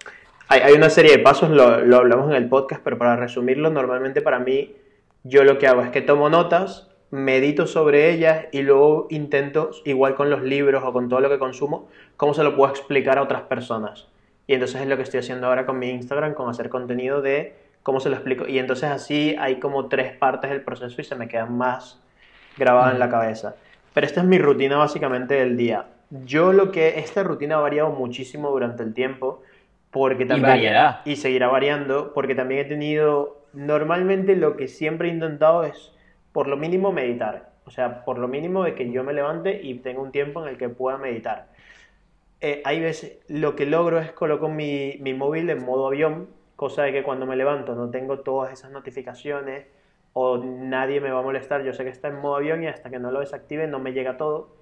hay, 0.47 0.74
una 0.74 0.91
serie 0.91 1.16
de 1.16 1.18
pasos, 1.18 1.51
lo, 1.51 1.64
hablamos 1.64 2.30
en 2.30 2.37
el 2.37 2.49
podcast, 2.49 2.82
pero 2.85 2.99
para 2.99 3.16
resumirlo, 3.16 3.70
normalmente 3.70 4.22
para 4.22 4.39
mí, 4.39 4.76
yo 5.24 5.43
lo 5.43 5.59
que 5.59 5.66
hago 5.66 5.82
es 5.82 5.91
que 5.91 6.03
tomo 6.03 6.28
notas, 6.28 6.89
medito 7.11 7.66
sobre 7.66 8.12
ellas 8.12 8.47
y 8.53 8.62
luego 8.62 9.09
intento, 9.11 9.70
igual 9.85 10.14
con 10.14 10.30
los 10.30 10.43
libros 10.43 10.85
o 10.85 10.93
con 10.93 11.09
todo 11.09 11.20
lo 11.20 11.28
que 11.28 11.39
consumo, 11.39 11.89
cómo 12.16 12.32
se 12.35 12.45
lo 12.45 12.55
puedo 12.55 12.70
explicar 12.70 13.18
a 13.18 13.22
otras 13.22 13.43
personas. 13.43 14.09
Y 14.47 14.55
entonces 14.55 14.82
es 14.82 14.87
lo 14.87 14.97
que 14.97 15.03
estoy 15.03 15.20
haciendo 15.20 15.49
ahora 15.49 15.66
con 15.66 15.78
mi 15.78 15.91
Instagram, 15.91 16.35
con 16.35 16.49
hacer 16.49 16.68
contenido 16.68 17.22
de 17.22 17.55
cómo 17.82 17.99
se 17.99 18.09
lo 18.09 18.16
explico. 18.16 18.47
Y 18.47 18.59
entonces 18.59 18.91
así 18.91 19.35
hay 19.39 19.59
como 19.59 19.89
tres 19.89 20.16
partes 20.16 20.51
del 20.51 20.62
proceso 20.62 21.01
y 21.01 21.05
se 21.05 21.16
me 21.16 21.26
quedan 21.26 21.57
más 21.57 22.01
grabadas 22.57 22.93
en 22.93 23.01
la 23.01 23.09
cabeza. 23.09 23.57
Pero 23.95 24.07
esta 24.07 24.20
es 24.20 24.26
mi 24.26 24.38
rutina 24.38 24.76
básicamente 24.76 25.34
del 25.34 25.57
día. 25.57 25.86
Yo 26.11 26.53
lo 26.53 26.70
que 26.70 26.99
esta 26.99 27.22
rutina 27.22 27.57
ha 27.57 27.61
variado 27.61 27.90
muchísimo 27.90 28.51
durante 28.51 28.82
el 28.82 28.92
tiempo 28.92 29.42
porque 29.90 30.26
también 30.26 30.74
y, 31.05 31.12
y 31.12 31.16
seguirá 31.16 31.49
variando 31.49 32.12
porque 32.12 32.34
también 32.34 32.66
he 32.66 32.68
tenido 32.68 33.45
normalmente 33.53 34.34
lo 34.36 34.57
que 34.57 34.68
siempre 34.68 35.09
he 35.09 35.12
intentado 35.12 35.64
es 35.64 35.92
por 36.32 36.49
lo 36.49 36.57
mínimo 36.57 36.90
meditar, 36.90 37.51
o 37.64 37.70
sea, 37.70 38.05
por 38.05 38.18
lo 38.18 38.26
mínimo 38.26 38.64
de 38.64 38.74
que 38.74 38.90
yo 38.90 39.05
me 39.05 39.12
levante 39.12 39.61
y 39.62 39.74
tenga 39.74 40.03
un 40.03 40.11
tiempo 40.11 40.42
en 40.42 40.49
el 40.49 40.59
que 40.59 40.68
pueda 40.68 40.99
meditar. 40.99 41.47
Eh, 42.40 42.61
hay 42.64 42.80
veces 42.80 43.18
lo 43.28 43.55
que 43.55 43.66
logro 43.66 44.01
es 44.01 44.11
coloco 44.11 44.49
mi, 44.49 44.99
mi 45.01 45.14
móvil 45.14 45.49
en 45.49 45.64
modo 45.64 45.86
avión, 45.86 46.28
cosa 46.57 46.82
de 46.82 46.92
que 46.92 47.05
cuando 47.05 47.24
me 47.24 47.36
levanto 47.36 47.76
no 47.76 47.90
tengo 47.90 48.18
todas 48.18 48.53
esas 48.53 48.72
notificaciones 48.72 49.66
o 50.14 50.38
nadie 50.38 51.00
me 51.00 51.10
va 51.10 51.20
a 51.20 51.22
molestar, 51.22 51.62
yo 51.64 51.74
sé 51.74 51.84
que 51.84 51.90
está 51.90 52.08
en 52.08 52.20
modo 52.20 52.36
avión 52.36 52.62
y 52.62 52.68
hasta 52.68 52.88
que 52.88 52.98
no 52.98 53.10
lo 53.10 53.20
desactive 53.20 53.66
no 53.66 53.80
me 53.80 53.92
llega 53.92 54.16
todo, 54.16 54.56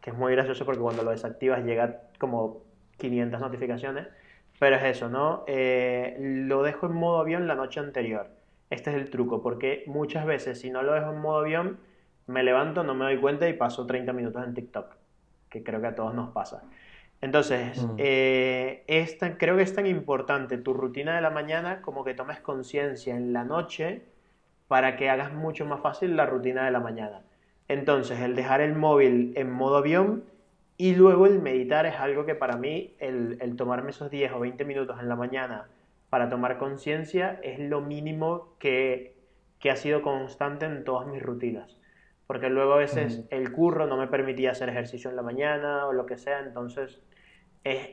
que 0.00 0.10
es 0.10 0.16
muy 0.16 0.32
gracioso 0.32 0.64
porque 0.64 0.80
cuando 0.80 1.02
lo 1.02 1.10
desactivas 1.10 1.64
llega 1.64 2.02
como 2.18 2.62
500 2.98 3.40
notificaciones, 3.40 4.06
pero 4.60 4.76
es 4.76 4.84
eso, 4.84 5.08
¿no? 5.08 5.42
Eh, 5.48 6.16
lo 6.20 6.62
dejo 6.62 6.86
en 6.86 6.92
modo 6.92 7.18
avión 7.18 7.48
la 7.48 7.56
noche 7.56 7.80
anterior. 7.80 8.30
Este 8.70 8.90
es 8.90 8.96
el 8.96 9.10
truco, 9.10 9.42
porque 9.42 9.82
muchas 9.86 10.24
veces 10.24 10.60
si 10.60 10.70
no 10.70 10.82
lo 10.82 10.92
dejo 10.92 11.10
en 11.10 11.18
modo 11.18 11.40
avión, 11.40 11.78
me 12.28 12.44
levanto, 12.44 12.84
no 12.84 12.94
me 12.94 13.04
doy 13.04 13.18
cuenta 13.18 13.48
y 13.48 13.54
paso 13.54 13.84
30 13.86 14.12
minutos 14.12 14.44
en 14.46 14.54
TikTok, 14.54 14.94
que 15.50 15.64
creo 15.64 15.80
que 15.80 15.88
a 15.88 15.94
todos 15.96 16.14
nos 16.14 16.30
pasa. 16.30 16.62
Entonces, 17.20 17.82
mm. 17.82 17.94
eh, 17.98 18.84
creo 19.36 19.56
que 19.56 19.62
es 19.62 19.74
tan 19.74 19.86
importante 19.86 20.58
tu 20.58 20.74
rutina 20.74 21.16
de 21.16 21.22
la 21.22 21.30
mañana 21.30 21.82
como 21.82 22.04
que 22.04 22.14
tomes 22.14 22.38
conciencia 22.38 23.16
en 23.16 23.32
la 23.32 23.44
noche 23.44 24.11
para 24.72 24.96
que 24.96 25.10
hagas 25.10 25.34
mucho 25.34 25.66
más 25.66 25.82
fácil 25.82 26.16
la 26.16 26.24
rutina 26.24 26.64
de 26.64 26.70
la 26.70 26.80
mañana. 26.80 27.20
Entonces, 27.68 28.18
el 28.20 28.34
dejar 28.34 28.62
el 28.62 28.74
móvil 28.74 29.34
en 29.36 29.50
modo 29.50 29.76
avión 29.76 30.24
y 30.78 30.94
luego 30.94 31.26
el 31.26 31.42
meditar 31.42 31.84
es 31.84 31.96
algo 31.96 32.24
que 32.24 32.34
para 32.34 32.56
mí, 32.56 32.96
el, 32.98 33.54
tomarme 33.58 33.90
esos 33.90 34.10
10 34.10 34.32
o 34.32 34.40
20 34.40 34.64
minutos 34.64 34.98
en 34.98 35.10
la 35.10 35.14
mañana 35.14 35.68
para 36.08 36.30
tomar 36.30 36.56
conciencia 36.56 37.38
es 37.42 37.58
lo 37.58 37.82
mínimo 37.82 38.56
que, 38.58 39.14
ha 39.70 39.76
sido 39.76 40.00
constante 40.00 40.64
en 40.64 40.84
todas 40.84 41.06
mis 41.06 41.22
rutinas. 41.22 41.76
Porque 42.26 42.48
luego 42.48 42.72
a 42.72 42.78
veces 42.78 43.26
el 43.28 43.52
curro 43.52 43.86
no 43.86 43.98
me 43.98 44.06
permitía 44.06 44.52
hacer 44.52 44.70
ejercicio 44.70 45.10
en 45.10 45.16
la 45.16 45.22
mañana 45.22 45.86
o 45.86 45.92
lo 45.92 46.06
que 46.06 46.16
sea, 46.16 46.40
entonces 46.40 46.98
es 47.62 47.90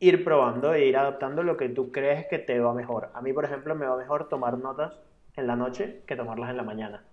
ir 0.00 0.22
probando 0.22 0.74
e 0.74 0.84
ir 0.84 0.98
adaptando 0.98 1.42
lo 1.42 1.56
que 1.56 1.70
tú 1.70 1.90
crees 1.90 2.26
que 2.26 2.38
te 2.38 2.60
va 2.60 2.74
mejor. 2.74 3.08
A 3.14 3.22
mí, 3.22 3.32
por 3.32 3.46
ejemplo, 3.46 3.74
me 3.74 3.86
va 3.86 3.96
mejor 3.96 4.28
tomar 4.28 4.58
notas 4.58 5.00
en 5.36 5.46
la 5.46 5.56
noche 5.56 6.02
que 6.06 6.16
tomarlas 6.16 6.50
en 6.50 6.56
la 6.56 6.62
mañana. 6.62 7.04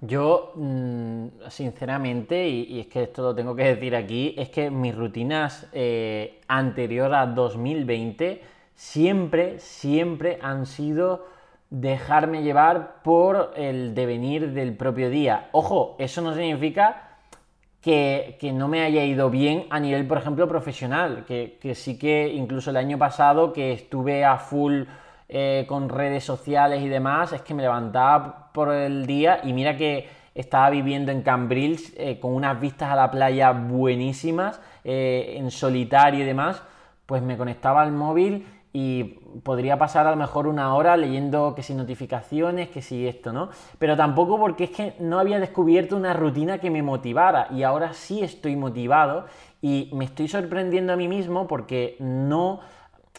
Yo, 0.00 0.52
mm, 0.56 1.48
sinceramente, 1.48 2.46
y, 2.48 2.80
es 2.80 2.86
que 2.86 3.04
esto 3.04 3.22
lo 3.22 3.34
tengo 3.34 3.56
que 3.56 3.64
decir 3.64 3.96
aquí, 3.96 4.34
es 4.36 4.50
que 4.50 4.70
mis 4.70 4.94
rutinas 4.94 5.68
eh, 5.72 6.40
anterior 6.48 7.14
a 7.14 7.26
2020 7.26 8.42
siempre, 8.74 9.58
siempre 9.58 10.38
han 10.42 10.66
sido 10.66 11.26
dejarme 11.70 12.42
llevar 12.42 13.02
por 13.02 13.52
el 13.56 13.94
devenir 13.94 14.52
del 14.52 14.76
propio 14.76 15.08
día. 15.08 15.48
Ojo, 15.52 15.96
eso 15.98 16.20
no 16.20 16.34
significa 16.34 17.02
que, 17.80 18.36
no 18.52 18.68
me 18.68 18.82
haya 18.82 19.04
ido 19.04 19.30
bien 19.30 19.66
a 19.70 19.80
nivel, 19.80 20.06
por 20.06 20.18
ejemplo, 20.18 20.46
profesional, 20.46 21.24
que, 21.26 21.58
que 21.60 21.74
sí 21.74 21.98
que 21.98 22.28
incluso 22.28 22.70
el 22.70 22.76
año 22.76 22.98
pasado 22.98 23.52
que 23.52 23.72
estuve 23.72 24.24
a 24.24 24.38
full 24.38 24.84
eh, 25.28 25.64
con 25.68 25.88
redes 25.88 26.24
sociales 26.24 26.82
y 26.82 26.88
demás, 26.88 27.32
es 27.32 27.42
que 27.42 27.54
me 27.54 27.62
levantaba 27.62 28.50
por 28.52 28.72
el 28.72 29.06
día 29.06 29.40
y 29.42 29.52
mira 29.52 29.76
que 29.76 30.08
estaba 30.36 30.70
viviendo 30.70 31.10
en 31.10 31.22
Cambrils 31.22 31.92
eh, 31.96 32.20
con 32.20 32.34
unas 32.34 32.60
vistas 32.60 32.90
a 32.90 32.96
la 32.96 33.10
playa 33.10 33.50
buenísimas, 33.52 34.60
eh, 34.84 35.34
en 35.36 35.50
solitario 35.50 36.20
y 36.20 36.26
demás, 36.26 36.62
pues 37.06 37.22
me 37.22 37.36
conectaba 37.36 37.82
al 37.82 37.92
móvil 37.92 38.46
y 38.72 39.04
podría 39.42 39.78
pasar 39.78 40.06
a 40.06 40.10
lo 40.10 40.16
mejor 40.16 40.46
una 40.46 40.74
hora 40.74 40.98
leyendo 40.98 41.54
que 41.54 41.62
si 41.62 41.74
notificaciones, 41.74 42.68
que 42.68 42.82
si 42.82 43.08
esto, 43.08 43.32
¿no? 43.32 43.48
Pero 43.78 43.96
tampoco 43.96 44.38
porque 44.38 44.64
es 44.64 44.70
que 44.70 44.94
no 45.00 45.18
había 45.18 45.40
descubierto 45.40 45.96
una 45.96 46.12
rutina 46.12 46.58
que 46.58 46.70
me 46.70 46.82
motivara 46.82 47.48
y 47.50 47.62
ahora 47.62 47.94
sí 47.94 48.22
estoy 48.22 48.54
motivado 48.54 49.24
y 49.62 49.88
me 49.94 50.04
estoy 50.04 50.28
sorprendiendo 50.28 50.92
a 50.92 50.96
mí 50.96 51.08
mismo 51.08 51.46
porque 51.46 51.96
no 52.00 52.60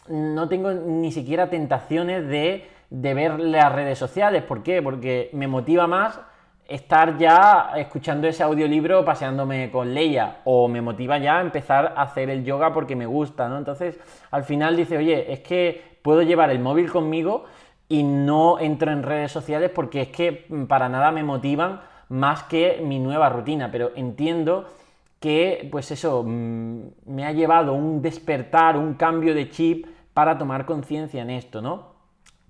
no 0.08 0.48
tengo 0.48 0.72
ni 0.72 1.12
siquiera 1.12 1.50
tentaciones 1.50 2.26
de, 2.28 2.68
ver 2.90 3.38
las 3.38 3.72
redes 3.72 3.98
sociales. 3.98 4.42
¿Por 4.42 4.62
qué? 4.62 4.82
Porque 4.82 5.30
me 5.32 5.46
motiva 5.46 5.86
más 5.86 6.20
estar 6.66 7.16
ya 7.16 7.72
escuchando 7.76 8.26
ese 8.26 8.42
audiolibro 8.42 9.04
paseándome 9.04 9.70
con 9.70 9.94
Leia 9.94 10.38
o 10.44 10.68
me 10.68 10.82
motiva 10.82 11.16
ya 11.18 11.40
empezar 11.40 11.94
a 11.96 12.02
hacer 12.02 12.28
el 12.28 12.44
yoga 12.44 12.74
porque 12.74 12.94
me 12.94 13.06
gusta, 13.06 13.48
¿no? 13.48 13.56
Entonces, 13.56 13.98
al 14.30 14.44
final 14.44 14.76
dice, 14.76 14.98
oye, 14.98 15.32
es 15.32 15.40
que 15.40 15.98
puedo 16.02 16.22
llevar 16.22 16.50
el 16.50 16.58
móvil 16.58 16.90
conmigo 16.90 17.44
y 17.88 18.02
no 18.02 18.58
entro 18.58 18.92
en 18.92 19.02
redes 19.02 19.32
sociales 19.32 19.70
porque 19.74 20.02
es 20.02 20.08
que 20.08 20.46
para 20.68 20.88
nada 20.88 21.10
me 21.10 21.22
motivan 21.22 21.80
más 22.10 22.42
que 22.44 22.80
mi 22.84 22.98
nueva 22.98 23.28
rutina, 23.28 23.70
pero 23.70 23.92
entiendo 23.96 24.66
que 25.20 25.68
pues 25.70 25.90
eso 25.90 26.22
mm, 26.26 26.80
me 27.06 27.26
ha 27.26 27.32
llevado 27.32 27.72
un 27.72 28.00
despertar, 28.02 28.76
un 28.76 28.94
cambio 28.94 29.34
de 29.34 29.50
chip 29.50 29.86
para 30.18 30.36
tomar 30.36 30.66
conciencia 30.66 31.22
en 31.22 31.30
esto, 31.30 31.62
¿no? 31.62 31.92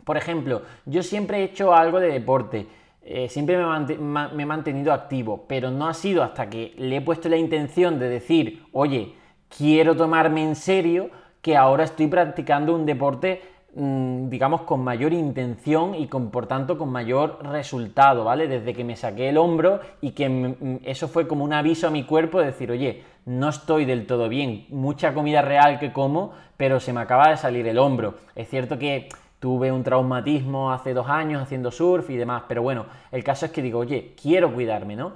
Por 0.02 0.16
ejemplo, 0.16 0.62
yo 0.86 1.02
siempre 1.02 1.40
he 1.40 1.44
hecho 1.44 1.74
algo 1.74 2.00
de 2.00 2.10
deporte, 2.10 2.66
eh, 3.02 3.28
siempre 3.28 3.58
me 3.58 4.42
he 4.42 4.46
mantenido 4.46 4.90
activo, 4.90 5.44
pero 5.46 5.70
no 5.70 5.86
ha 5.86 5.92
sido 5.92 6.22
hasta 6.22 6.48
que 6.48 6.72
le 6.78 6.96
he 6.96 7.00
puesto 7.02 7.28
la 7.28 7.36
intención 7.36 7.98
de 7.98 8.08
decir, 8.08 8.64
oye, 8.72 9.16
quiero 9.54 9.94
tomarme 9.94 10.44
en 10.44 10.56
serio, 10.56 11.10
que 11.42 11.58
ahora 11.58 11.84
estoy 11.84 12.06
practicando 12.06 12.74
un 12.74 12.86
deporte 12.86 13.42
digamos, 13.78 14.62
con 14.62 14.82
mayor 14.82 15.12
intención 15.12 15.94
y 15.94 16.08
con, 16.08 16.30
por 16.30 16.48
tanto 16.48 16.76
con 16.76 16.88
mayor 16.90 17.38
resultado, 17.44 18.24
¿vale? 18.24 18.48
Desde 18.48 18.74
que 18.74 18.82
me 18.82 18.96
saqué 18.96 19.28
el 19.28 19.38
hombro 19.38 19.78
y 20.00 20.10
que 20.10 20.80
eso 20.82 21.06
fue 21.06 21.28
como 21.28 21.44
un 21.44 21.52
aviso 21.52 21.86
a 21.86 21.90
mi 21.90 22.02
cuerpo 22.02 22.40
de 22.40 22.46
decir, 22.46 22.72
oye, 22.72 23.04
no 23.24 23.48
estoy 23.48 23.84
del 23.84 24.06
todo 24.06 24.28
bien, 24.28 24.66
mucha 24.70 25.14
comida 25.14 25.42
real 25.42 25.78
que 25.78 25.92
como, 25.92 26.32
pero 26.56 26.80
se 26.80 26.92
me 26.92 27.00
acaba 27.00 27.28
de 27.28 27.36
salir 27.36 27.68
el 27.68 27.78
hombro. 27.78 28.14
Es 28.34 28.48
cierto 28.48 28.78
que 28.78 29.08
tuve 29.38 29.70
un 29.70 29.84
traumatismo 29.84 30.72
hace 30.72 30.92
dos 30.92 31.08
años 31.08 31.40
haciendo 31.40 31.70
surf 31.70 32.10
y 32.10 32.16
demás, 32.16 32.42
pero 32.48 32.62
bueno, 32.62 32.86
el 33.12 33.22
caso 33.22 33.46
es 33.46 33.52
que 33.52 33.62
digo, 33.62 33.78
oye, 33.78 34.14
quiero 34.20 34.52
cuidarme, 34.52 34.96
¿no? 34.96 35.12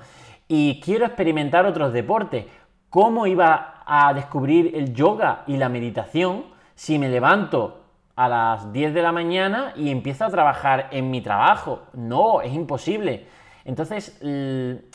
Y 0.47 0.81
quiero 0.81 1.05
experimentar 1.05 1.67
otros 1.67 1.93
deportes. 1.93 2.47
¿Cómo 2.91 3.27
iba 3.27 3.83
a 3.85 4.15
descubrir 4.15 4.77
el 4.77 4.95
yoga 4.95 5.43
y 5.49 5.57
la 5.57 5.69
meditación 5.69 6.45
si 6.77 6.99
me 6.99 7.09
levanto 7.09 7.82
a 8.25 8.29
las 8.29 8.73
10 8.73 8.95
de 8.95 9.03
la 9.03 9.11
mañana 9.11 9.73
y 9.75 9.91
empiezo 9.91 10.25
a 10.25 10.31
trabajar 10.31 10.89
en 10.93 11.11
mi 11.11 11.21
trabajo. 11.21 11.83
No, 11.93 12.41
es 12.41 12.53
imposible. 12.53 13.27
Entonces, 13.65 14.21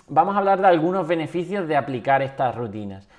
vamos 0.07 0.35
a 0.35 0.39
hablar 0.39 0.61
de 0.61 0.67
algunos 0.67 1.05
beneficios 1.05 1.67
de 1.67 1.75
aplicar 1.75 2.21
estas 2.21 2.55
rutinas. 2.55 3.09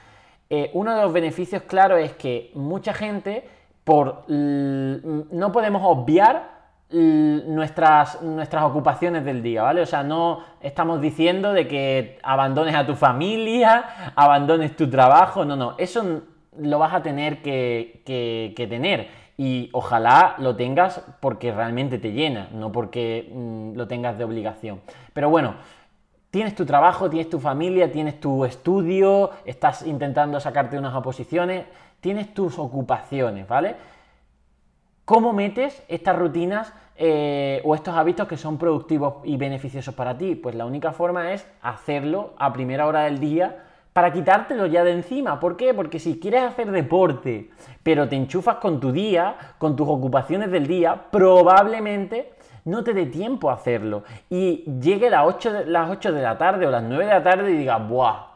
Eh, 0.48 0.70
uno 0.72 0.94
de 0.94 1.02
los 1.02 1.12
beneficios, 1.12 1.62
claro, 1.64 1.98
es 1.98 2.12
que 2.12 2.50
mucha 2.54 2.94
gente, 2.94 3.46
por 3.84 4.24
no 4.28 5.52
podemos 5.52 5.82
obviar 5.84 6.56
nuestras, 6.90 8.22
nuestras 8.22 8.64
ocupaciones 8.64 9.26
del 9.26 9.42
día, 9.42 9.62
¿vale? 9.62 9.82
O 9.82 9.86
sea, 9.86 10.02
no 10.02 10.42
estamos 10.62 11.02
diciendo 11.02 11.52
de 11.52 11.68
que 11.68 12.18
abandones 12.22 12.74
a 12.74 12.86
tu 12.86 12.94
familia, 12.94 14.12
abandones 14.16 14.74
tu 14.74 14.88
trabajo, 14.88 15.44
no, 15.44 15.54
no, 15.54 15.74
eso 15.76 16.22
lo 16.59 16.78
vas 16.78 16.94
a 16.94 17.02
tener 17.02 17.42
que, 17.42 18.02
que 18.06 18.66
tener 18.66 19.28
y 19.41 19.70
ojalá 19.72 20.34
lo 20.39 20.57
tengas 20.57 21.01
porque 21.20 21.53
realmente 21.53 21.99
te 21.99 22.12
llena, 22.12 22.49
no 22.53 22.72
porque 22.72 23.30
mm, 23.32 23.76
lo 23.76 23.86
tengas 23.86 24.18
de 24.18 24.24
obligación. 24.24 24.80
Pero 25.14 25.30
bueno, 25.30 25.55
tienes 26.30 26.57
tu 26.57 26.66
trabajo, 26.66 27.09
tienes 27.09 27.30
tu 27.30 27.39
familia, 27.39 27.91
tienes 27.91 28.18
tu 28.18 28.45
estudio, 28.45 29.30
estás 29.45 29.86
intentando 29.86 30.41
sacarte 30.41 30.76
unas 30.76 30.93
oposiciones, 30.93 31.66
tienes 32.01 32.34
tus 32.34 32.59
ocupaciones, 32.59 33.47
¿vale? 33.47 33.76
¿Cómo 35.05 35.32
metes 35.32 35.84
estas 35.86 36.18
rutinas 36.18 36.74
eh, 36.97 37.62
o 37.64 37.76
estos 37.76 37.95
hábitos 37.95 38.26
que 38.26 38.36
son 38.36 38.59
productivos 38.59 39.24
y 39.24 39.36
beneficiosos 39.36 39.95
para 39.95 40.18
ti? 40.18 40.34
Pues 40.34 40.57
la 40.57 40.66
única 40.66 40.91
forma 40.91 41.32
es 41.32 41.47
hacerlo 41.62 42.34
a 42.39 42.53
primera 42.53 42.89
hora 42.89 43.05
del 43.05 43.20
día 43.20 43.68
para 43.99 44.12
quitártelo 44.12 44.66
ya 44.66 44.84
de 44.84 44.92
encima. 44.92 45.40
¿Por 45.40 45.57
qué? 45.57 45.74
Porque 45.74 45.99
si 45.99 46.20
quieres 46.20 46.44
hacer 46.44 46.70
deporte, 46.70 47.51
pero 47.82 48.09
te 48.09 48.14
enchufas 48.14 48.59
con 48.59 48.78
tu 48.78 48.92
día, 48.92 49.34
con 49.59 49.74
tus 49.74 49.88
ocupaciones 49.88 50.53
del 50.53 50.68
día, 50.68 51.07
probablemente 51.11 52.32
no 52.64 52.84
te 52.84 52.94
dé 52.94 53.07
tiempo 53.07 53.51
a 53.51 53.55
hacerlo. 53.55 54.05
Y 54.30 54.59
llegue 54.80 55.11
las 55.11 55.26
8, 55.26 55.53
de, 55.53 55.66
las 55.66 55.90
8 55.90 56.12
de 56.12 56.22
la 56.22 56.38
tarde 56.38 56.64
o 56.68 56.70
las 56.70 56.84
9 56.84 57.07
de 57.07 57.11
la 57.11 57.24
tarde 57.24 57.51
y 57.51 57.57
digas, 57.57 57.88
¡buah! 57.88 58.26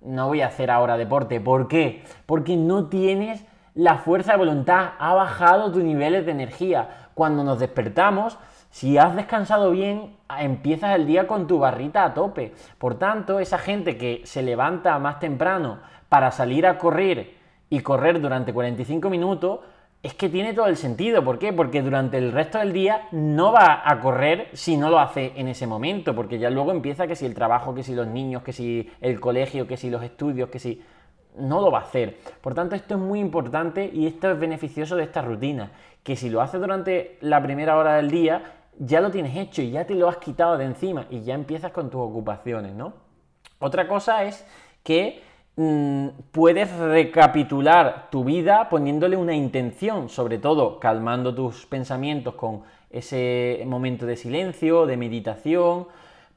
No 0.00 0.28
voy 0.28 0.40
a 0.40 0.46
hacer 0.46 0.70
ahora 0.70 0.96
deporte. 0.96 1.38
¿Por 1.38 1.68
qué? 1.68 2.02
Porque 2.24 2.56
no 2.56 2.86
tienes 2.86 3.44
la 3.74 3.98
fuerza 3.98 4.32
de 4.32 4.38
voluntad, 4.38 4.92
ha 4.98 5.12
bajado 5.12 5.70
tus 5.70 5.84
niveles 5.84 6.24
de 6.24 6.32
energía. 6.32 7.10
Cuando 7.12 7.44
nos 7.44 7.60
despertamos, 7.60 8.38
si 8.70 8.96
has 8.96 9.14
descansado 9.14 9.70
bien, 9.70 10.16
empiezas 10.40 10.94
el 10.94 11.06
día 11.06 11.26
con 11.26 11.46
tu 11.46 11.58
barrita 11.58 12.04
a 12.04 12.14
tope. 12.14 12.52
Por 12.78 12.98
tanto, 12.98 13.40
esa 13.40 13.58
gente 13.58 13.96
que 13.96 14.22
se 14.24 14.42
levanta 14.42 14.98
más 14.98 15.18
temprano 15.18 15.78
para 16.08 16.30
salir 16.30 16.66
a 16.66 16.78
correr 16.78 17.34
y 17.68 17.80
correr 17.80 18.20
durante 18.20 18.52
45 18.52 19.08
minutos, 19.10 19.60
es 20.02 20.14
que 20.14 20.28
tiene 20.28 20.54
todo 20.54 20.66
el 20.66 20.76
sentido. 20.76 21.22
¿Por 21.22 21.38
qué? 21.38 21.52
Porque 21.52 21.82
durante 21.82 22.18
el 22.18 22.32
resto 22.32 22.58
del 22.58 22.72
día 22.72 23.08
no 23.12 23.52
va 23.52 23.82
a 23.84 24.00
correr 24.00 24.48
si 24.54 24.76
no 24.76 24.88
lo 24.88 24.98
hace 24.98 25.32
en 25.36 25.46
ese 25.48 25.66
momento, 25.66 26.14
porque 26.14 26.38
ya 26.38 26.50
luego 26.50 26.72
empieza 26.72 27.06
que 27.06 27.16
si 27.16 27.26
el 27.26 27.34
trabajo, 27.34 27.74
que 27.74 27.82
si 27.82 27.94
los 27.94 28.06
niños, 28.06 28.42
que 28.42 28.52
si 28.52 28.90
el 29.00 29.20
colegio, 29.20 29.66
que 29.66 29.76
si 29.76 29.90
los 29.90 30.02
estudios, 30.02 30.48
que 30.48 30.58
si... 30.58 30.82
No 31.36 31.60
lo 31.60 31.70
va 31.70 31.78
a 31.78 31.82
hacer. 31.82 32.18
Por 32.40 32.54
tanto, 32.54 32.74
esto 32.74 32.94
es 32.94 33.00
muy 33.00 33.20
importante 33.20 33.88
y 33.92 34.08
esto 34.08 34.32
es 34.32 34.38
beneficioso 34.38 34.96
de 34.96 35.04
esta 35.04 35.22
rutina. 35.22 35.70
Que 36.02 36.16
si 36.16 36.28
lo 36.28 36.40
hace 36.40 36.58
durante 36.58 37.18
la 37.20 37.40
primera 37.40 37.76
hora 37.76 37.94
del 37.94 38.10
día, 38.10 38.42
ya 38.80 39.00
lo 39.00 39.10
tienes 39.10 39.36
hecho 39.36 39.60
y 39.62 39.70
ya 39.70 39.86
te 39.86 39.94
lo 39.94 40.08
has 40.08 40.16
quitado 40.16 40.56
de 40.56 40.64
encima 40.64 41.06
y 41.10 41.20
ya 41.20 41.34
empiezas 41.34 41.70
con 41.70 41.90
tus 41.90 42.00
ocupaciones, 42.00 42.74
¿no? 42.74 42.94
Otra 43.58 43.86
cosa 43.86 44.24
es 44.24 44.44
que 44.82 45.22
mm, 45.56 46.08
puedes 46.32 46.74
recapitular 46.76 48.08
tu 48.10 48.24
vida 48.24 48.70
poniéndole 48.70 49.18
una 49.18 49.34
intención, 49.34 50.08
sobre 50.08 50.38
todo 50.38 50.80
calmando 50.80 51.34
tus 51.34 51.66
pensamientos 51.66 52.34
con 52.34 52.62
ese 52.88 53.62
momento 53.66 54.06
de 54.06 54.16
silencio, 54.16 54.86
de 54.86 54.96
meditación, 54.96 55.86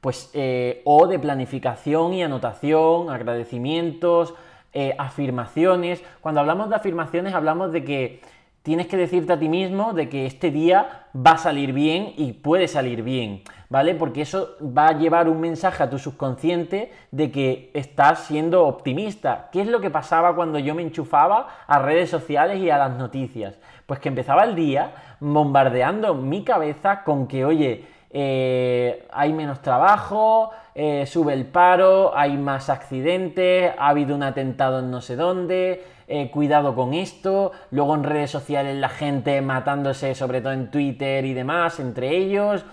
pues, 0.02 0.30
eh, 0.34 0.82
o 0.84 1.06
de 1.06 1.18
planificación 1.18 2.12
y 2.12 2.22
anotación, 2.22 3.08
agradecimientos, 3.08 4.34
eh, 4.74 4.94
afirmaciones. 4.98 6.04
Cuando 6.20 6.42
hablamos 6.42 6.68
de 6.68 6.76
afirmaciones 6.76 7.32
hablamos 7.32 7.72
de 7.72 7.84
que 7.84 8.20
tienes 8.64 8.86
que 8.86 8.96
decirte 8.96 9.34
a 9.34 9.38
ti 9.38 9.48
mismo 9.48 9.92
de 9.92 10.08
que 10.08 10.24
este 10.24 10.50
día 10.50 11.06
va 11.14 11.32
a 11.32 11.38
salir 11.38 11.74
bien 11.74 12.14
y 12.16 12.32
puede 12.32 12.66
salir 12.66 13.02
bien, 13.02 13.42
¿vale? 13.68 13.94
Porque 13.94 14.22
eso 14.22 14.56
va 14.62 14.88
a 14.88 14.98
llevar 14.98 15.28
un 15.28 15.38
mensaje 15.38 15.82
a 15.82 15.90
tu 15.90 15.98
subconsciente 15.98 16.90
de 17.10 17.30
que 17.30 17.70
estás 17.74 18.20
siendo 18.20 18.66
optimista. 18.66 19.50
¿Qué 19.52 19.60
es 19.60 19.68
lo 19.68 19.82
que 19.82 19.90
pasaba 19.90 20.34
cuando 20.34 20.58
yo 20.58 20.74
me 20.74 20.80
enchufaba 20.80 21.46
a 21.66 21.78
redes 21.78 22.08
sociales 22.08 22.58
y 22.58 22.70
a 22.70 22.78
las 22.78 22.96
noticias? 22.96 23.58
Pues 23.84 24.00
que 24.00 24.08
empezaba 24.08 24.44
el 24.44 24.56
día 24.56 24.94
bombardeando 25.20 26.14
mi 26.14 26.42
cabeza 26.42 27.04
con 27.04 27.28
que, 27.28 27.44
oye, 27.44 27.84
eh, 28.16 29.06
hay 29.12 29.34
menos 29.34 29.60
trabajo, 29.60 30.52
eh, 30.74 31.04
sube 31.04 31.34
el 31.34 31.44
paro, 31.44 32.16
hay 32.16 32.38
más 32.38 32.70
accidentes, 32.70 33.72
ha 33.76 33.88
habido 33.88 34.14
un 34.14 34.22
atentado 34.22 34.78
en 34.78 34.90
no 34.90 35.02
sé 35.02 35.16
dónde, 35.16 35.84
eh, 36.06 36.30
cuidado 36.30 36.74
con 36.74 36.94
esto, 36.94 37.52
luego 37.70 37.94
en 37.94 38.04
redes 38.04 38.30
sociales 38.30 38.76
la 38.76 38.88
gente 38.88 39.40
matándose, 39.40 40.14
sobre 40.14 40.40
todo 40.40 40.52
en 40.52 40.70
Twitter 40.70 41.24
y 41.24 41.34
demás, 41.34 41.80
entre 41.80 42.16
ellos. 42.16 42.64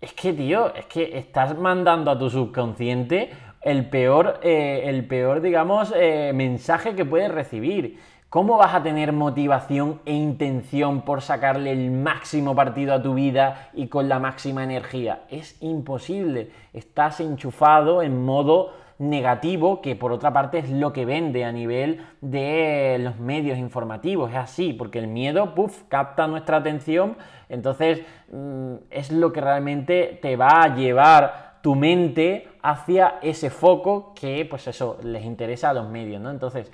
Es 0.00 0.12
que, 0.12 0.32
tío, 0.32 0.74
es 0.74 0.86
que 0.86 1.18
estás 1.18 1.56
mandando 1.58 2.10
a 2.10 2.18
tu 2.18 2.30
subconsciente 2.30 3.30
el 3.60 3.88
peor, 3.90 4.40
eh, 4.42 4.82
el 4.86 5.06
peor 5.06 5.40
digamos, 5.40 5.92
eh, 5.94 6.32
mensaje 6.34 6.94
que 6.94 7.04
puedes 7.04 7.30
recibir. 7.30 7.98
¿Cómo 8.30 8.56
vas 8.56 8.76
a 8.76 8.82
tener 8.84 9.12
motivación 9.12 10.00
e 10.04 10.14
intención 10.14 11.02
por 11.02 11.20
sacarle 11.20 11.72
el 11.72 11.90
máximo 11.90 12.54
partido 12.54 12.94
a 12.94 13.02
tu 13.02 13.14
vida 13.14 13.70
y 13.74 13.88
con 13.88 14.08
la 14.08 14.20
máxima 14.20 14.62
energía? 14.62 15.24
Es 15.30 15.60
imposible. 15.60 16.52
Estás 16.72 17.18
enchufado 17.18 18.02
en 18.02 18.24
modo 18.24 18.72
negativo, 19.00 19.80
que 19.80 19.96
por 19.96 20.12
otra 20.12 20.30
parte 20.30 20.58
es 20.58 20.70
lo 20.70 20.92
que 20.92 21.06
vende 21.06 21.46
a 21.46 21.52
nivel 21.52 22.02
de 22.20 22.98
los 23.00 23.18
medios 23.18 23.58
informativos. 23.58 24.30
Es 24.30 24.36
así, 24.36 24.74
porque 24.74 24.98
el 24.98 25.08
miedo, 25.08 25.54
puff, 25.54 25.84
capta 25.88 26.26
nuestra 26.26 26.58
atención, 26.58 27.16
entonces 27.48 28.02
mm, 28.30 28.74
es 28.90 29.10
lo 29.10 29.32
que 29.32 29.40
realmente 29.40 30.18
te 30.20 30.36
va 30.36 30.62
a 30.62 30.76
llevar 30.76 31.54
tu 31.62 31.74
mente 31.74 32.46
hacia 32.62 33.14
ese 33.22 33.48
foco 33.48 34.12
que, 34.14 34.46
pues 34.48 34.66
eso, 34.66 34.98
les 35.02 35.24
interesa 35.24 35.70
a 35.70 35.74
los 35.74 35.88
medios, 35.88 36.20
¿no? 36.20 36.30
Entonces, 36.30 36.70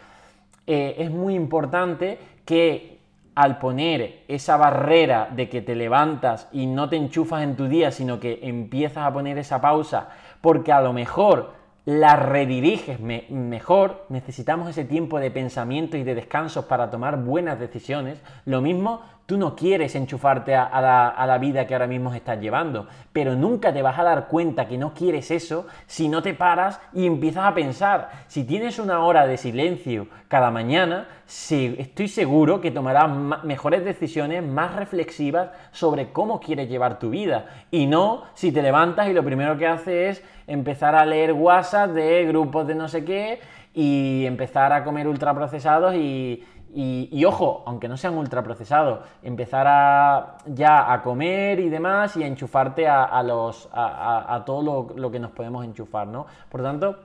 eh, 0.66 0.96
es 0.98 1.12
muy 1.12 1.36
importante 1.36 2.18
que 2.44 2.98
al 3.36 3.58
poner 3.58 4.24
esa 4.26 4.56
barrera 4.56 5.28
de 5.30 5.48
que 5.48 5.62
te 5.62 5.76
levantas 5.76 6.48
y 6.52 6.66
no 6.66 6.88
te 6.88 6.96
enchufas 6.96 7.44
en 7.44 7.54
tu 7.54 7.68
día, 7.68 7.92
sino 7.92 8.18
que 8.18 8.40
empiezas 8.42 9.06
a 9.06 9.12
poner 9.12 9.38
esa 9.38 9.60
pausa, 9.60 10.08
porque 10.40 10.72
a 10.72 10.80
lo 10.80 10.92
mejor 10.92 11.55
la 11.86 12.16
rediriges 12.16 12.98
mejor, 12.98 14.06
necesitamos 14.08 14.68
ese 14.68 14.84
tiempo 14.84 15.20
de 15.20 15.30
pensamiento 15.30 15.96
y 15.96 16.02
de 16.02 16.16
descanso 16.16 16.66
para 16.66 16.90
tomar 16.90 17.22
buenas 17.22 17.60
decisiones. 17.60 18.20
Lo 18.44 18.60
mismo 18.60 19.02
Tú 19.26 19.36
no 19.36 19.56
quieres 19.56 19.96
enchufarte 19.96 20.54
a, 20.54 20.80
la, 20.80 21.38
vida 21.38 21.66
que 21.66 21.74
ahora 21.74 21.88
mismo 21.88 22.14
estás 22.14 22.40
llevando, 22.40 22.86
pero 23.12 23.34
nunca 23.34 23.72
te 23.72 23.82
vas 23.82 23.98
a 23.98 24.04
dar 24.04 24.28
cuenta 24.28 24.68
que 24.68 24.78
no 24.78 24.94
quieres 24.94 25.32
eso 25.32 25.66
si 25.86 26.08
no 26.08 26.22
te 26.22 26.32
paras 26.32 26.80
y 26.92 27.06
empiezas 27.06 27.44
a 27.44 27.54
pensar. 27.54 28.10
Si 28.28 28.44
tienes 28.44 28.78
una 28.78 29.00
hora 29.00 29.26
de 29.26 29.36
silencio 29.36 30.06
cada 30.28 30.52
mañana, 30.52 31.08
estoy 31.26 32.06
seguro 32.06 32.60
que 32.60 32.70
tomarás 32.70 33.10
mejores 33.42 33.84
decisiones, 33.84 34.44
más 34.44 34.76
reflexivas 34.76 35.50
sobre 35.72 36.12
cómo 36.12 36.38
quieres 36.38 36.68
llevar 36.68 37.00
tu 37.00 37.10
vida. 37.10 37.46
Y 37.72 37.86
no 37.86 38.22
si 38.34 38.52
te 38.52 38.62
levantas 38.62 39.08
y 39.08 39.12
lo 39.12 39.24
primero 39.24 39.58
que 39.58 39.66
haces 39.66 40.18
es 40.18 40.24
empezar 40.46 40.94
a 40.94 41.04
leer 41.04 41.32
WhatsApp 41.32 41.90
de 41.90 42.24
grupos 42.26 42.66
de 42.68 42.76
no 42.76 42.86
sé 42.86 43.04
qué 43.04 43.40
y 43.74 44.24
empezar 44.24 44.72
a 44.72 44.84
comer 44.84 45.06
ultraprocesados 45.06 45.94
y, 45.96 46.42
y, 46.74 47.24
ojo, 47.24 47.62
aunque 47.66 47.88
no 47.88 47.96
sean 47.96 48.18
ultraprocesados, 48.18 49.00
empezar 49.22 49.66
a, 49.66 50.36
ya 50.46 50.92
a 50.92 51.02
comer 51.02 51.58
y 51.60 51.70
demás 51.70 52.16
y 52.16 52.22
a 52.22 52.26
enchufarte 52.26 52.86
a, 52.86 53.22
los, 53.22 53.68
a, 53.72 54.42
todo 54.44 54.92
lo, 54.94 55.10
que 55.10 55.18
nos 55.18 55.30
podemos 55.30 55.64
enchufar, 55.64 56.06
¿no? 56.06 56.26
Por 56.50 56.62
tanto, 56.62 56.98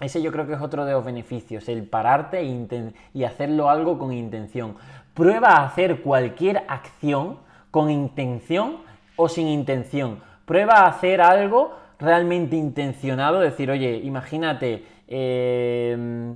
ese 0.00 0.20
yo 0.20 0.32
creo 0.32 0.46
que 0.46 0.54
es 0.54 0.60
otro 0.60 0.84
de 0.84 0.92
los 0.92 1.04
beneficios, 1.04 1.68
el 1.68 1.84
pararte 1.84 2.40
e 2.40 2.92
y 3.12 3.24
hacerlo 3.24 3.70
algo 3.70 3.98
con 3.98 4.12
intención. 4.12 4.74
Prueba 5.14 5.50
a 5.50 5.66
hacer 5.66 6.02
cualquier 6.02 6.64
acción 6.66 7.38
con 7.70 7.90
intención 7.90 8.78
o 9.14 9.28
sin 9.28 9.46
intención. 9.46 10.20
Prueba 10.44 10.80
a 10.80 10.88
hacer 10.88 11.20
algo 11.20 11.72
realmente 12.00 12.56
intencionado, 12.56 13.38
decir, 13.38 13.70
oye, 13.70 13.96
imagínate, 14.02 14.84
eh, 15.06 16.34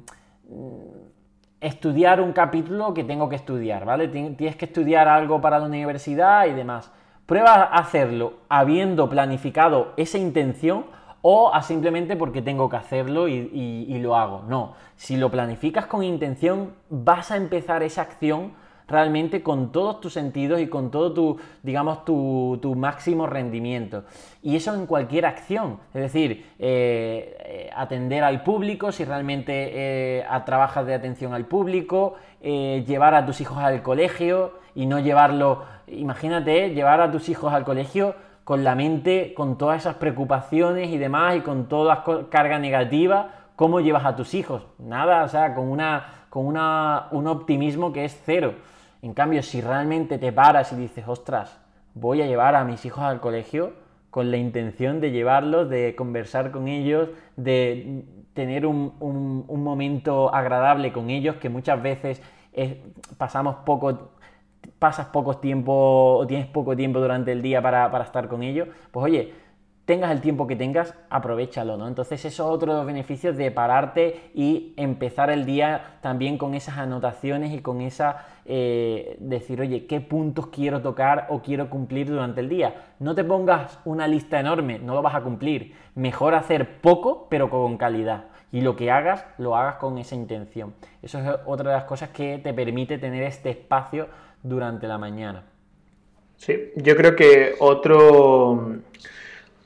estudiar 1.61 2.21
un 2.21 2.33
capítulo 2.33 2.95
que 2.95 3.05
tengo 3.05 3.29
que 3.29 3.37
estudiar, 3.37 3.85
¿vale? 3.85 4.09
Tienes 4.09 4.57
que 4.57 4.65
estudiar 4.65 5.09
algo 5.09 5.41
para 5.41 5.59
la 5.59 5.67
universidad 5.67 6.47
y 6.47 6.53
demás. 6.53 6.91
Prueba 7.27 7.55
a 7.55 7.79
hacerlo 7.79 8.35
habiendo 8.49 9.09
planificado 9.09 9.93
esa 9.97 10.19
intención 10.19 10.87
o 11.21 11.53
a 11.53 11.63
simplemente 11.63 12.17
porque 12.17 12.43
tengo 12.43 12.69
que 12.69 12.77
hacerlo 12.77 13.29
y, 13.29 13.35
y 13.53 13.99
lo 13.99 14.17
hago. 14.17 14.45
No, 14.49 14.75
si 14.97 15.17
lo 15.17 15.31
planificas 15.31 15.87
con 15.87 16.03
intención, 16.03 16.75
vas 16.91 17.31
a 17.31 17.37
empezar 17.37 17.83
esa 17.83 18.03
acción 18.03 18.53
realmente 18.89 19.43
con 19.43 19.71
todos 19.71 20.01
tus 20.01 20.15
sentidos 20.15 20.61
y 20.61 20.67
con 20.67 20.91
todo 20.91 21.13
tu, 21.13 21.39
digamos, 21.63 22.05
tu, 22.05 22.75
máximo 22.77 23.27
rendimiento. 23.27 24.05
Y 24.43 24.57
eso 24.57 24.75
en 24.75 24.87
cualquier 24.87 25.27
acción, 25.27 25.79
es 25.93 26.01
decir, 26.01 26.47
eh, 26.59 27.37
eh, 27.45 27.71
atender 27.77 28.25
al 28.25 28.43
público, 28.43 28.91
si 28.91 29.05
realmente 29.05 29.53
eh, 30.21 30.25
trabajas 30.47 30.87
de 30.87 30.95
atención 30.95 31.35
al 31.35 31.45
público, 31.45 32.15
llevar 32.41 33.15
a 33.15 33.27
tus 33.27 33.41
hijos 33.41 33.59
al 33.59 33.83
colegio 33.83 34.55
y 34.75 34.87
no 34.87 35.01
llevarlo, 35.01 35.65
imagínate, 35.89 36.71
llevar 36.71 37.01
a 37.01 37.11
tus 37.11 37.29
hijos 37.29 37.53
al 37.53 37.65
colegio 37.65 38.15
con 38.45 38.65
la 38.65 38.75
mente, 38.75 39.35
con 39.35 39.59
todas 39.59 39.81
esas 39.83 39.97
preocupaciones 39.97 40.89
y 40.89 40.97
demás 40.97 41.37
y 41.37 41.41
con 41.41 41.69
toda 41.69 42.03
carga 42.31 42.59
negativa, 42.59 43.31
¿cómo 43.57 43.81
llevas 43.81 44.07
a 44.07 44.17
tus 44.17 44.33
hijos? 44.33 44.63
Nada, 44.79 45.25
o 45.25 45.29
sea, 45.29 45.55
con, 45.55 45.69
una, 45.69 46.27
con 46.31 46.47
una, 46.47 47.09
un 47.11 47.27
optimismo 47.27 47.93
que 47.93 48.07
es 48.07 48.19
cero. 48.25 48.55
En 49.03 49.15
cambio, 49.15 49.43
si 49.43 49.61
realmente 49.61 50.19
te 50.19 50.33
paras 50.33 50.73
y 50.73 50.77
dices, 50.77 51.05
ostras, 51.07 51.61
voy 51.95 52.23
a 52.23 52.27
llevar 52.27 52.55
a 52.55 52.65
mis 52.65 52.85
hijos 52.85 53.05
al 53.05 53.21
colegio 53.21 53.73
con 54.11 54.31
la 54.31 54.37
intención 54.37 55.01
de 55.01 55.11
llevarlos, 55.11 55.69
de 55.69 55.95
conversar 55.95 56.51
con 56.51 56.67
ellos, 56.67 57.11
de 57.37 58.05
tener 58.35 58.67
un, 58.67 58.95
momento 59.49 60.35
agradable 60.35 60.93
con 60.93 61.11
ellos, 61.11 61.37
que 61.37 61.49
muchas 61.49 61.81
veces 61.83 62.23
pasamos 63.17 63.57
poco, 63.67 64.11
pasas 64.79 65.07
poco 65.07 65.37
tiempo 65.39 66.17
o 66.19 66.27
tienes 66.27 66.47
poco 66.47 66.75
tiempo 66.75 67.01
durante 67.01 67.33
el 67.33 67.43
día 67.43 67.63
para, 67.63 67.91
para 67.91 68.05
estar 68.05 68.29
con 68.29 68.43
ellos, 68.43 68.69
pues 68.91 69.05
oye, 69.05 69.35
tengas 69.89 70.11
el 70.11 70.21
tiempo 70.21 70.47
que 70.47 70.55
tengas, 70.55 70.93
aprovechalo, 71.09 71.79
¿no? 71.79 71.89
Entonces 71.89 72.23
eso 72.23 72.29
es 72.29 72.41
otro 72.41 72.73
de 72.73 72.79
los 72.81 72.87
beneficios 72.87 73.39
de 73.39 73.51
pararte 73.51 74.31
y 74.35 74.75
empezar 74.77 75.31
el 75.31 75.47
día 75.47 75.97
también 76.03 76.37
con 76.37 76.53
esas 76.53 76.77
anotaciones 76.77 77.55
y 77.55 77.63
con 77.63 77.81
esa, 77.81 78.27
eh, 78.45 79.17
decir, 79.19 79.63
oye, 79.63 79.87
¿qué 79.87 80.03
puntos 80.03 80.49
quiero 80.49 80.83
tocar 80.83 81.29
o 81.31 81.41
quiero 81.41 81.71
cumplir 81.71 82.07
durante 82.07 82.43
el 82.43 82.51
día? 82.51 82.75
No 82.99 83.15
te 83.15 83.25
pongas 83.25 83.79
una 83.87 84.07
lista 84.07 84.39
enorme, 84.39 84.79
no 84.79 84.93
lo 84.93 85.01
vas 85.01 85.15
a 85.15 85.23
cumplir. 85.23 85.75
Mejor 85.95 86.35
hacer 86.35 86.83
poco, 86.83 87.27
pero 87.31 87.49
con 87.49 87.79
calidad. 87.79 88.25
Y 88.53 88.61
lo 88.61 88.77
que 88.77 88.91
hagas, 88.91 89.25
lo 89.39 89.57
hagas 89.57 89.77
con 89.77 89.97
esa 89.97 90.15
intención. 90.15 90.75
Eso 91.01 91.19
es 91.19 91.31
otra 91.47 91.71
de 91.71 91.77
las 91.77 91.85
cosas 91.85 92.11
que 92.11 92.37
te 92.37 92.53
permite 92.53 92.99
tener 92.99 93.23
este 93.23 93.49
espacio 93.49 94.09
durante 94.43 94.87
la 94.87 94.99
mañana. 94.99 95.45
Sí, 96.37 96.73
yo 96.77 96.95
creo 96.95 97.17
que 97.17 97.55
otro 97.59 98.83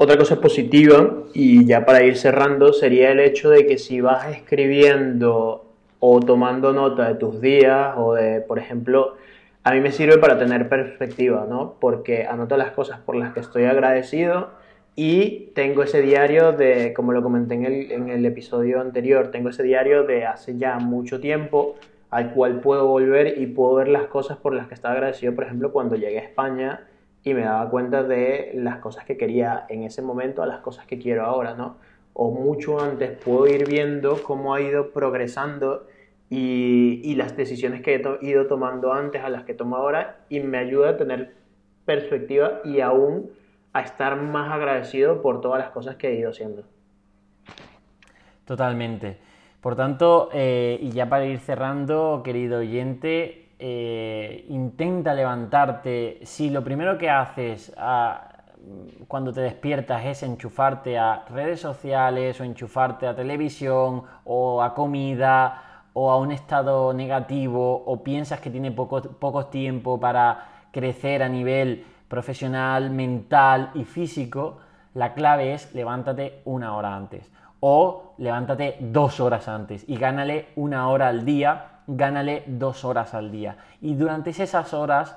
otra 0.02 0.16
cosa 0.18 0.40
positiva, 0.40 1.14
y 1.32 1.64
ya 1.64 1.84
para 1.84 2.02
ir 2.02 2.16
cerrando, 2.16 2.72
sería 2.72 3.12
el 3.12 3.20
hecho 3.20 3.50
de 3.50 3.66
que 3.66 3.78
si 3.78 4.00
vas 4.00 4.28
escribiendo 4.34 5.64
o 6.00 6.20
tomando 6.20 6.72
nota 6.72 7.08
de 7.08 7.14
tus 7.14 7.40
días 7.40 7.94
o 7.96 8.14
de, 8.14 8.40
por 8.40 8.58
ejemplo, 8.58 9.14
a 9.62 9.72
mí 9.72 9.80
me 9.80 9.92
sirve 9.92 10.18
para 10.18 10.38
tener 10.38 10.68
perspectiva, 10.68 11.46
¿no? 11.48 11.76
Porque 11.78 12.26
anoto 12.26 12.56
las 12.56 12.72
cosas 12.72 12.98
por 12.98 13.14
las 13.14 13.32
que 13.32 13.40
estoy 13.40 13.64
agradecido 13.64 14.50
y 14.96 15.50
tengo 15.54 15.84
ese 15.84 16.02
diario 16.02 16.50
de, 16.50 16.92
como 16.92 17.12
lo 17.12 17.22
comenté 17.22 17.54
en 17.54 17.64
el, 17.64 17.92
en 17.92 18.08
el 18.08 18.26
episodio 18.26 18.80
anterior, 18.80 19.30
tengo 19.30 19.50
ese 19.50 19.62
diario 19.62 20.02
de 20.02 20.26
hace 20.26 20.58
ya 20.58 20.78
mucho 20.80 21.20
tiempo 21.20 21.76
al 22.10 22.32
cual 22.32 22.60
puedo 22.60 22.88
volver 22.88 23.38
y 23.38 23.46
puedo 23.46 23.76
ver 23.76 23.88
las 23.88 24.04
cosas 24.08 24.36
por 24.36 24.52
las 24.52 24.66
que 24.66 24.74
estaba 24.74 24.94
agradecido, 24.94 25.34
por 25.34 25.44
ejemplo, 25.44 25.72
cuando 25.72 25.94
llegué 25.94 26.18
a 26.18 26.22
España 26.22 26.88
y 27.24 27.34
me 27.34 27.42
daba 27.42 27.68
cuenta 27.70 28.02
de 28.02 28.52
las 28.54 28.78
cosas 28.78 29.04
que 29.04 29.16
quería 29.16 29.66
en 29.68 29.84
ese 29.84 30.02
momento 30.02 30.42
a 30.42 30.46
las 30.46 30.60
cosas 30.60 30.86
que 30.86 30.98
quiero 30.98 31.24
ahora, 31.24 31.54
¿no? 31.54 31.76
O 32.14 32.30
mucho 32.30 32.80
antes 32.80 33.10
puedo 33.18 33.46
ir 33.46 33.66
viendo 33.66 34.22
cómo 34.22 34.54
ha 34.54 34.60
ido 34.60 34.90
progresando 34.90 35.86
y, 36.28 37.00
y 37.04 37.14
las 37.14 37.36
decisiones 37.36 37.82
que 37.82 37.94
he 37.94 38.26
ido 38.26 38.46
tomando 38.46 38.92
antes 38.92 39.22
a 39.22 39.28
las 39.28 39.44
que 39.44 39.54
tomo 39.54 39.76
ahora 39.76 40.20
y 40.28 40.40
me 40.40 40.58
ayuda 40.58 40.90
a 40.90 40.96
tener 40.96 41.34
perspectiva 41.84 42.60
y 42.64 42.80
aún 42.80 43.30
a 43.72 43.80
estar 43.80 44.16
más 44.20 44.52
agradecido 44.52 45.22
por 45.22 45.40
todas 45.40 45.58
las 45.58 45.70
cosas 45.70 45.96
que 45.96 46.08
he 46.08 46.18
ido 46.18 46.30
haciendo. 46.30 46.64
Totalmente. 48.44 49.16
Por 49.60 49.76
tanto, 49.76 50.28
eh, 50.32 50.78
y 50.80 50.90
ya 50.90 51.08
para 51.08 51.24
ir 51.24 51.38
cerrando, 51.38 52.22
querido 52.24 52.58
oyente, 52.58 53.41
eh, 53.64 54.44
intenta 54.48 55.14
levantarte, 55.14 56.18
si 56.24 56.50
lo 56.50 56.64
primero 56.64 56.98
que 56.98 57.08
haces 57.08 57.72
ah, 57.76 58.28
cuando 59.06 59.32
te 59.32 59.40
despiertas 59.40 60.04
es 60.04 60.24
enchufarte 60.24 60.98
a 60.98 61.24
redes 61.30 61.60
sociales 61.60 62.40
o 62.40 62.44
enchufarte 62.44 63.06
a 63.06 63.14
televisión 63.14 64.02
o 64.24 64.60
a 64.60 64.74
comida 64.74 65.84
o 65.92 66.10
a 66.10 66.18
un 66.18 66.32
estado 66.32 66.92
negativo 66.92 67.84
o 67.86 68.02
piensas 68.02 68.40
que 68.40 68.50
tiene 68.50 68.72
poco 68.72 69.46
tiempo 69.46 70.00
para 70.00 70.64
crecer 70.72 71.22
a 71.22 71.28
nivel 71.28 71.84
profesional, 72.08 72.90
mental 72.90 73.70
y 73.74 73.84
físico, 73.84 74.58
la 74.94 75.14
clave 75.14 75.54
es 75.54 75.72
levántate 75.72 76.42
una 76.46 76.74
hora 76.74 76.96
antes 76.96 77.30
o 77.60 78.14
levántate 78.18 78.78
dos 78.80 79.20
horas 79.20 79.46
antes 79.46 79.88
y 79.88 79.96
gánale 79.96 80.48
una 80.56 80.88
hora 80.88 81.06
al 81.06 81.24
día 81.24 81.71
gánale 81.86 82.44
dos 82.46 82.84
horas 82.84 83.14
al 83.14 83.30
día. 83.30 83.56
Y 83.80 83.94
durante 83.94 84.30
esas 84.30 84.74
horas, 84.74 85.16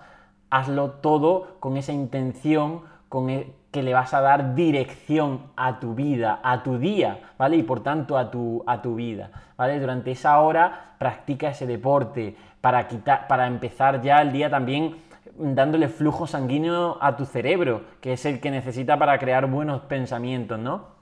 hazlo 0.49 0.91
todo 0.91 1.57
con 1.59 1.77
esa 1.77 1.93
intención, 1.93 2.81
con 3.09 3.29
e, 3.29 3.53
que 3.71 3.83
le 3.83 3.93
vas 3.93 4.13
a 4.13 4.21
dar 4.21 4.55
dirección 4.55 5.41
a 5.57 5.79
tu 5.79 5.95
vida, 5.95 6.39
a 6.43 6.63
tu 6.63 6.77
día, 6.77 7.19
¿vale? 7.37 7.57
Y 7.57 7.63
por 7.63 7.83
tanto 7.83 8.17
a 8.17 8.31
tu, 8.31 8.63
a 8.65 8.81
tu 8.81 8.95
vida, 8.95 9.31
¿vale? 9.57 9.79
Durante 9.79 10.11
esa 10.11 10.39
hora 10.39 10.95
practica 10.97 11.49
ese 11.49 11.67
deporte 11.67 12.37
para, 12.61 12.87
quitar, 12.87 13.27
para 13.27 13.47
empezar 13.47 14.01
ya 14.01 14.21
el 14.21 14.31
día 14.31 14.49
también 14.49 14.95
dándole 15.37 15.89
flujo 15.89 16.27
sanguíneo 16.27 16.97
a 17.01 17.17
tu 17.17 17.25
cerebro, 17.25 17.81
que 17.99 18.13
es 18.13 18.25
el 18.25 18.39
que 18.39 18.51
necesita 18.51 18.97
para 18.97 19.17
crear 19.19 19.47
buenos 19.47 19.81
pensamientos, 19.81 20.57
¿no? 20.57 20.95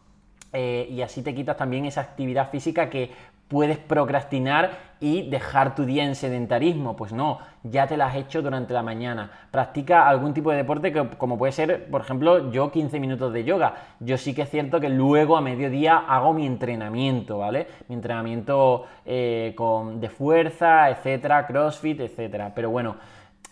Eh, 0.52 0.88
y 0.90 1.02
así 1.02 1.24
te 1.24 1.34
quitas 1.34 1.58
también 1.58 1.86
esa 1.86 2.02
actividad 2.02 2.50
física 2.50 2.90
que 2.90 3.12
puedes 3.54 3.78
procrastinar 3.78 4.94
y 5.00 5.30
dejar 5.30 5.76
tu 5.76 5.86
día 5.86 6.04
en 6.04 6.16
sedentarismo. 6.16 6.96
Pues 6.96 7.14
no, 7.14 7.38
ya 7.62 7.86
te 7.86 7.98
la 7.98 8.08
has 8.08 8.16
hecho 8.16 8.42
durante 8.42 8.74
la 8.74 8.82
mañana. 8.82 9.30
Practica 9.52 10.10
algún 10.10 10.34
tipo 10.34 10.50
de 10.50 10.58
deporte 10.58 10.92
que, 10.92 11.08
como 11.20 11.38
puede 11.38 11.52
ser, 11.52 11.86
por 11.92 12.02
ejemplo, 12.02 12.52
yo 12.52 12.72
15 12.72 13.00
minutos 13.00 13.32
de 13.32 13.44
yoga. 13.44 13.76
Yo 14.00 14.18
sí 14.18 14.34
que 14.34 14.42
es 14.42 14.50
cierto 14.50 14.80
que 14.80 14.90
luego 14.90 15.38
a 15.38 15.42
mediodía 15.42 15.98
hago 15.98 16.34
mi 16.34 16.48
entrenamiento, 16.48 17.38
¿vale? 17.38 17.68
Mi 17.90 17.94
entrenamiento 17.94 18.88
eh, 19.06 19.54
con, 19.56 20.02
de 20.02 20.10
fuerza, 20.10 20.90
etcétera, 20.90 21.46
crossfit, 21.46 22.00
etcétera. 22.00 22.54
Pero 22.56 22.72
bueno, 22.72 22.96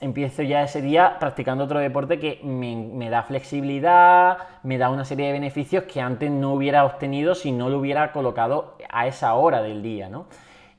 empiezo 0.02 0.42
ya 0.42 0.64
ese 0.64 0.82
día 0.82 1.18
practicando 1.20 1.64
otro 1.64 1.80
deporte 1.80 2.20
que 2.20 2.42
me, 2.44 3.10
da 3.10 3.24
flexibilidad, 3.24 4.38
me 4.64 4.78
da 4.78 4.90
una 4.90 5.06
serie 5.06 5.28
de 5.28 5.34
beneficios 5.34 5.84
que 5.86 6.02
antes 6.02 6.30
no 6.30 6.54
hubiera 6.54 6.84
obtenido 6.86 7.36
si 7.36 7.52
no 7.52 7.70
lo 7.70 7.80
hubiera 7.80 8.12
colocado 8.12 8.78
a 8.90 9.08
esa 9.08 9.36
hora 9.36 9.62
del 9.62 9.82
día, 9.82 10.10
¿no? 10.10 10.26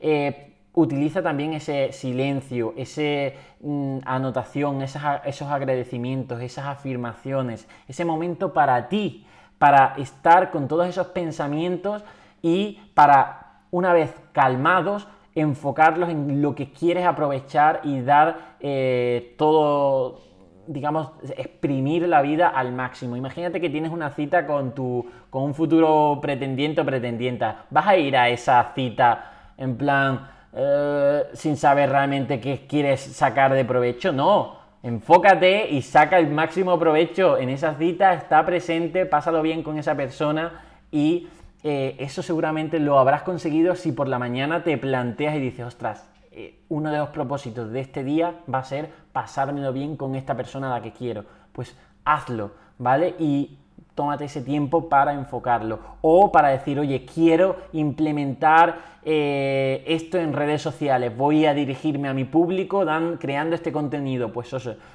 Eh, 0.01 0.53
utiliza 0.75 1.23
también 1.23 1.53
ese 1.53 1.93
silencio, 1.93 2.75
esa 2.77 3.35
mm, 3.61 3.99
anotación, 4.05 4.83
esos 4.83 5.49
agradecimientos, 5.49 6.41
esas 6.41 6.67
afirmaciones, 6.67 7.69
ese 7.89 8.05
momento 8.05 8.53
para 8.53 8.89
ti, 8.89 9.27
para 9.59 9.95
estar 9.99 10.51
con 10.51 10.67
todos 10.67 10.89
esos 10.89 11.09
pensamientos 11.09 12.05
y 12.43 12.81
para, 12.95 13.61
una 13.71 13.93
vez 13.93 14.13
calmados, 14.33 15.07
enfocarlos 15.35 16.11
en 16.11 16.43
lo 16.43 16.55
que 16.55 16.73
quieres 16.73 17.07
aprovechar 17.07 17.81
y 17.85 18.01
dar 18.03 18.52
eh, 18.65 19.35
todo, 19.37 20.21
digamos, 20.69 21.11
exprimir 21.37 22.09
la 22.09 22.23
vida 22.23 22.49
al 22.49 22.73
máximo. 22.73 23.17
Imagínate 23.17 23.61
que 23.61 23.69
tienes 23.69 23.91
una 23.91 24.11
cita 24.11 24.47
con, 24.47 24.73
tu, 24.73 25.05
con 25.31 25.43
un 25.43 25.55
futuro 25.55 26.21
pretendiente 26.23 26.81
o 26.81 26.85
pretendienta. 26.85 27.67
Vas 27.71 27.89
a 27.89 27.97
ir 27.97 28.17
a 28.17 28.29
esa 28.29 28.73
cita 28.75 29.53
en 29.59 29.77
plan 29.77 30.29
eh, 30.55 31.25
sin 31.33 31.57
saber 31.57 31.91
realmente 31.91 32.39
qué 32.39 32.67
quieres 32.69 33.01
sacar 33.01 33.53
de 33.53 33.65
provecho. 33.65 34.13
No, 34.13 34.57
enfócate 34.85 35.69
y 35.69 35.83
saca 35.83 36.19
el 36.19 36.29
máximo 36.29 36.79
provecho 36.79 37.39
en 37.39 37.49
esa 37.49 37.75
cita, 37.75 38.15
está 38.15 38.47
presente, 38.47 39.07
pásalo 39.07 39.43
bien 39.43 39.65
con 39.65 39.77
esa 39.77 39.97
persona 39.97 40.63
y 40.93 41.29
eh, 41.65 41.97
eso 41.99 42.23
seguramente 42.23 42.79
lo 42.79 42.99
habrás 42.99 43.23
conseguido 43.23 43.75
si 43.75 43.91
por 43.91 44.09
la 44.09 44.21
mañana 44.21 44.63
te 44.63 44.79
planteas 44.79 45.35
y 45.35 45.41
dices, 45.41 45.67
ostras, 45.67 46.12
eh, 46.35 46.61
uno 46.69 46.91
de 46.91 46.99
los 46.99 47.11
propósitos 47.11 47.71
de 47.71 47.81
este 47.81 48.03
día 48.03 48.41
va 48.53 48.59
a 48.59 48.65
ser 48.65 48.91
pasármelo 49.13 49.73
bien 49.73 49.97
con 49.97 50.15
esta 50.15 50.35
persona 50.35 50.69
a 50.69 50.79
la 50.79 50.83
que 50.83 50.93
quiero. 50.93 51.25
Pues 51.53 51.77
hazlo, 52.05 52.53
¿vale? 52.79 53.15
Y 53.19 53.59
tómate 53.95 54.25
ese 54.25 54.43
tiempo 54.43 54.89
para 54.89 55.13
enfocarlo. 55.13 55.79
O 56.01 56.33
para 56.33 56.49
decir, 56.49 56.79
oye, 56.79 57.05
quiero 57.05 57.57
implementar 57.73 58.79
eh, 59.05 59.85
esto 59.87 60.19
en 60.19 60.33
redes 60.33 60.63
sociales, 60.63 61.17
voy 61.17 61.45
a 61.47 61.55
dirigirme 61.55 62.09
a 62.09 62.15
mi 62.15 62.25
público 62.25 62.85
dan, 62.85 63.19
creando 63.19 63.55
este 63.55 63.73
contenido. 63.73 64.33
Pues 64.33 64.55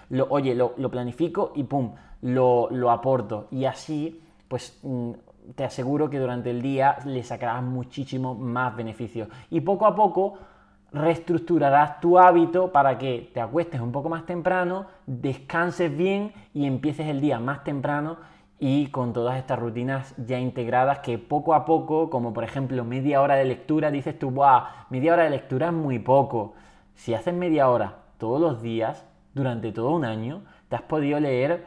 lo, 0.09 0.27
oye, 0.29 0.55
lo, 0.55 0.89
planifico 0.89 1.53
y 1.55 1.63
pum, 1.63 1.91
lo, 2.21 2.69
lo, 2.71 2.91
aporto. 2.91 3.47
Y 3.51 3.65
así, 3.65 4.21
pues 4.47 4.79
mm, 4.83 5.11
te 5.55 5.63
aseguro 5.63 6.09
que 6.09 6.19
durante 6.19 6.49
el 6.49 6.61
día 6.61 6.97
le 7.05 7.23
sacarás 7.23 7.61
muchísimo 7.61 8.35
más 8.35 8.75
beneficio. 8.75 9.27
Y 9.49 9.61
poco 9.61 9.85
a 9.85 9.95
poco 9.95 10.37
reestructurarás 10.91 11.99
tu 11.99 12.17
hábito 12.17 12.71
para 12.71 12.97
que 12.97 13.29
te 13.33 13.41
acuestes 13.41 13.81
un 13.81 13.91
poco 13.91 14.09
más 14.09 14.25
temprano, 14.25 14.87
descanses 15.05 15.95
bien 15.95 16.33
y 16.53 16.65
empieces 16.65 17.07
el 17.07 17.21
día 17.21 17.39
más 17.39 17.63
temprano 17.63 18.17
y 18.59 18.87
con 18.87 19.13
todas 19.13 19.37
estas 19.37 19.59
rutinas 19.59 20.15
ya 20.17 20.39
integradas 20.39 20.99
que 20.99 21.17
poco 21.17 21.53
a 21.53 21.65
poco, 21.65 22.09
como 22.09 22.33
por 22.33 22.43
ejemplo 22.43 22.83
media 22.83 23.21
hora 23.21 23.35
de 23.35 23.45
lectura, 23.45 23.91
dices 23.91 24.17
tú, 24.17 24.31
¡buah! 24.31 24.87
Media 24.89 25.13
hora 25.13 25.25
de 25.25 25.29
lectura 25.29 25.67
es 25.67 25.73
muy 25.73 25.99
poco. 25.99 26.55
Si 26.95 27.13
haces 27.13 27.33
media 27.33 27.69
hora 27.69 27.97
todos 28.17 28.41
los 28.41 28.61
días, 28.61 29.05
durante 29.33 29.71
todo 29.71 29.91
un 29.91 30.05
año, 30.05 30.41
te 30.69 30.75
has 30.75 30.81
podido 30.81 31.19
leer, 31.19 31.65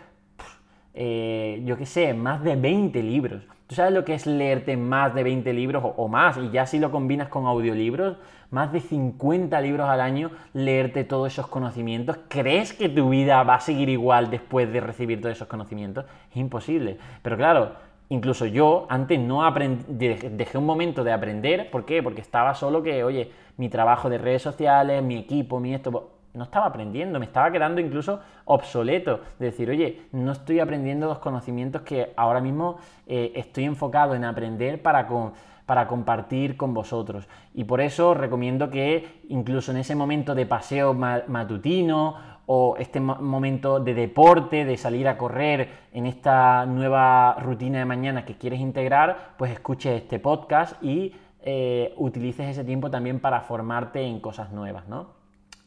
eh, 0.94 1.62
yo 1.64 1.76
qué 1.76 1.86
sé, 1.86 2.12
más 2.12 2.42
de 2.42 2.56
20 2.56 3.02
libros. 3.02 3.44
¿Tú 3.70 3.76
sabes 3.76 3.92
lo 3.92 4.04
que 4.04 4.14
es 4.14 4.26
leerte 4.26 4.76
más 4.76 5.14
de 5.14 5.22
20 5.22 5.52
libros 5.52 5.84
o, 5.96 6.08
más? 6.08 6.36
Y 6.36 6.50
ya 6.50 6.66
si 6.66 6.80
lo 6.80 6.90
combinas 6.90 7.28
con 7.28 7.46
audiolibros, 7.46 8.16
más 8.50 8.72
de 8.72 8.80
50 8.80 9.60
libros 9.60 9.88
al 9.88 10.00
año, 10.00 10.32
leerte 10.54 11.04
todos 11.04 11.32
esos 11.32 11.46
conocimientos. 11.46 12.18
¿Crees 12.26 12.72
que 12.72 12.88
tu 12.88 13.10
vida 13.10 13.40
va 13.44 13.54
a 13.54 13.60
seguir 13.60 13.88
igual 13.88 14.28
después 14.28 14.72
de 14.72 14.80
recibir 14.80 15.20
todos 15.20 15.36
esos 15.36 15.46
conocimientos? 15.46 16.04
Es 16.32 16.38
imposible. 16.38 16.98
Pero 17.22 17.36
claro, 17.36 17.74
incluso 18.08 18.44
yo 18.44 18.86
antes 18.88 19.20
no 19.20 19.44
aprendí, 19.44 20.08
dejé 20.08 20.58
un 20.58 20.66
momento 20.66 21.04
de 21.04 21.12
aprender. 21.12 21.70
¿Por 21.70 21.84
qué? 21.84 22.02
Porque 22.02 22.22
estaba 22.22 22.56
solo 22.56 22.82
que, 22.82 23.04
oye, 23.04 23.30
mi 23.56 23.68
trabajo 23.68 24.10
de 24.10 24.18
redes 24.18 24.42
sociales, 24.42 25.00
mi 25.00 25.16
equipo, 25.16 25.60
mi 25.60 25.74
esto 25.74 26.10
no 26.35 26.45
estaba 26.45 26.66
aprendiendo, 26.66 27.18
me 27.18 27.26
estaba 27.26 27.51
quedando 27.51 27.81
incluso 27.81 28.20
obsoleto. 28.45 29.20
De 29.39 29.47
decir, 29.47 29.68
oye, 29.70 30.03
no 30.12 30.33
estoy 30.33 30.61
aprendiendo 30.61 31.07
los 31.07 31.18
conocimientos 31.18 31.83
que 31.83 32.12
ahora 32.16 32.41
mismo 32.41 32.78
eh, 33.07 33.33
estoy 33.35 33.64
enfocado 33.64 34.14
en 34.14 34.24
aprender 34.24 34.81
para, 34.81 35.09
para 35.66 35.87
compartir 35.87 36.57
con 36.57 36.74
vosotros. 36.74 37.28
Y 37.55 37.64
por 37.64 37.81
eso 37.81 38.14
recomiendo 38.14 38.70
que 38.70 39.22
incluso 39.28 39.72
en 39.72 39.78
ese 39.78 39.95
momento 39.95 40.35
de 40.35 40.47
paseo 40.47 40.95
matutino 40.95 42.16
o 42.47 42.76
este 42.78 42.99
momento 42.99 43.78
de 43.78 43.95
deporte, 43.95 44.64
de 44.64 44.76
salir 44.76 45.07
a 45.07 45.16
correr 45.16 45.68
en 45.93 46.07
esta 46.07 46.66
nueva 46.66 47.35
rutina 47.35 47.78
de 47.78 47.85
mañana 47.85 48.24
que 48.24 48.37
quieres 48.37 48.61
integrar, 48.61 49.35
pues 49.37 49.53
escuches 49.53 50.03
este 50.03 50.18
podcast 50.18 50.83
y 50.83 51.14
eh, 51.43 51.95
utilices 51.97 52.49
ese 52.49 52.64
tiempo 52.64 52.91
también 52.91 53.20
para 53.20 53.41
formarte 53.43 54.03
en 54.03 54.20
cosas 54.20 54.51
nuevas, 54.51 54.89
¿no? 54.89 55.19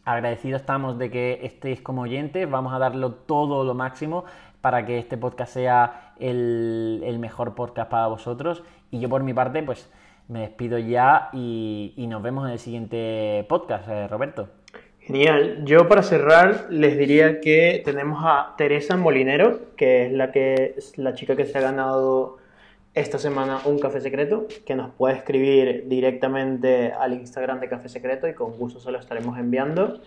Agradecidos 0.06 0.60
estamos 0.62 1.00
de 1.00 1.10
que 1.10 1.40
estéis 1.44 1.80
como 1.80 2.02
oyentes, 2.02 2.50
vamos 2.50 2.74
a 2.74 2.80
darlo 2.80 3.14
todo 3.14 3.64
lo 3.64 3.74
máximo 3.74 4.26
para 4.60 4.86
que 4.86 4.98
este 5.00 5.18
podcast 5.18 5.54
sea 5.54 6.14
el, 6.20 7.18
mejor 7.20 7.56
podcast 7.56 7.90
para 7.90 8.08
vosotros. 8.08 8.64
Y 8.92 9.00
yo 9.00 9.08
por 9.08 9.24
mi 9.24 9.34
parte, 9.34 9.64
pues 9.64 9.90
me 10.28 10.42
despido 10.42 10.78
ya 10.78 11.30
y, 11.32 11.94
nos 12.10 12.22
vemos 12.22 12.46
en 12.48 12.52
el 12.52 12.60
siguiente 12.60 13.46
podcast, 13.48 13.88
eh, 13.88 14.08
Roberto. 14.10 14.50
Genial. 15.00 15.64
Yo 15.64 15.88
para 15.88 16.04
cerrar 16.04 16.68
les 16.70 16.98
diría 16.98 17.40
que 17.40 17.82
tenemos 17.86 18.24
a 18.26 18.56
Teresa 18.58 18.98
Molinero, 18.98 19.76
que 19.78 20.08
es 20.08 20.12
la, 20.12 20.34
que, 20.34 20.76
es 20.78 20.98
la 20.98 21.14
chica 21.14 21.38
que 21.38 21.46
se 21.46 21.58
ha 21.58 21.62
ganado 21.62 22.40
esta 22.94 23.18
semana 23.18 23.60
un 23.66 23.80
café 23.80 24.02
secreto 24.02 24.46
que 24.66 24.76
nos 24.76 24.92
puede 24.92 25.16
escribir 25.16 25.86
directamente 25.88 26.92
al 26.92 27.14
Instagram 27.14 27.60
de 27.60 27.68
Café 27.68 27.90
Secreto 27.90 28.28
y 28.28 28.34
con 28.34 28.52
gusto 28.58 28.80
se 28.80 28.92
lo 28.92 29.00
estaremos 29.00 29.38
enviando. 29.40 30.02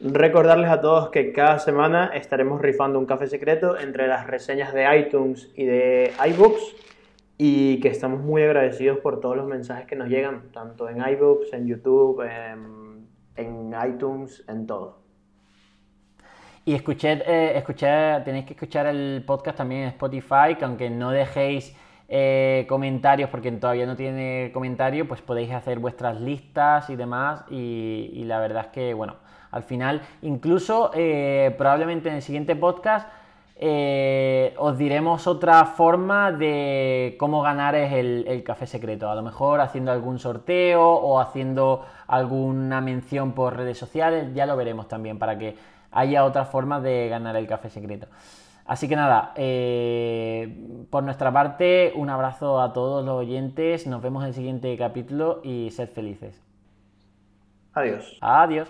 Recordarles 0.00 0.68
a 0.70 0.82
todos 0.82 1.08
que 1.08 1.32
cada 1.32 1.58
semana 1.58 2.10
estaremos 2.14 2.60
rifando 2.60 2.98
un 2.98 3.06
café 3.06 3.26
secreto 3.26 3.78
entre 3.78 4.06
las 4.06 4.26
reseñas 4.26 4.74
de 4.74 4.98
iTunes 4.98 5.50
y 5.56 5.64
de 5.64 6.12
iBooks 6.28 6.76
y 7.38 7.80
que 7.80 7.88
estamos 7.88 8.20
muy 8.20 8.42
agradecidos 8.42 8.98
por 8.98 9.20
todos 9.20 9.38
los 9.38 9.46
mensajes 9.46 9.86
que 9.86 9.96
nos 9.96 10.08
llegan, 10.08 10.52
tanto 10.52 10.90
en 10.90 10.98
iBooks, 10.98 11.54
en 11.54 11.66
YouTube, 11.66 12.22
en, 12.22 13.74
iTunes, 13.88 14.44
en 14.48 14.66
todo. 14.66 14.98
Y 16.66 16.74
escuché, 16.74 17.22
eh, 17.26 17.62
tenéis 18.24 18.44
que 18.44 18.52
escuchar 18.52 18.86
el 18.86 19.22
podcast 19.26 19.56
también 19.56 19.82
en 19.82 19.88
Spotify, 19.88 20.56
que 20.58 20.64
aunque 20.64 20.90
no 20.90 21.10
dejéis 21.10 21.74
eh, 22.08 22.66
comentarios, 22.68 23.30
porque 23.30 23.50
todavía 23.52 23.86
no 23.86 23.96
tiene 23.96 24.50
comentario, 24.54 25.08
pues 25.08 25.22
podéis 25.22 25.52
hacer 25.52 25.78
vuestras 25.80 26.20
listas 26.20 26.88
y 26.90 26.96
demás. 26.96 27.44
Y, 27.50 28.22
la 28.24 28.38
verdad 28.38 28.66
es 28.66 28.72
que, 28.72 28.94
bueno, 28.94 29.16
al 29.50 29.62
final, 29.64 30.02
incluso 30.22 30.90
eh, 30.94 31.54
probablemente 31.58 32.08
en 32.08 32.16
el 32.16 32.22
siguiente 32.22 32.54
podcast 32.54 33.08
eh, 33.58 34.54
os 34.58 34.76
diremos 34.76 35.26
otra 35.26 35.64
forma 35.64 36.30
de 36.30 37.16
cómo 37.18 37.40
ganar 37.40 37.74
el, 37.74 38.24
el, 38.28 38.44
café 38.44 38.66
secreto. 38.66 39.10
A 39.10 39.14
lo 39.14 39.22
mejor 39.22 39.60
haciendo 39.60 39.90
algún 39.90 40.18
sorteo 40.18 40.86
o 40.86 41.18
haciendo 41.18 41.86
alguna 42.06 42.80
mención 42.82 43.32
por 43.32 43.56
redes 43.56 43.78
sociales, 43.78 44.34
ya 44.34 44.46
lo 44.46 44.56
veremos 44.56 44.88
también 44.88 45.18
para 45.18 45.38
que 45.38 45.56
haya 45.90 46.24
otra 46.24 46.44
forma 46.44 46.80
de 46.80 47.08
ganar 47.08 47.34
el 47.36 47.46
café 47.46 47.70
secreto. 47.70 48.06
Así 48.66 48.88
que 48.88 48.96
nada, 48.96 49.32
eh, 49.36 50.86
por 50.90 51.04
nuestra 51.04 51.32
parte, 51.32 51.92
un 51.94 52.10
abrazo 52.10 52.60
a 52.60 52.72
todos 52.72 53.04
los 53.04 53.14
oyentes, 53.14 53.86
nos 53.86 54.02
vemos 54.02 54.24
en 54.24 54.28
el 54.28 54.34
siguiente 54.34 54.76
capítulo 54.76 55.40
y 55.44 55.70
sed 55.70 55.90
felices. 55.90 56.42
Adiós. 57.74 58.18
Adiós. 58.20 58.68